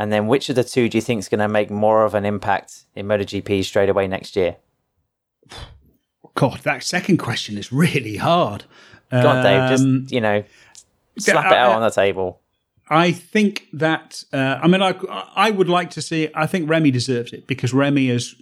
And 0.00 0.10
then 0.10 0.28
which 0.28 0.48
of 0.48 0.56
the 0.56 0.64
two 0.64 0.88
do 0.88 0.96
you 0.96 1.02
think 1.02 1.18
is 1.18 1.28
going 1.28 1.40
to 1.40 1.48
make 1.48 1.70
more 1.70 2.06
of 2.06 2.14
an 2.14 2.24
impact 2.24 2.84
in 2.94 3.06
MotoGP 3.06 3.62
straight 3.62 3.90
away 3.90 4.08
next 4.08 4.34
year? 4.34 4.56
God, 6.34 6.60
that 6.60 6.82
second 6.82 7.18
question 7.18 7.58
is 7.58 7.70
really 7.70 8.16
hard. 8.16 8.64
Go 9.10 9.28
on, 9.28 9.44
Dave. 9.44 9.68
Just, 9.68 9.84
um, 9.84 10.06
you 10.08 10.22
know, 10.22 10.42
slap 11.18 11.52
it 11.52 11.52
out 11.52 11.72
on 11.72 11.82
the 11.82 11.90
table. 11.90 12.40
I 12.88 13.12
think 13.12 13.66
that 13.74 14.24
uh, 14.32 14.58
I 14.60 14.66
mean 14.66 14.82
I 14.82 14.92
I 15.36 15.50
would 15.50 15.68
like 15.68 15.90
to 15.90 16.02
see. 16.02 16.28
I 16.34 16.46
think 16.46 16.68
Remy 16.68 16.90
deserves 16.90 17.32
it 17.32 17.46
because 17.46 17.74
Remy 17.74 18.08
has 18.08 18.34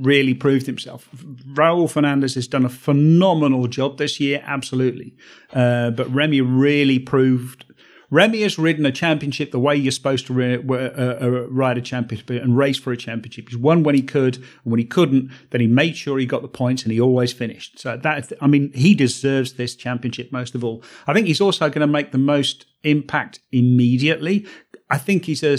really 0.00 0.34
proved 0.34 0.66
himself. 0.66 1.08
Raul 1.54 1.90
Fernandez 1.90 2.34
has 2.34 2.46
done 2.46 2.64
a 2.64 2.68
phenomenal 2.68 3.66
job 3.66 3.98
this 3.98 4.20
year, 4.20 4.42
absolutely. 4.44 5.16
Uh, 5.52 5.90
but 5.90 6.12
Remy 6.14 6.42
really 6.42 6.98
proved 7.00 7.64
Remy 8.10 8.40
has 8.42 8.58
ridden 8.58 8.86
a 8.86 8.92
championship 8.92 9.50
the 9.50 9.58
way 9.58 9.76
you're 9.76 9.92
supposed 9.92 10.26
to 10.26 10.42
uh, 10.42 11.22
uh, 11.22 11.46
ride 11.48 11.76
a 11.76 11.82
championship 11.82 12.30
and 12.30 12.56
race 12.56 12.78
for 12.78 12.90
a 12.90 12.96
championship. 12.96 13.48
He's 13.50 13.58
won 13.58 13.82
when 13.82 13.94
he 13.94 14.02
could, 14.02 14.36
and 14.36 14.46
when 14.64 14.78
he 14.78 14.84
couldn't, 14.84 15.30
then 15.50 15.60
he 15.60 15.66
made 15.66 15.96
sure 15.96 16.18
he 16.18 16.24
got 16.24 16.42
the 16.42 16.48
points 16.48 16.84
and 16.84 16.92
he 16.92 17.00
always 17.00 17.32
finished. 17.32 17.78
So 17.78 17.96
that, 17.96 18.32
I 18.40 18.46
mean, 18.46 18.72
he 18.72 18.94
deserves 18.94 19.54
this 19.54 19.76
championship 19.76 20.32
most 20.32 20.54
of 20.54 20.64
all. 20.64 20.82
I 21.06 21.12
think 21.12 21.26
he's 21.26 21.40
also 21.40 21.68
going 21.68 21.80
to 21.80 21.86
make 21.86 22.12
the 22.12 22.18
most 22.18 22.66
impact 22.82 23.40
immediately. 23.52 24.46
I 24.88 24.96
think 24.96 25.26
he's 25.26 25.42
a 25.42 25.58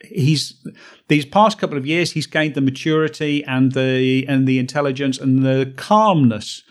he's 0.00 0.64
these 1.08 1.26
past 1.26 1.58
couple 1.58 1.76
of 1.76 1.84
years 1.84 2.12
he's 2.12 2.26
gained 2.26 2.54
the 2.54 2.60
maturity 2.60 3.44
and 3.44 3.72
the 3.72 4.24
and 4.28 4.46
the 4.46 4.58
intelligence 4.58 5.18
and 5.18 5.44
the 5.44 5.74
calmness 5.76 6.62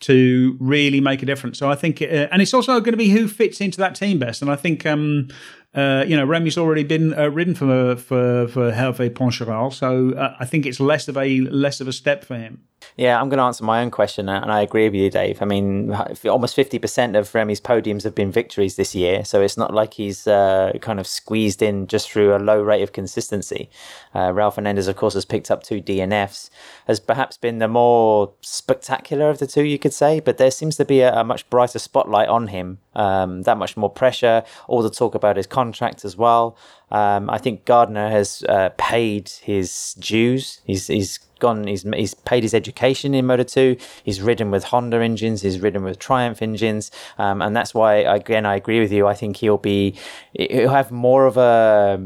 to 0.00 0.56
really 0.60 1.00
make 1.00 1.22
a 1.22 1.26
difference. 1.26 1.58
So 1.58 1.70
I 1.70 1.74
think, 1.74 2.00
uh, 2.00 2.28
and 2.30 2.40
it's 2.40 2.54
also 2.54 2.78
going 2.80 2.92
to 2.92 2.98
be 2.98 3.08
who 3.08 3.26
fits 3.26 3.60
into 3.60 3.78
that 3.78 3.94
team 3.94 4.18
best. 4.18 4.42
And 4.42 4.50
I 4.50 4.56
think, 4.56 4.86
um, 4.86 5.28
uh, 5.74 6.04
you 6.06 6.16
know, 6.16 6.24
Remy's 6.24 6.56
already 6.56 6.84
been 6.84 7.12
uh, 7.18 7.28
ridden 7.28 7.54
for 7.54 7.96
for 7.96 8.48
for 8.48 8.72
Hervé 8.72 9.10
Poncharal, 9.10 9.72
so 9.72 10.12
uh, 10.16 10.34
I 10.40 10.46
think 10.46 10.64
it's 10.66 10.80
less 10.80 11.08
of 11.08 11.16
a 11.16 11.40
less 11.40 11.80
of 11.80 11.88
a 11.88 11.92
step 11.92 12.24
for 12.24 12.36
him. 12.36 12.62
Yeah, 12.96 13.20
I'm 13.20 13.28
going 13.28 13.38
to 13.38 13.44
answer 13.44 13.64
my 13.64 13.82
own 13.82 13.90
question, 13.90 14.28
and 14.28 14.50
I 14.50 14.60
agree 14.60 14.84
with 14.88 14.94
you, 14.94 15.10
Dave. 15.10 15.40
I 15.40 15.44
mean, 15.44 15.92
almost 16.24 16.56
50% 16.56 17.16
of 17.16 17.32
Remy's 17.34 17.60
podiums 17.60 18.02
have 18.02 18.14
been 18.14 18.32
victories 18.32 18.76
this 18.76 18.94
year, 18.94 19.24
so 19.24 19.40
it's 19.40 19.56
not 19.56 19.72
like 19.72 19.94
he's 19.94 20.26
uh, 20.26 20.72
kind 20.80 20.98
of 20.98 21.06
squeezed 21.06 21.62
in 21.62 21.86
just 21.86 22.10
through 22.10 22.34
a 22.34 22.38
low 22.38 22.60
rate 22.60 22.82
of 22.82 22.92
consistency. 22.92 23.70
Uh, 24.14 24.30
Raul 24.30 24.52
Fernandez, 24.52 24.88
of 24.88 24.96
course, 24.96 25.14
has 25.14 25.24
picked 25.24 25.50
up 25.50 25.62
two 25.62 25.80
DNFs, 25.80 26.50
has 26.86 26.98
perhaps 26.98 27.36
been 27.36 27.58
the 27.58 27.68
more 27.68 28.32
spectacular 28.40 29.30
of 29.30 29.38
the 29.38 29.46
two, 29.46 29.64
you 29.64 29.78
could 29.78 29.94
say, 29.94 30.18
but 30.18 30.38
there 30.38 30.50
seems 30.50 30.76
to 30.76 30.84
be 30.84 31.00
a, 31.00 31.14
a 31.14 31.24
much 31.24 31.48
brighter 31.50 31.78
spotlight 31.78 32.28
on 32.28 32.48
him, 32.48 32.78
um, 32.94 33.42
that 33.42 33.58
much 33.58 33.76
more 33.76 33.90
pressure, 33.90 34.42
all 34.66 34.82
the 34.82 34.90
talk 34.90 35.14
about 35.14 35.36
his 35.36 35.46
contract 35.58 36.04
as 36.04 36.16
well. 36.16 36.56
Um, 36.90 37.28
I 37.36 37.38
think 37.38 37.64
Gardner 37.64 38.08
has 38.10 38.44
uh, 38.48 38.70
paid 38.78 39.28
his 39.42 39.94
dues. 39.98 40.60
He's 40.64 40.86
he's 40.86 41.18
gone. 41.38 41.66
He's 41.66 41.82
he's 42.02 42.14
paid 42.14 42.42
his 42.42 42.54
education 42.54 43.14
in 43.14 43.26
Moto 43.26 43.42
Two. 43.42 43.76
He's 44.04 44.20
ridden 44.22 44.50
with 44.50 44.64
Honda 44.64 44.98
engines. 45.10 45.42
He's 45.42 45.60
ridden 45.60 45.82
with 45.84 45.98
Triumph 45.98 46.40
engines, 46.42 46.90
um, 47.18 47.42
and 47.42 47.54
that's 47.56 47.74
why 47.74 47.96
again 48.18 48.46
I 48.46 48.54
agree 48.56 48.80
with 48.80 48.92
you. 48.92 49.06
I 49.06 49.14
think 49.14 49.36
he'll 49.38 49.64
be 49.74 49.94
he'll 50.32 50.76
have 50.80 50.90
more 50.90 51.26
of 51.26 51.36
a 51.36 52.00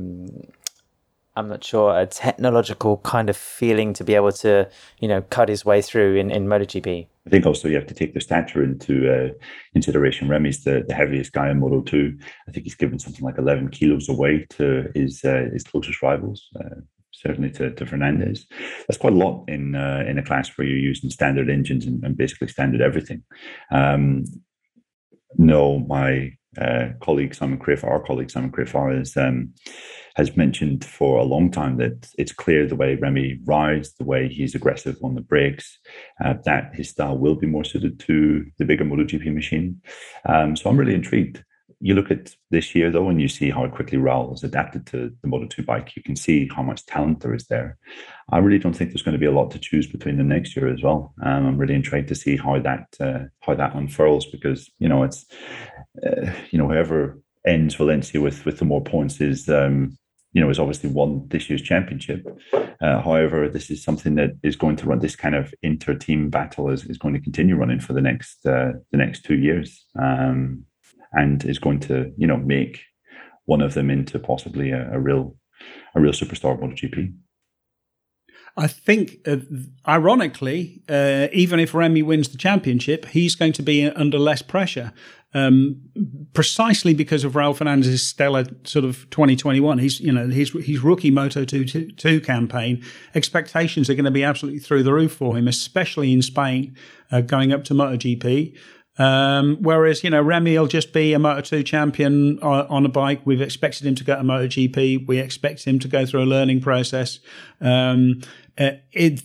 I'm 1.34 1.48
not 1.48 1.64
sure, 1.64 1.98
a 1.98 2.06
technological 2.06 2.98
kind 2.98 3.30
of 3.30 3.36
feeling 3.36 3.94
to 3.94 4.04
be 4.04 4.14
able 4.14 4.32
to, 4.32 4.68
you 5.00 5.08
know, 5.08 5.22
cut 5.22 5.48
his 5.48 5.64
way 5.64 5.80
through 5.80 6.16
in, 6.16 6.30
in 6.30 6.46
MotoGP. 6.46 7.06
I 7.26 7.30
think 7.30 7.46
also 7.46 7.68
you 7.68 7.76
have 7.76 7.86
to 7.86 7.94
take 7.94 8.12
the 8.12 8.20
stature 8.20 8.62
into 8.62 9.10
uh, 9.10 9.28
consideration. 9.72 10.28
Remy's 10.28 10.64
the, 10.64 10.84
the 10.86 10.94
heaviest 10.94 11.32
guy 11.32 11.50
in 11.50 11.60
Moto 11.60 11.80
2. 11.80 12.18
I 12.48 12.50
think 12.50 12.64
he's 12.64 12.74
given 12.74 12.98
something 12.98 13.24
like 13.24 13.38
11 13.38 13.70
kilos 13.70 14.08
away 14.08 14.46
to 14.50 14.90
his 14.94 15.24
uh, 15.24 15.48
his 15.52 15.64
closest 15.64 16.02
rivals, 16.02 16.48
uh, 16.60 16.80
certainly 17.12 17.50
to, 17.52 17.70
to 17.70 17.86
Fernandez. 17.86 18.46
That's 18.86 18.98
quite 18.98 19.14
a 19.14 19.16
lot 19.16 19.44
in 19.48 19.74
uh, 19.74 20.04
in 20.06 20.18
a 20.18 20.24
class 20.24 20.50
where 20.56 20.66
you're 20.66 20.76
using 20.76 21.10
standard 21.10 21.48
engines 21.48 21.86
and, 21.86 22.02
and 22.04 22.16
basically 22.16 22.48
standard 22.48 22.82
everything. 22.82 23.22
Um, 23.70 24.24
no, 25.38 25.78
my 25.78 26.32
uh, 26.60 26.88
colleague 27.00 27.34
Simon 27.34 27.58
Crafar, 27.58 27.90
our 27.90 28.02
colleague 28.02 28.30
Simon 28.30 28.52
Crafar, 28.52 29.00
is 29.00 29.16
um, 29.16 29.52
has 30.16 30.36
mentioned 30.36 30.84
for 30.84 31.18
a 31.18 31.24
long 31.24 31.50
time 31.50 31.78
that 31.78 32.08
it's 32.18 32.32
clear 32.32 32.66
the 32.66 32.76
way 32.76 32.96
Remy 32.96 33.40
rides, 33.44 33.94
the 33.94 34.04
way 34.04 34.28
he's 34.28 34.54
aggressive 34.54 34.96
on 35.02 35.14
the 35.14 35.22
brakes, 35.22 35.78
uh, 36.22 36.34
that 36.44 36.74
his 36.74 36.90
style 36.90 37.16
will 37.16 37.34
be 37.34 37.46
more 37.46 37.64
suited 37.64 37.98
to 38.00 38.44
the 38.58 38.64
bigger 38.64 38.84
MotoGP 38.84 39.32
machine. 39.32 39.80
Um, 40.26 40.54
so 40.54 40.68
I'm 40.68 40.76
really 40.76 40.94
intrigued. 40.94 41.42
You 41.82 41.94
look 41.94 42.10
at 42.10 42.34
this 42.50 42.74
year 42.74 42.90
though, 42.90 43.08
and 43.08 43.20
you 43.20 43.28
see 43.28 43.50
how 43.50 43.66
quickly 43.68 43.98
Raul 43.98 44.30
has 44.30 44.44
adapted 44.44 44.86
to 44.88 45.12
the 45.20 45.28
Moto 45.28 45.46
2 45.46 45.62
bike. 45.64 45.96
You 45.96 46.02
can 46.02 46.16
see 46.16 46.48
how 46.54 46.62
much 46.62 46.86
talent 46.86 47.20
there 47.20 47.34
is 47.34 47.46
there. 47.48 47.76
I 48.30 48.38
really 48.38 48.58
don't 48.58 48.72
think 48.72 48.90
there's 48.90 49.02
going 49.02 49.14
to 49.14 49.18
be 49.18 49.26
a 49.26 49.32
lot 49.32 49.50
to 49.50 49.58
choose 49.58 49.86
between 49.86 50.16
the 50.16 50.24
next 50.24 50.56
year 50.56 50.72
as 50.72 50.82
well. 50.82 51.12
Um, 51.22 51.46
I'm 51.46 51.58
really 51.58 51.74
intrigued 51.74 52.08
to 52.08 52.14
see 52.14 52.36
how 52.36 52.58
that 52.60 52.86
uh, 53.00 53.24
how 53.40 53.54
that 53.54 53.74
unfurls 53.74 54.26
because 54.26 54.70
you 54.78 54.88
know 54.88 55.02
it's 55.02 55.26
uh, 56.06 56.32
you 56.50 56.58
know 56.58 56.68
whoever 56.68 57.20
ends 57.46 57.74
Valencia 57.74 58.20
with 58.20 58.44
with 58.44 58.58
the 58.58 58.64
more 58.64 58.82
points 58.82 59.20
is 59.20 59.48
um, 59.48 59.98
you 60.32 60.40
know, 60.40 60.48
has 60.48 60.58
obviously 60.58 60.90
won 60.90 61.26
this 61.28 61.50
year's 61.50 61.62
championship. 61.62 62.26
Uh, 62.80 63.00
however, 63.02 63.48
this 63.48 63.70
is 63.70 63.82
something 63.82 64.14
that 64.14 64.30
is 64.42 64.56
going 64.56 64.76
to 64.76 64.86
run. 64.86 64.98
This 64.98 65.16
kind 65.16 65.34
of 65.34 65.52
inter-team 65.62 66.30
battle 66.30 66.70
is, 66.70 66.84
is 66.86 66.98
going 66.98 67.14
to 67.14 67.20
continue 67.20 67.54
running 67.54 67.80
for 67.80 67.92
the 67.92 68.00
next 68.00 68.44
uh, 68.46 68.72
the 68.90 68.98
next 68.98 69.24
two 69.24 69.36
years, 69.36 69.84
um, 69.98 70.64
and 71.12 71.44
is 71.44 71.58
going 71.58 71.80
to 71.80 72.12
you 72.16 72.26
know 72.26 72.36
make 72.36 72.80
one 73.44 73.60
of 73.60 73.74
them 73.74 73.90
into 73.90 74.18
possibly 74.18 74.70
a, 74.70 74.90
a 74.92 74.98
real 74.98 75.36
a 75.94 76.00
real 76.00 76.12
superstar 76.12 76.54
of 76.54 76.60
MotoGP. 76.60 77.14
I 78.54 78.66
think, 78.66 79.16
uh, 79.26 79.36
ironically, 79.88 80.82
uh, 80.86 81.28
even 81.32 81.58
if 81.58 81.72
Remy 81.72 82.02
wins 82.02 82.28
the 82.28 82.36
championship, 82.36 83.06
he's 83.06 83.34
going 83.34 83.54
to 83.54 83.62
be 83.62 83.88
under 83.88 84.18
less 84.18 84.42
pressure 84.42 84.92
um, 85.34 85.80
precisely 86.34 86.92
because 86.92 87.24
of 87.24 87.32
Raul 87.32 87.56
Fernandez's 87.56 88.06
stellar 88.06 88.44
sort 88.64 88.84
of 88.84 89.08
2021. 89.10 89.78
He's, 89.78 90.00
you 90.00 90.12
know, 90.12 90.28
his, 90.28 90.50
his 90.50 90.82
rookie 90.82 91.10
Moto 91.10 91.44
2, 91.44 91.64
2 91.64 92.20
campaign, 92.20 92.82
expectations 93.14 93.88
are 93.88 93.94
going 93.94 94.04
to 94.04 94.10
be 94.10 94.24
absolutely 94.24 94.60
through 94.60 94.82
the 94.82 94.92
roof 94.92 95.14
for 95.14 95.36
him, 95.36 95.48
especially 95.48 96.12
in 96.12 96.20
Spain, 96.20 96.76
uh, 97.10 97.22
going 97.22 97.52
up 97.52 97.64
to 97.64 97.74
MotoGP. 97.74 98.54
Um, 98.98 99.56
whereas, 99.60 100.04
you 100.04 100.10
know, 100.10 100.20
Remy 100.20 100.58
will 100.58 100.66
just 100.66 100.92
be 100.92 101.14
a 101.14 101.18
Moto 101.18 101.40
2 101.40 101.62
champion 101.62 102.38
on, 102.40 102.66
on, 102.66 102.84
a 102.84 102.90
bike. 102.90 103.22
We've 103.24 103.40
expected 103.40 103.86
him 103.86 103.94
to 103.94 104.04
go 104.04 104.16
to 104.16 104.22
MotoGP. 104.22 105.06
We 105.06 105.18
expect 105.18 105.64
him 105.64 105.78
to 105.78 105.88
go 105.88 106.04
through 106.04 106.24
a 106.24 106.26
learning 106.26 106.60
process. 106.60 107.18
Um, 107.60 108.20
it, 108.58 109.22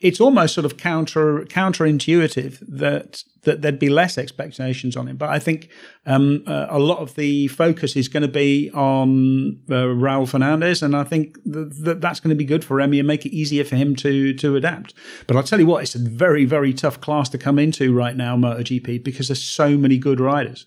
it's 0.00 0.20
almost 0.20 0.54
sort 0.54 0.64
of 0.64 0.76
counter 0.76 1.44
counterintuitive 1.44 2.58
that 2.66 3.22
that 3.42 3.62
there'd 3.62 3.78
be 3.78 3.88
less 3.88 4.18
expectations 4.18 4.96
on 4.96 5.08
him. 5.08 5.16
But 5.16 5.30
I 5.30 5.38
think 5.38 5.70
um, 6.06 6.42
uh, 6.46 6.66
a 6.68 6.78
lot 6.78 6.98
of 6.98 7.14
the 7.14 7.48
focus 7.48 7.96
is 7.96 8.08
going 8.08 8.22
to 8.22 8.28
be 8.28 8.70
on 8.72 9.60
uh, 9.70 9.94
Raul 9.94 10.28
Fernandez, 10.28 10.82
and 10.82 10.96
I 10.96 11.04
think 11.04 11.38
that 11.44 12.00
that's 12.00 12.20
going 12.20 12.30
to 12.30 12.36
be 12.36 12.44
good 12.44 12.64
for 12.64 12.74
Remy 12.74 12.98
and 12.98 13.06
make 13.06 13.24
it 13.24 13.34
easier 13.34 13.64
for 13.64 13.76
him 13.76 13.94
to 13.96 14.34
to 14.34 14.56
adapt. 14.56 14.94
But 15.26 15.36
I'll 15.36 15.42
tell 15.42 15.60
you 15.60 15.66
what, 15.66 15.82
it's 15.82 15.94
a 15.94 15.98
very 15.98 16.44
very 16.44 16.72
tough 16.72 17.00
class 17.00 17.28
to 17.30 17.38
come 17.38 17.58
into 17.58 17.94
right 17.94 18.16
now, 18.16 18.36
MotoGP, 18.36 19.04
because 19.04 19.28
there's 19.28 19.42
so 19.42 19.76
many 19.76 19.98
good 19.98 20.20
riders. 20.20 20.66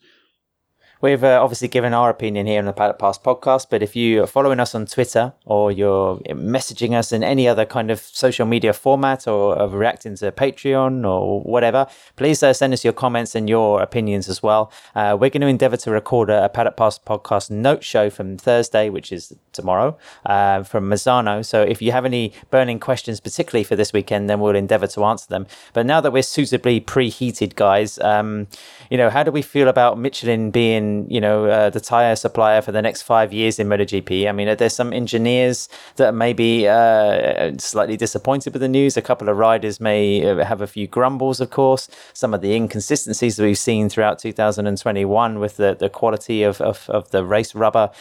We've 1.03 1.21
uh, 1.21 1.43
obviously 1.43 1.67
given 1.67 1.93
our 1.93 2.09
opinion 2.09 2.45
here 2.47 2.59
on 2.59 2.65
the 2.65 2.71
Paddock 2.71 2.97
Pass 2.97 3.17
podcast, 3.17 3.67
but 3.69 3.83
if 3.83 3.93
you 3.93 4.23
are 4.23 4.25
following 4.25 4.61
us 4.61 4.73
on 4.73 4.85
Twitter 4.85 5.33
or 5.43 5.69
you're 5.69 6.15
messaging 6.29 6.93
us 6.93 7.11
in 7.11 7.25
any 7.25 7.45
other 7.45 7.65
kind 7.65 7.91
of 7.91 7.99
social 7.99 8.45
media 8.45 8.71
format 8.71 9.27
or 9.27 9.67
reacting 9.67 10.15
to 10.15 10.31
Patreon 10.31 11.05
or 11.05 11.41
whatever, 11.41 11.87
please 12.15 12.41
uh, 12.41 12.53
send 12.53 12.71
us 12.71 12.85
your 12.85 12.93
comments 12.93 13.35
and 13.35 13.49
your 13.49 13.81
opinions 13.81 14.29
as 14.29 14.41
well. 14.41 14.71
Uh, 14.95 15.17
we're 15.19 15.29
going 15.29 15.41
to 15.41 15.47
endeavor 15.47 15.75
to 15.75 15.91
record 15.91 16.29
a, 16.29 16.45
a 16.45 16.71
Pass 16.71 16.97
podcast 16.99 17.51
note 17.51 17.83
show 17.83 18.09
from 18.09 18.37
Thursday, 18.37 18.89
which 18.89 19.11
is 19.11 19.33
tomorrow, 19.51 19.97
uh, 20.25 20.63
from 20.63 20.89
Misano. 20.89 21.43
So 21.43 21.63
if 21.63 21.81
you 21.81 21.91
have 21.91 22.05
any 22.05 22.31
burning 22.49 22.79
questions, 22.79 23.19
particularly 23.19 23.65
for 23.65 23.75
this 23.75 23.91
weekend, 23.91 24.29
then 24.29 24.39
we'll 24.39 24.55
endeavor 24.55 24.87
to 24.87 25.03
answer 25.03 25.27
them. 25.27 25.47
But 25.73 25.85
now 25.85 25.99
that 25.99 26.13
we're 26.13 26.23
suitably 26.23 26.79
preheated, 26.79 27.55
guys, 27.55 27.99
um, 27.99 28.47
you 28.89 28.97
know, 28.97 29.09
how 29.09 29.23
do 29.23 29.31
we 29.31 29.41
feel 29.41 29.67
about 29.67 29.97
Michelin 29.97 30.51
being, 30.51 31.09
you 31.09 31.21
know, 31.21 31.45
uh, 31.45 31.69
the 31.69 31.79
tire 31.79 32.15
supplier 32.15 32.61
for 32.61 32.71
the 32.71 32.81
next 32.81 33.03
five 33.03 33.33
years 33.33 33.59
in 33.59 33.67
MotoGP? 33.67 34.27
I 34.27 34.31
mean, 34.31 34.47
are 34.47 34.55
there 34.55 34.69
some 34.69 34.93
engineers 34.93 35.69
that 35.95 36.13
may 36.13 36.33
be 36.33 36.67
uh, 36.67 37.53
slightly 37.57 37.97
disappointed 37.97 38.53
with 38.53 38.61
the 38.61 38.67
news? 38.67 38.97
A 38.97 39.01
couple 39.01 39.29
of 39.29 39.37
riders 39.37 39.79
may 39.79 40.25
uh, 40.27 40.43
have 40.45 40.61
a 40.61 40.67
few 40.67 40.87
grumbles, 40.87 41.39
of 41.39 41.49
course. 41.49 41.89
Some 42.13 42.33
of 42.33 42.41
the 42.41 42.53
inconsistencies 42.53 43.37
that 43.37 43.43
we've 43.43 43.57
seen 43.57 43.89
throughout 43.89 44.19
2021 44.19 45.39
with 45.39 45.57
the, 45.57 45.75
the 45.75 45.89
quality 45.89 46.43
of, 46.43 46.61
of, 46.61 46.89
of 46.89 47.11
the 47.11 47.23
race 47.23 47.55
rubber. 47.55 47.91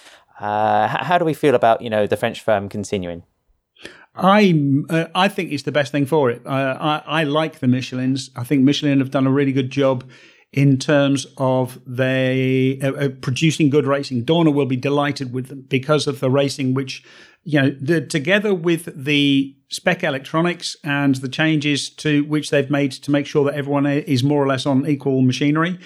Uh, 0.40 0.88
how 0.88 1.18
do 1.18 1.24
we 1.24 1.34
feel 1.34 1.54
about, 1.54 1.82
you 1.82 1.90
know, 1.90 2.06
the 2.06 2.16
French 2.16 2.40
firm 2.40 2.68
continuing? 2.68 3.22
I 4.14 4.82
uh, 4.90 5.06
I 5.14 5.28
think 5.28 5.52
it's 5.52 5.62
the 5.62 5.72
best 5.72 5.90
thing 5.90 6.04
for 6.04 6.30
it. 6.30 6.42
I, 6.44 7.02
I 7.06 7.24
like 7.24 7.60
the 7.60 7.66
Michelins. 7.66 8.28
I 8.36 8.44
think 8.44 8.62
Michelin 8.62 8.98
have 8.98 9.10
done 9.10 9.26
a 9.26 9.30
really 9.30 9.52
good 9.52 9.70
job 9.70 10.04
in 10.52 10.78
terms 10.78 11.26
of 11.38 11.80
they 11.86 12.78
uh, 12.82 12.92
uh, 12.92 13.08
producing 13.20 13.70
good 13.70 13.86
racing. 13.86 14.24
Dorna 14.24 14.52
will 14.52 14.66
be 14.66 14.76
delighted 14.76 15.32
with 15.32 15.48
them 15.48 15.62
because 15.62 16.06
of 16.06 16.20
the 16.20 16.30
racing, 16.30 16.74
which 16.74 17.02
you 17.44 17.60
know, 17.60 17.70
the, 17.80 18.00
together 18.00 18.54
with 18.54 19.04
the 19.04 19.56
spec 19.68 20.04
electronics 20.04 20.76
and 20.84 21.16
the 21.16 21.28
changes 21.28 21.90
to 21.90 22.24
which 22.24 22.50
they've 22.50 22.70
made 22.70 22.92
to 22.92 23.10
make 23.10 23.26
sure 23.26 23.44
that 23.44 23.54
everyone 23.54 23.86
is 23.86 24.22
more 24.22 24.42
or 24.42 24.46
less 24.46 24.66
on 24.66 24.86
equal 24.86 25.22
machinery. 25.22 25.78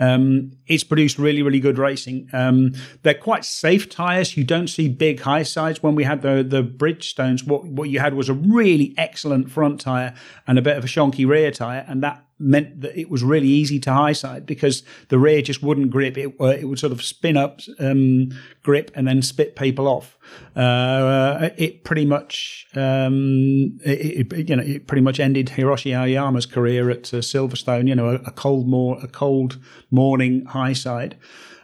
Um, 0.00 0.52
it's 0.66 0.82
produced 0.82 1.18
really, 1.18 1.42
really 1.42 1.60
good 1.60 1.78
racing. 1.78 2.28
Um, 2.32 2.72
they're 3.02 3.14
quite 3.14 3.44
safe 3.44 3.88
tires. 3.88 4.36
You 4.36 4.42
don't 4.42 4.66
see 4.66 4.88
big 4.88 5.20
high 5.20 5.44
sides. 5.44 5.84
When 5.84 5.94
we 5.94 6.02
had 6.02 6.22
the 6.22 6.42
the 6.42 6.64
Bridgestones, 6.64 7.46
what 7.46 7.64
what 7.64 7.90
you 7.90 8.00
had 8.00 8.14
was 8.14 8.28
a 8.28 8.34
really 8.34 8.92
excellent 8.98 9.52
front 9.52 9.80
tire 9.80 10.14
and 10.48 10.58
a 10.58 10.62
bit 10.62 10.76
of 10.76 10.82
a 10.82 10.88
shonky 10.88 11.28
rear 11.28 11.52
tire, 11.52 11.84
and 11.86 12.02
that 12.02 12.24
meant 12.38 12.80
that 12.80 12.98
it 12.98 13.10
was 13.10 13.22
really 13.22 13.46
easy 13.46 13.78
to 13.80 13.92
high 13.92 14.12
side 14.12 14.44
because 14.44 14.82
the 15.08 15.18
rear 15.18 15.40
just 15.40 15.62
wouldn't 15.62 15.90
grip. 15.90 16.18
It, 16.18 16.34
uh, 16.40 16.46
it 16.46 16.64
would 16.64 16.78
sort 16.78 16.92
of 16.92 17.02
spin 17.02 17.36
up, 17.36 17.60
um, 17.78 18.30
grip, 18.62 18.90
and 18.94 19.06
then 19.06 19.22
spit 19.22 19.56
people 19.56 19.86
off. 19.86 20.18
Uh, 20.56 21.50
it 21.56 21.84
pretty 21.84 22.04
much, 22.04 22.66
um, 22.74 23.78
it, 23.84 24.32
it, 24.32 24.48
you 24.48 24.56
know, 24.56 24.62
it 24.62 24.86
pretty 24.86 25.02
much 25.02 25.20
ended 25.20 25.46
Hiroshi 25.48 25.92
Aoyama's 25.96 26.46
career 26.46 26.90
at 26.90 27.12
uh, 27.14 27.18
Silverstone. 27.18 27.88
You 27.88 27.94
know, 27.94 28.08
a, 28.08 28.14
a, 28.14 28.30
cold 28.32 28.66
more, 28.68 28.98
a 29.02 29.08
cold 29.08 29.58
morning 29.90 30.44
high 30.46 30.72
side. 30.72 31.16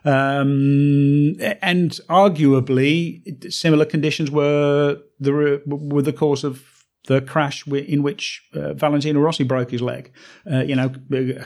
Um, 0.05 1.37
and 1.61 1.91
arguably, 2.09 3.53
similar 3.53 3.85
conditions 3.85 4.31
were 4.31 4.99
the 5.19 5.63
were 5.67 6.03
the 6.03 6.13
course 6.13 6.43
of 6.43 6.65
the 7.07 7.21
crash 7.21 7.67
in 7.67 8.03
which 8.03 8.43
uh, 8.55 8.75
Valentino 8.75 9.21
Rossi 9.21 9.45
broke 9.45 9.71
his 9.71 9.81
leg. 9.81 10.13
Uh, 10.51 10.61
you 10.61 10.77
know, 10.77 10.91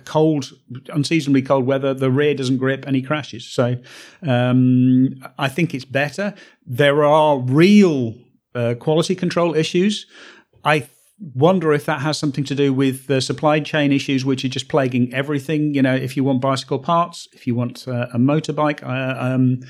cold, 0.04 0.52
unseasonably 0.88 1.42
cold 1.42 1.66
weather, 1.66 1.94
the 1.94 2.10
rear 2.10 2.34
doesn't 2.34 2.58
grip 2.58 2.84
and 2.86 2.96
he 2.96 3.02
crashes. 3.02 3.46
So 3.46 3.76
um, 4.26 5.22
I 5.38 5.48
think 5.48 5.74
it's 5.74 5.84
better. 5.84 6.34
There 6.66 7.04
are 7.04 7.38
real 7.38 8.14
uh, 8.54 8.74
quality 8.78 9.14
control 9.14 9.54
issues. 9.54 10.06
I 10.64 10.88
wonder 11.34 11.72
if 11.72 11.86
that 11.86 12.00
has 12.00 12.18
something 12.18 12.44
to 12.44 12.54
do 12.54 12.72
with 12.72 13.06
the 13.06 13.20
supply 13.20 13.60
chain 13.60 13.92
issues, 13.92 14.24
which 14.24 14.44
are 14.44 14.48
just 14.48 14.68
plaguing 14.68 15.12
everything. 15.14 15.74
You 15.74 15.82
know, 15.82 15.94
if 15.94 16.16
you 16.16 16.24
want 16.24 16.40
bicycle 16.40 16.78
parts, 16.78 17.28
if 17.32 17.46
you 17.46 17.54
want 17.54 17.86
uh, 17.86 18.08
a 18.12 18.18
motorbike, 18.18 18.82
uh, 18.82 19.16
um, 19.22 19.60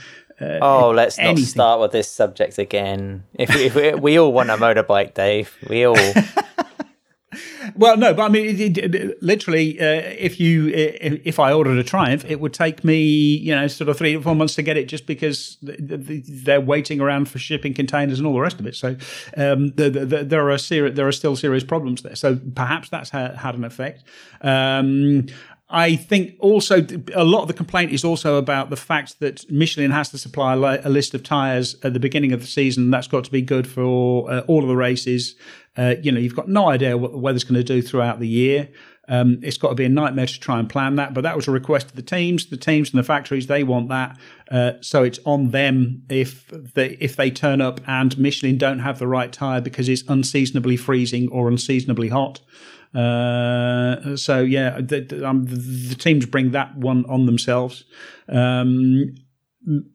uh, 0.40 0.58
oh, 0.60 0.90
let's 0.90 1.18
anything. 1.18 1.42
not 1.42 1.48
start 1.48 1.80
with 1.80 1.92
this 1.92 2.10
subject 2.10 2.58
again. 2.58 3.24
If, 3.34 3.54
if 3.54 3.74
we, 3.74 3.94
we, 3.94 4.18
all 4.18 4.32
want 4.32 4.50
a 4.50 4.56
motorbike, 4.56 5.14
Dave, 5.14 5.56
we 5.68 5.84
all. 5.84 5.96
well, 7.76 7.96
no, 7.96 8.12
but 8.14 8.22
I 8.24 8.28
mean, 8.28 8.46
it, 8.46 8.78
it, 8.78 8.94
it, 8.94 9.22
literally, 9.22 9.78
uh, 9.80 10.02
if 10.18 10.40
you 10.40 10.70
if 10.74 11.38
I 11.38 11.52
ordered 11.52 11.78
a 11.78 11.84
Triumph, 11.84 12.24
it 12.24 12.40
would 12.40 12.52
take 12.52 12.84
me, 12.84 13.02
you 13.02 13.54
know, 13.54 13.66
sort 13.68 13.88
of 13.88 13.96
three 13.96 14.14
to 14.14 14.22
four 14.22 14.34
months 14.34 14.54
to 14.56 14.62
get 14.62 14.76
it, 14.76 14.86
just 14.86 15.06
because 15.06 15.56
they're 15.62 16.60
waiting 16.60 17.00
around 17.00 17.28
for 17.28 17.38
shipping 17.38 17.74
containers 17.74 18.18
and 18.18 18.26
all 18.26 18.34
the 18.34 18.40
rest 18.40 18.58
of 18.58 18.66
it. 18.66 18.74
So 18.74 18.96
um, 19.36 19.68
the, 19.76 19.90
the, 19.90 20.24
there 20.24 20.50
are 20.50 20.58
serious, 20.58 20.96
there 20.96 21.06
are 21.06 21.12
still 21.12 21.36
serious 21.36 21.64
problems 21.64 22.02
there. 22.02 22.16
So 22.16 22.40
perhaps 22.54 22.88
that's 22.88 23.10
had, 23.10 23.36
had 23.36 23.54
an 23.54 23.64
effect. 23.64 24.02
Um, 24.40 25.26
I 25.74 25.96
think 25.96 26.36
also 26.38 26.86
a 27.14 27.24
lot 27.24 27.42
of 27.42 27.48
the 27.48 27.52
complaint 27.52 27.90
is 27.90 28.04
also 28.04 28.36
about 28.36 28.70
the 28.70 28.76
fact 28.76 29.18
that 29.18 29.50
Michelin 29.50 29.90
has 29.90 30.08
to 30.10 30.18
supply 30.18 30.54
a 30.54 30.88
list 30.88 31.14
of 31.14 31.24
tyres 31.24 31.74
at 31.82 31.92
the 31.92 31.98
beginning 31.98 32.32
of 32.32 32.40
the 32.40 32.46
season. 32.46 32.92
That's 32.92 33.08
got 33.08 33.24
to 33.24 33.30
be 33.32 33.42
good 33.42 33.66
for 33.66 34.30
uh, 34.30 34.40
all 34.42 34.62
of 34.62 34.68
the 34.68 34.76
races. 34.76 35.34
Uh, 35.76 35.96
you 36.00 36.12
know, 36.12 36.20
you've 36.20 36.36
got 36.36 36.48
no 36.48 36.68
idea 36.68 36.96
what 36.96 37.10
the 37.10 37.18
weather's 37.18 37.42
going 37.42 37.56
to 37.56 37.64
do 37.64 37.82
throughout 37.82 38.20
the 38.20 38.28
year. 38.28 38.68
Um, 39.08 39.40
it's 39.42 39.58
got 39.58 39.70
to 39.70 39.74
be 39.74 39.84
a 39.84 39.88
nightmare 39.88 40.28
to 40.28 40.38
try 40.38 40.60
and 40.60 40.70
plan 40.70 40.94
that, 40.94 41.12
but 41.12 41.22
that 41.22 41.34
was 41.34 41.48
a 41.48 41.50
request 41.50 41.86
of 41.88 41.96
the 41.96 42.02
teams. 42.02 42.46
The 42.46 42.56
teams 42.56 42.90
and 42.90 42.98
the 43.00 43.04
factories 43.04 43.48
they 43.48 43.64
want 43.64 43.88
that, 43.88 44.16
uh, 44.52 44.74
so 44.80 45.02
it's 45.02 45.18
on 45.26 45.50
them 45.50 46.04
if 46.08 46.46
they 46.74 46.90
if 47.00 47.16
they 47.16 47.32
turn 47.32 47.60
up 47.60 47.80
and 47.88 48.16
Michelin 48.16 48.58
don't 48.58 48.78
have 48.78 49.00
the 49.00 49.08
right 49.08 49.32
tire 49.32 49.60
because 49.60 49.88
it's 49.88 50.04
unseasonably 50.08 50.76
freezing 50.76 51.28
or 51.30 51.48
unseasonably 51.48 52.10
hot. 52.10 52.40
Uh, 52.94 54.16
so 54.16 54.40
yeah, 54.40 54.80
the, 54.80 55.26
um, 55.26 55.46
the, 55.46 55.56
the, 55.56 55.94
teams 55.96 56.26
bring 56.26 56.52
that 56.52 56.76
one 56.76 57.04
on 57.06 57.26
themselves. 57.26 57.84
Um, 58.28 59.16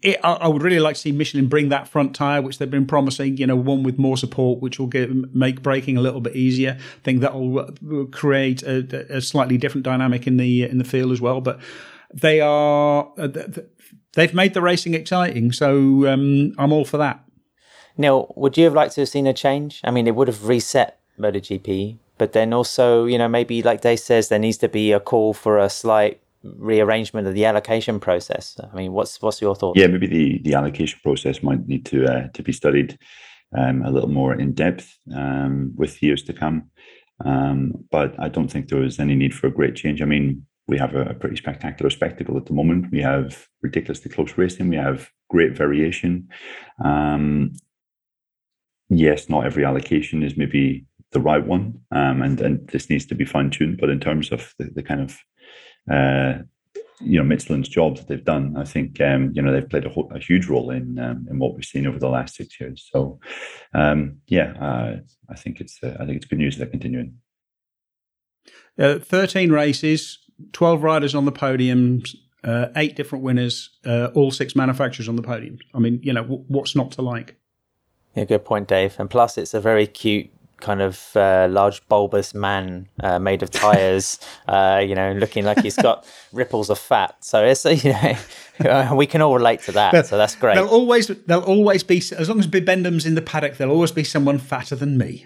it, 0.02 0.20
I, 0.24 0.34
I, 0.34 0.48
would 0.48 0.64
really 0.64 0.80
like 0.80 0.96
to 0.96 1.02
see 1.02 1.12
Michelin 1.12 1.48
bring 1.48 1.70
that 1.70 1.88
front 1.88 2.14
tire, 2.14 2.42
which 2.42 2.58
they've 2.58 2.70
been 2.70 2.86
promising. 2.86 3.38
You 3.38 3.48
know, 3.48 3.56
one 3.56 3.84
with 3.84 3.98
more 3.98 4.18
support, 4.18 4.62
which 4.62 4.80
will 4.80 4.88
get, 4.88 5.10
make 5.34 5.62
braking 5.62 5.96
a 5.96 6.02
little 6.02 6.20
bit 6.20 6.36
easier. 6.36 6.78
I 6.78 7.04
think 7.04 7.22
that 7.22 7.36
will 7.36 8.08
create 8.08 8.64
a, 8.64 9.16
a, 9.16 9.22
slightly 9.22 9.58
different 9.58 9.86
dynamic 9.86 10.28
in 10.28 10.38
the 10.38 10.64
in 10.64 10.78
the 10.78 10.84
field 10.84 11.12
as 11.12 11.22
well. 11.22 11.40
But 11.40 11.60
they 12.14 12.42
are 12.42 13.12
uh, 13.18 13.28
they've 14.14 14.34
made 14.34 14.54
the 14.54 14.62
racing 14.62 14.94
exciting, 14.94 15.52
so 15.52 16.08
um, 16.08 16.54
I'm 16.58 16.74
all 16.74 16.86
for 16.86 16.98
that. 16.98 17.24
Neil, 17.98 18.34
would 18.36 18.58
you 18.58 18.64
have 18.64 18.74
liked 18.74 18.96
to 18.96 19.02
have 19.02 19.10
seen 19.10 19.28
a 19.28 19.34
change? 19.34 19.82
I 19.84 19.92
mean, 19.92 20.08
it 20.08 20.16
would 20.16 20.30
have 20.30 20.48
reset 20.48 21.00
MotoGP, 21.20 21.98
but 22.20 22.34
then 22.34 22.54
also, 22.54 23.06
you 23.06 23.18
know, 23.18 23.28
maybe 23.28 23.64
like 23.64 23.82
Dave 23.82 24.00
says, 24.00 24.28
there 24.28 24.38
needs 24.38 24.58
to 24.58 24.70
be 24.70 24.92
a 24.92 25.00
call 25.00 25.34
for 25.34 25.58
a 25.58 25.70
slight 25.70 26.22
rearrangement 26.44 27.28
of 27.28 27.34
the 27.34 27.46
allocation 27.46 28.00
process. 28.00 28.60
I 28.72 28.76
mean, 28.76 28.94
what's 28.94 29.22
what's 29.22 29.42
your 29.42 29.56
thought? 29.56 29.78
Yeah, 29.78 29.88
maybe 29.88 30.08
the 30.08 30.42
the 30.44 30.54
allocation 30.54 31.00
process 31.02 31.42
might 31.42 31.68
need 31.68 31.86
to 31.88 32.06
uh, 32.06 32.28
to 32.28 32.44
be 32.44 32.52
studied 32.52 33.00
um, 33.58 33.82
a 33.84 33.90
little 33.90 34.10
more 34.10 34.36
in 34.36 34.54
depth 34.54 35.00
um, 35.16 35.74
with 35.76 36.04
years 36.04 36.22
to 36.24 36.34
come. 36.34 36.70
Um, 37.26 37.74
but 37.90 38.16
I 38.20 38.30
don't 38.30 38.50
think 38.50 38.68
there 38.68 38.80
was 38.80 39.00
any 39.00 39.16
need 39.16 39.34
for 39.34 39.48
a 39.48 39.52
great 39.52 39.76
change. 39.76 40.02
I 40.02 40.06
mean, 40.06 40.46
we 40.68 40.78
have 40.78 40.96
a, 40.96 41.14
pretty 41.16 41.36
spectacular 41.36 41.90
spectacle 41.90 42.38
at 42.38 42.46
the 42.46 42.54
moment. 42.54 42.92
We 42.92 43.02
have 43.02 43.48
ridiculously 43.62 44.12
close 44.12 44.38
racing. 44.38 44.70
We 44.70 44.78
have 44.78 45.10
great 45.30 45.58
variation. 45.58 46.30
Um, 46.84 47.54
yes, 48.90 49.28
not 49.30 49.46
every 49.46 49.66
allocation 49.66 50.24
is 50.24 50.38
maybe 50.38 50.86
the 51.12 51.20
right 51.20 51.46
one, 51.46 51.80
um, 51.92 52.22
and 52.22 52.40
and 52.42 52.68
this 52.70 52.90
needs 52.90 53.06
to 53.08 53.16
be 53.16 53.26
fine 53.26 53.50
tuned. 53.50 53.80
But 53.80 53.90
in 53.90 54.00
terms 54.00 54.32
of 54.32 54.54
the, 54.58 54.66
the 54.66 54.84
kind 54.84 55.02
of 55.02 55.18
uh, 55.92 56.44
you 57.02 57.18
know 57.18 57.24
Michelin's 57.24 57.70
job 57.70 57.98
that 57.98 58.08
they've 58.08 58.24
done. 58.24 58.56
I 58.58 58.66
think 58.66 59.00
um, 59.02 59.32
you 59.34 59.42
know 59.42 59.52
they've 59.52 59.70
played 59.70 59.86
a, 59.86 59.90
whole, 59.90 60.12
a 60.14 60.20
huge 60.20 60.48
role 60.48 60.70
in 60.72 61.00
um, 61.00 61.28
in 61.30 61.40
what 61.40 61.56
we've 61.56 61.66
seen 61.66 61.88
over 61.88 62.00
the 62.00 62.10
last 62.10 62.36
six 62.36 62.60
years. 62.60 62.88
So 62.92 63.20
um, 63.74 64.18
yeah, 64.28 64.54
uh, 64.60 64.98
I 65.30 65.36
think 65.36 65.62
it's 65.62 65.82
uh, 65.82 65.96
I 66.00 66.06
think 66.06 66.18
it's 66.18 66.26
good 66.26 66.40
news 66.40 66.58
they're 66.58 66.68
continuing. 66.68 67.18
Uh, 68.78 69.00
Thirteen 69.00 69.52
races, 69.52 70.20
twelve 70.52 70.84
riders 70.84 71.16
on 71.16 71.26
the 71.26 71.32
podiums, 71.32 72.16
uh, 72.44 72.68
eight 72.76 72.96
different 72.96 73.24
winners, 73.24 73.70
uh, 73.86 74.10
all 74.14 74.32
six 74.32 74.56
manufacturers 74.56 75.10
on 75.10 75.16
the 75.16 75.24
podium. 75.24 75.60
I 75.74 75.80
mean, 75.80 76.00
you 76.04 76.14
know, 76.14 76.24
w- 76.24 76.46
what's 76.48 76.76
not 76.76 76.92
to 76.94 77.02
like? 77.02 77.36
Yeah, 78.16 78.26
good 78.26 78.44
point, 78.44 78.68
Dave. 78.68 78.96
And 79.00 79.10
plus, 79.10 79.38
it's 79.38 79.54
a 79.54 79.62
very 79.62 79.88
cute 79.88 80.30
kind 80.62 80.82
of 80.82 81.10
uh, 81.16 81.48
large 81.50 81.86
bulbous 81.88 82.34
man 82.34 82.88
uh, 83.02 83.20
made 83.20 83.44
of 83.44 83.52
tires, 83.52 84.20
uh, 84.48 84.84
you 84.86 84.96
know, 84.96 85.14
looking 85.14 85.46
like 85.46 85.60
he's 85.62 85.76
got 85.76 86.06
ripples 86.34 86.70
of 86.70 86.80
fat. 86.80 87.16
So 87.24 87.44
it's 87.44 87.66
you 87.84 87.94
know 87.94 88.94
we 88.96 89.06
can 89.06 89.22
all 89.22 89.34
relate 89.34 89.62
to 89.62 89.72
that. 89.74 90.06
so 90.06 90.18
that's 90.18 90.36
great. 90.36 90.56
There'll 90.56 90.70
always 90.70 91.08
there'll 91.08 91.44
always 91.44 91.84
be 91.84 91.98
as 91.98 92.30
long 92.30 92.40
as 92.40 92.48
Bibendum's 92.48 93.06
in 93.06 93.16
the 93.16 93.22
paddock, 93.22 93.58
there'll 93.58 93.74
always 93.74 93.92
be 93.92 94.04
someone 94.04 94.38
fatter 94.38 94.76
than 94.76 94.98
me. 94.98 95.26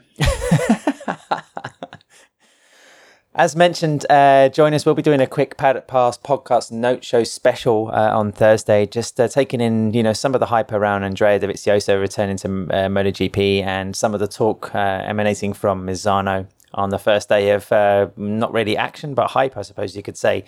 As 3.36 3.56
mentioned, 3.56 4.06
uh, 4.12 4.50
join 4.50 4.76
us. 4.76 4.86
We'll 4.86 4.94
be 4.94 5.02
doing 5.02 5.20
a 5.20 5.26
quick 5.26 5.58
Paddock 5.58 5.88
Pass 5.88 6.20
podcast 6.20 6.72
note 6.72 7.04
show 7.04 7.24
special 7.24 7.90
uh, 7.92 8.16
on 8.16 8.32
Thursday, 8.32 8.86
just 8.86 9.20
uh, 9.20 9.28
taking 9.28 9.60
in 9.60 9.92
you 9.92 10.04
know 10.04 10.14
some 10.14 10.36
of 10.36 10.40
the 10.40 10.46
hype 10.46 10.72
around 10.72 11.04
Andrea 11.04 11.40
Dovizioso 11.40 12.00
returning 12.00 12.38
to 12.38 12.48
uh, 12.48 12.88
MotoGP 12.90 13.64
and 13.64 13.96
some 13.96 14.14
of 14.14 14.20
the 14.20 14.28
talk 14.28 14.76
uh, 14.76 14.78
emanating 14.78 15.54
from 15.54 15.88
Misano 15.88 16.46
on 16.76 16.92
the 16.92 17.00
first 17.00 17.28
day 17.28 17.50
of 17.50 17.72
uh, 17.72 18.08
not 18.18 18.54
really 18.54 18.78
action 18.78 19.16
but 19.16 19.32
hype, 19.32 19.58
I 19.58 19.64
suppose 19.64 19.96
you 19.96 20.04
could 20.04 20.18
say. 20.18 20.46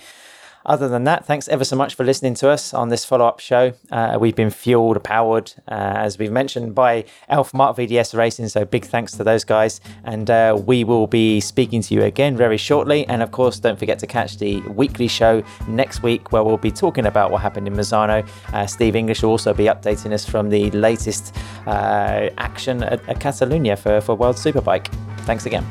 Other 0.66 0.88
than 0.88 1.04
that, 1.04 1.26
thanks 1.26 1.48
ever 1.48 1.64
so 1.64 1.76
much 1.76 1.94
for 1.94 2.04
listening 2.04 2.34
to 2.36 2.50
us 2.50 2.74
on 2.74 2.90
this 2.90 3.06
follow 3.06 3.28
up 3.28 3.40
show. 3.40 3.74
Uh, 3.92 4.18
we've 4.20 4.36
been 4.36 4.50
fueled, 4.50 5.04
powered, 5.04 5.54
uh, 5.68 5.94
as 5.98 6.18
we've 6.18 6.32
mentioned, 6.32 6.74
by 6.74 7.06
Elf 7.30 7.54
Marc 7.54 7.78
VDS 7.78 8.18
Racing. 8.18 8.48
So 8.48 8.66
big 8.66 8.84
thanks 8.84 9.12
to 9.14 9.24
those 9.24 9.44
guys. 9.44 9.80
And 10.06 10.28
uh, 10.30 10.60
we 10.66 10.84
will 10.84 11.06
be 11.06 11.40
speaking 11.40 11.84
to 11.84 11.94
you 11.94 12.02
again 12.04 12.36
very 12.36 12.58
shortly. 12.58 13.06
And 13.08 13.22
of 13.22 13.32
course, 13.32 13.60
don't 13.60 13.78
forget 13.78 14.00
to 14.00 14.08
catch 14.08 14.40
the 14.40 14.62
weekly 14.62 15.08
show 15.08 15.44
next 15.68 16.02
week 16.02 16.32
where 16.32 16.44
we'll 16.44 16.58
be 16.58 16.72
talking 16.72 17.06
about 17.06 17.30
what 17.30 17.42
happened 17.44 17.68
in 17.68 17.76
Misano. 17.76 18.28
Uh, 18.52 18.66
Steve 18.66 18.96
English 18.96 19.22
will 19.22 19.30
also 19.30 19.54
be 19.54 19.66
updating 19.66 20.14
us 20.14 20.26
from 20.26 20.50
the 20.50 20.72
latest 20.72 21.36
uh, 21.68 22.30
action 22.40 22.82
at, 22.82 23.08
at 23.08 23.20
Catalunya 23.20 23.78
for, 23.78 24.02
for 24.02 24.16
World 24.16 24.36
Superbike. 24.36 24.88
Thanks 25.22 25.46
again. 25.46 25.66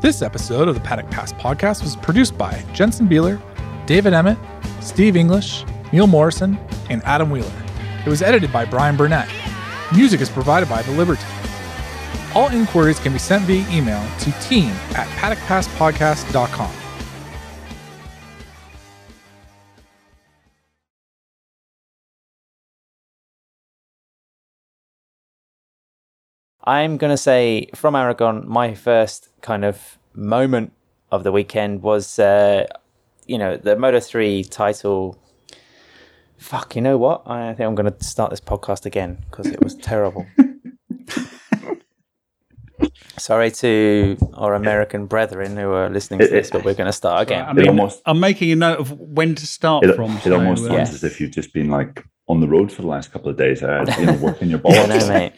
This 0.00 0.22
episode 0.22 0.68
of 0.68 0.76
the 0.76 0.80
Paddock 0.80 1.10
Pass 1.10 1.32
podcast 1.32 1.82
was 1.82 1.96
produced 1.96 2.38
by 2.38 2.64
Jensen 2.72 3.08
Beeler 3.08 3.42
David 3.88 4.12
Emmett, 4.12 4.36
Steve 4.82 5.16
English, 5.16 5.64
Neil 5.94 6.06
Morrison, 6.06 6.58
and 6.90 7.02
Adam 7.04 7.30
Wheeler. 7.30 7.50
It 8.04 8.10
was 8.10 8.20
edited 8.20 8.52
by 8.52 8.66
Brian 8.66 8.98
Burnett. 8.98 9.30
Music 9.96 10.20
is 10.20 10.28
provided 10.28 10.68
by 10.68 10.82
The 10.82 10.92
Liberty. 10.92 11.24
All 12.34 12.50
inquiries 12.50 13.00
can 13.00 13.14
be 13.14 13.18
sent 13.18 13.44
via 13.44 13.66
email 13.74 14.06
to 14.18 14.32
team 14.42 14.68
at 14.94 15.08
paddockpasspodcast.com. 15.16 16.70
I'm 26.64 26.98
going 26.98 27.10
to 27.10 27.16
say 27.16 27.70
from 27.74 27.94
Aragon, 27.94 28.46
my 28.46 28.74
first 28.74 29.30
kind 29.40 29.64
of 29.64 29.96
moment 30.12 30.72
of 31.10 31.24
the 31.24 31.32
weekend 31.32 31.80
was 31.80 32.18
uh, 32.18 32.66
you 33.28 33.38
know, 33.38 33.56
the 33.56 33.76
Moto 33.76 34.00
3 34.00 34.42
title. 34.44 35.16
Fuck, 36.38 36.74
you 36.74 36.82
know 36.82 36.96
what? 36.96 37.22
I 37.26 37.52
think 37.54 37.68
I'm 37.68 37.74
going 37.74 37.92
to 37.92 38.04
start 38.04 38.30
this 38.30 38.40
podcast 38.40 38.86
again 38.86 39.24
because 39.30 39.46
it 39.46 39.62
was 39.62 39.74
terrible. 39.82 40.26
Sorry 43.18 43.50
to 43.50 44.16
our 44.34 44.54
American 44.54 45.06
brethren 45.06 45.56
who 45.56 45.72
are 45.72 45.90
listening 45.90 46.20
to 46.20 46.28
this, 46.28 46.50
but 46.50 46.64
we're 46.64 46.74
going 46.74 46.86
to 46.86 46.92
start 46.92 47.22
again. 47.22 47.44
I 47.44 47.52
mean, 47.52 47.68
almost, 47.68 48.00
I'm 48.06 48.20
making 48.20 48.52
a 48.52 48.56
note 48.56 48.78
of 48.78 48.92
when 48.92 49.34
to 49.34 49.46
start 49.46 49.84
it, 49.84 49.96
from. 49.96 50.16
It 50.16 50.22
so, 50.22 50.34
almost 50.34 50.64
uh, 50.64 50.68
sounds 50.68 50.90
as 50.90 51.04
if 51.04 51.20
you've 51.20 51.32
just 51.32 51.52
been 51.52 51.68
like 51.68 52.06
on 52.28 52.40
the 52.40 52.46
road 52.46 52.70
for 52.70 52.82
the 52.82 52.88
last 52.88 53.12
couple 53.12 53.28
of 53.28 53.36
days, 53.36 53.62
uh, 53.62 53.84
you 53.98 54.06
know, 54.06 54.14
working 54.14 54.48
your 54.48 54.60
balls. 54.60 54.78
I 54.78 54.86
know, 54.86 55.08
mate. 55.08 55.32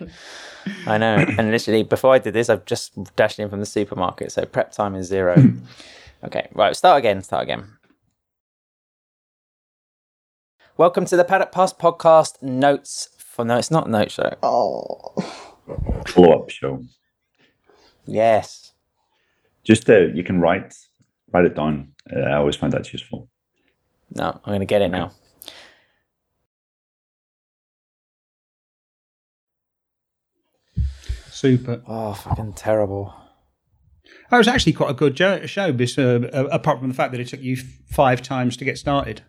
I 0.87 0.99
know. 0.99 1.17
And 1.39 1.51
literally, 1.51 1.83
before 1.83 2.13
I 2.13 2.19
did 2.19 2.35
this, 2.35 2.51
I've 2.51 2.67
just 2.67 2.93
dashed 3.17 3.39
in 3.39 3.49
from 3.49 3.61
the 3.61 3.67
supermarket, 3.67 4.31
so 4.33 4.45
prep 4.45 4.73
time 4.73 4.95
is 4.95 5.07
zero. 5.07 5.43
okay, 6.23 6.49
right, 6.53 6.77
start 6.77 6.99
again, 6.99 7.23
start 7.23 7.45
again. 7.45 7.67
Welcome 10.81 11.05
to 11.05 11.17
the 11.19 11.25
Paddock 11.27 11.53
Pass 11.53 11.75
podcast 11.75 12.41
notes 12.41 13.11
for 13.19 13.45
no, 13.45 13.59
it's 13.59 13.71
not 13.71 13.87
a 13.87 13.91
note 13.91 14.11
show. 14.11 14.35
Oh, 14.43 15.13
follow 16.07 16.41
up 16.41 16.49
show. 16.49 16.83
Yes. 18.07 18.73
Just 19.63 19.91
uh, 19.91 20.07
you 20.15 20.25
can 20.25 20.41
write 20.41 20.75
write 21.35 21.45
it 21.45 21.55
down. 21.55 21.93
Uh, 22.11 22.21
I 22.21 22.37
always 22.37 22.57
find 22.57 22.73
that 22.73 22.91
useful. 22.91 23.29
No, 24.15 24.31
I'm 24.31 24.41
going 24.53 24.61
to 24.61 24.65
get 24.65 24.81
it 24.81 24.89
now. 24.89 25.13
Super. 31.31 31.83
Oh, 31.87 32.15
fucking 32.15 32.55
terrible. 32.55 33.15
That 34.31 34.39
was 34.39 34.49
actually 34.49 34.73
quite 34.73 34.93
a 34.93 34.95
good 34.95 35.19
show, 35.19 35.35
uh, 35.35 36.45
apart 36.51 36.79
from 36.79 36.89
the 36.89 36.95
fact 36.95 37.13
that 37.13 37.21
it 37.21 37.29
took 37.29 37.43
you 37.43 37.59
five 37.91 38.23
times 38.23 38.57
to 38.57 38.65
get 38.65 38.79
started. 38.79 39.21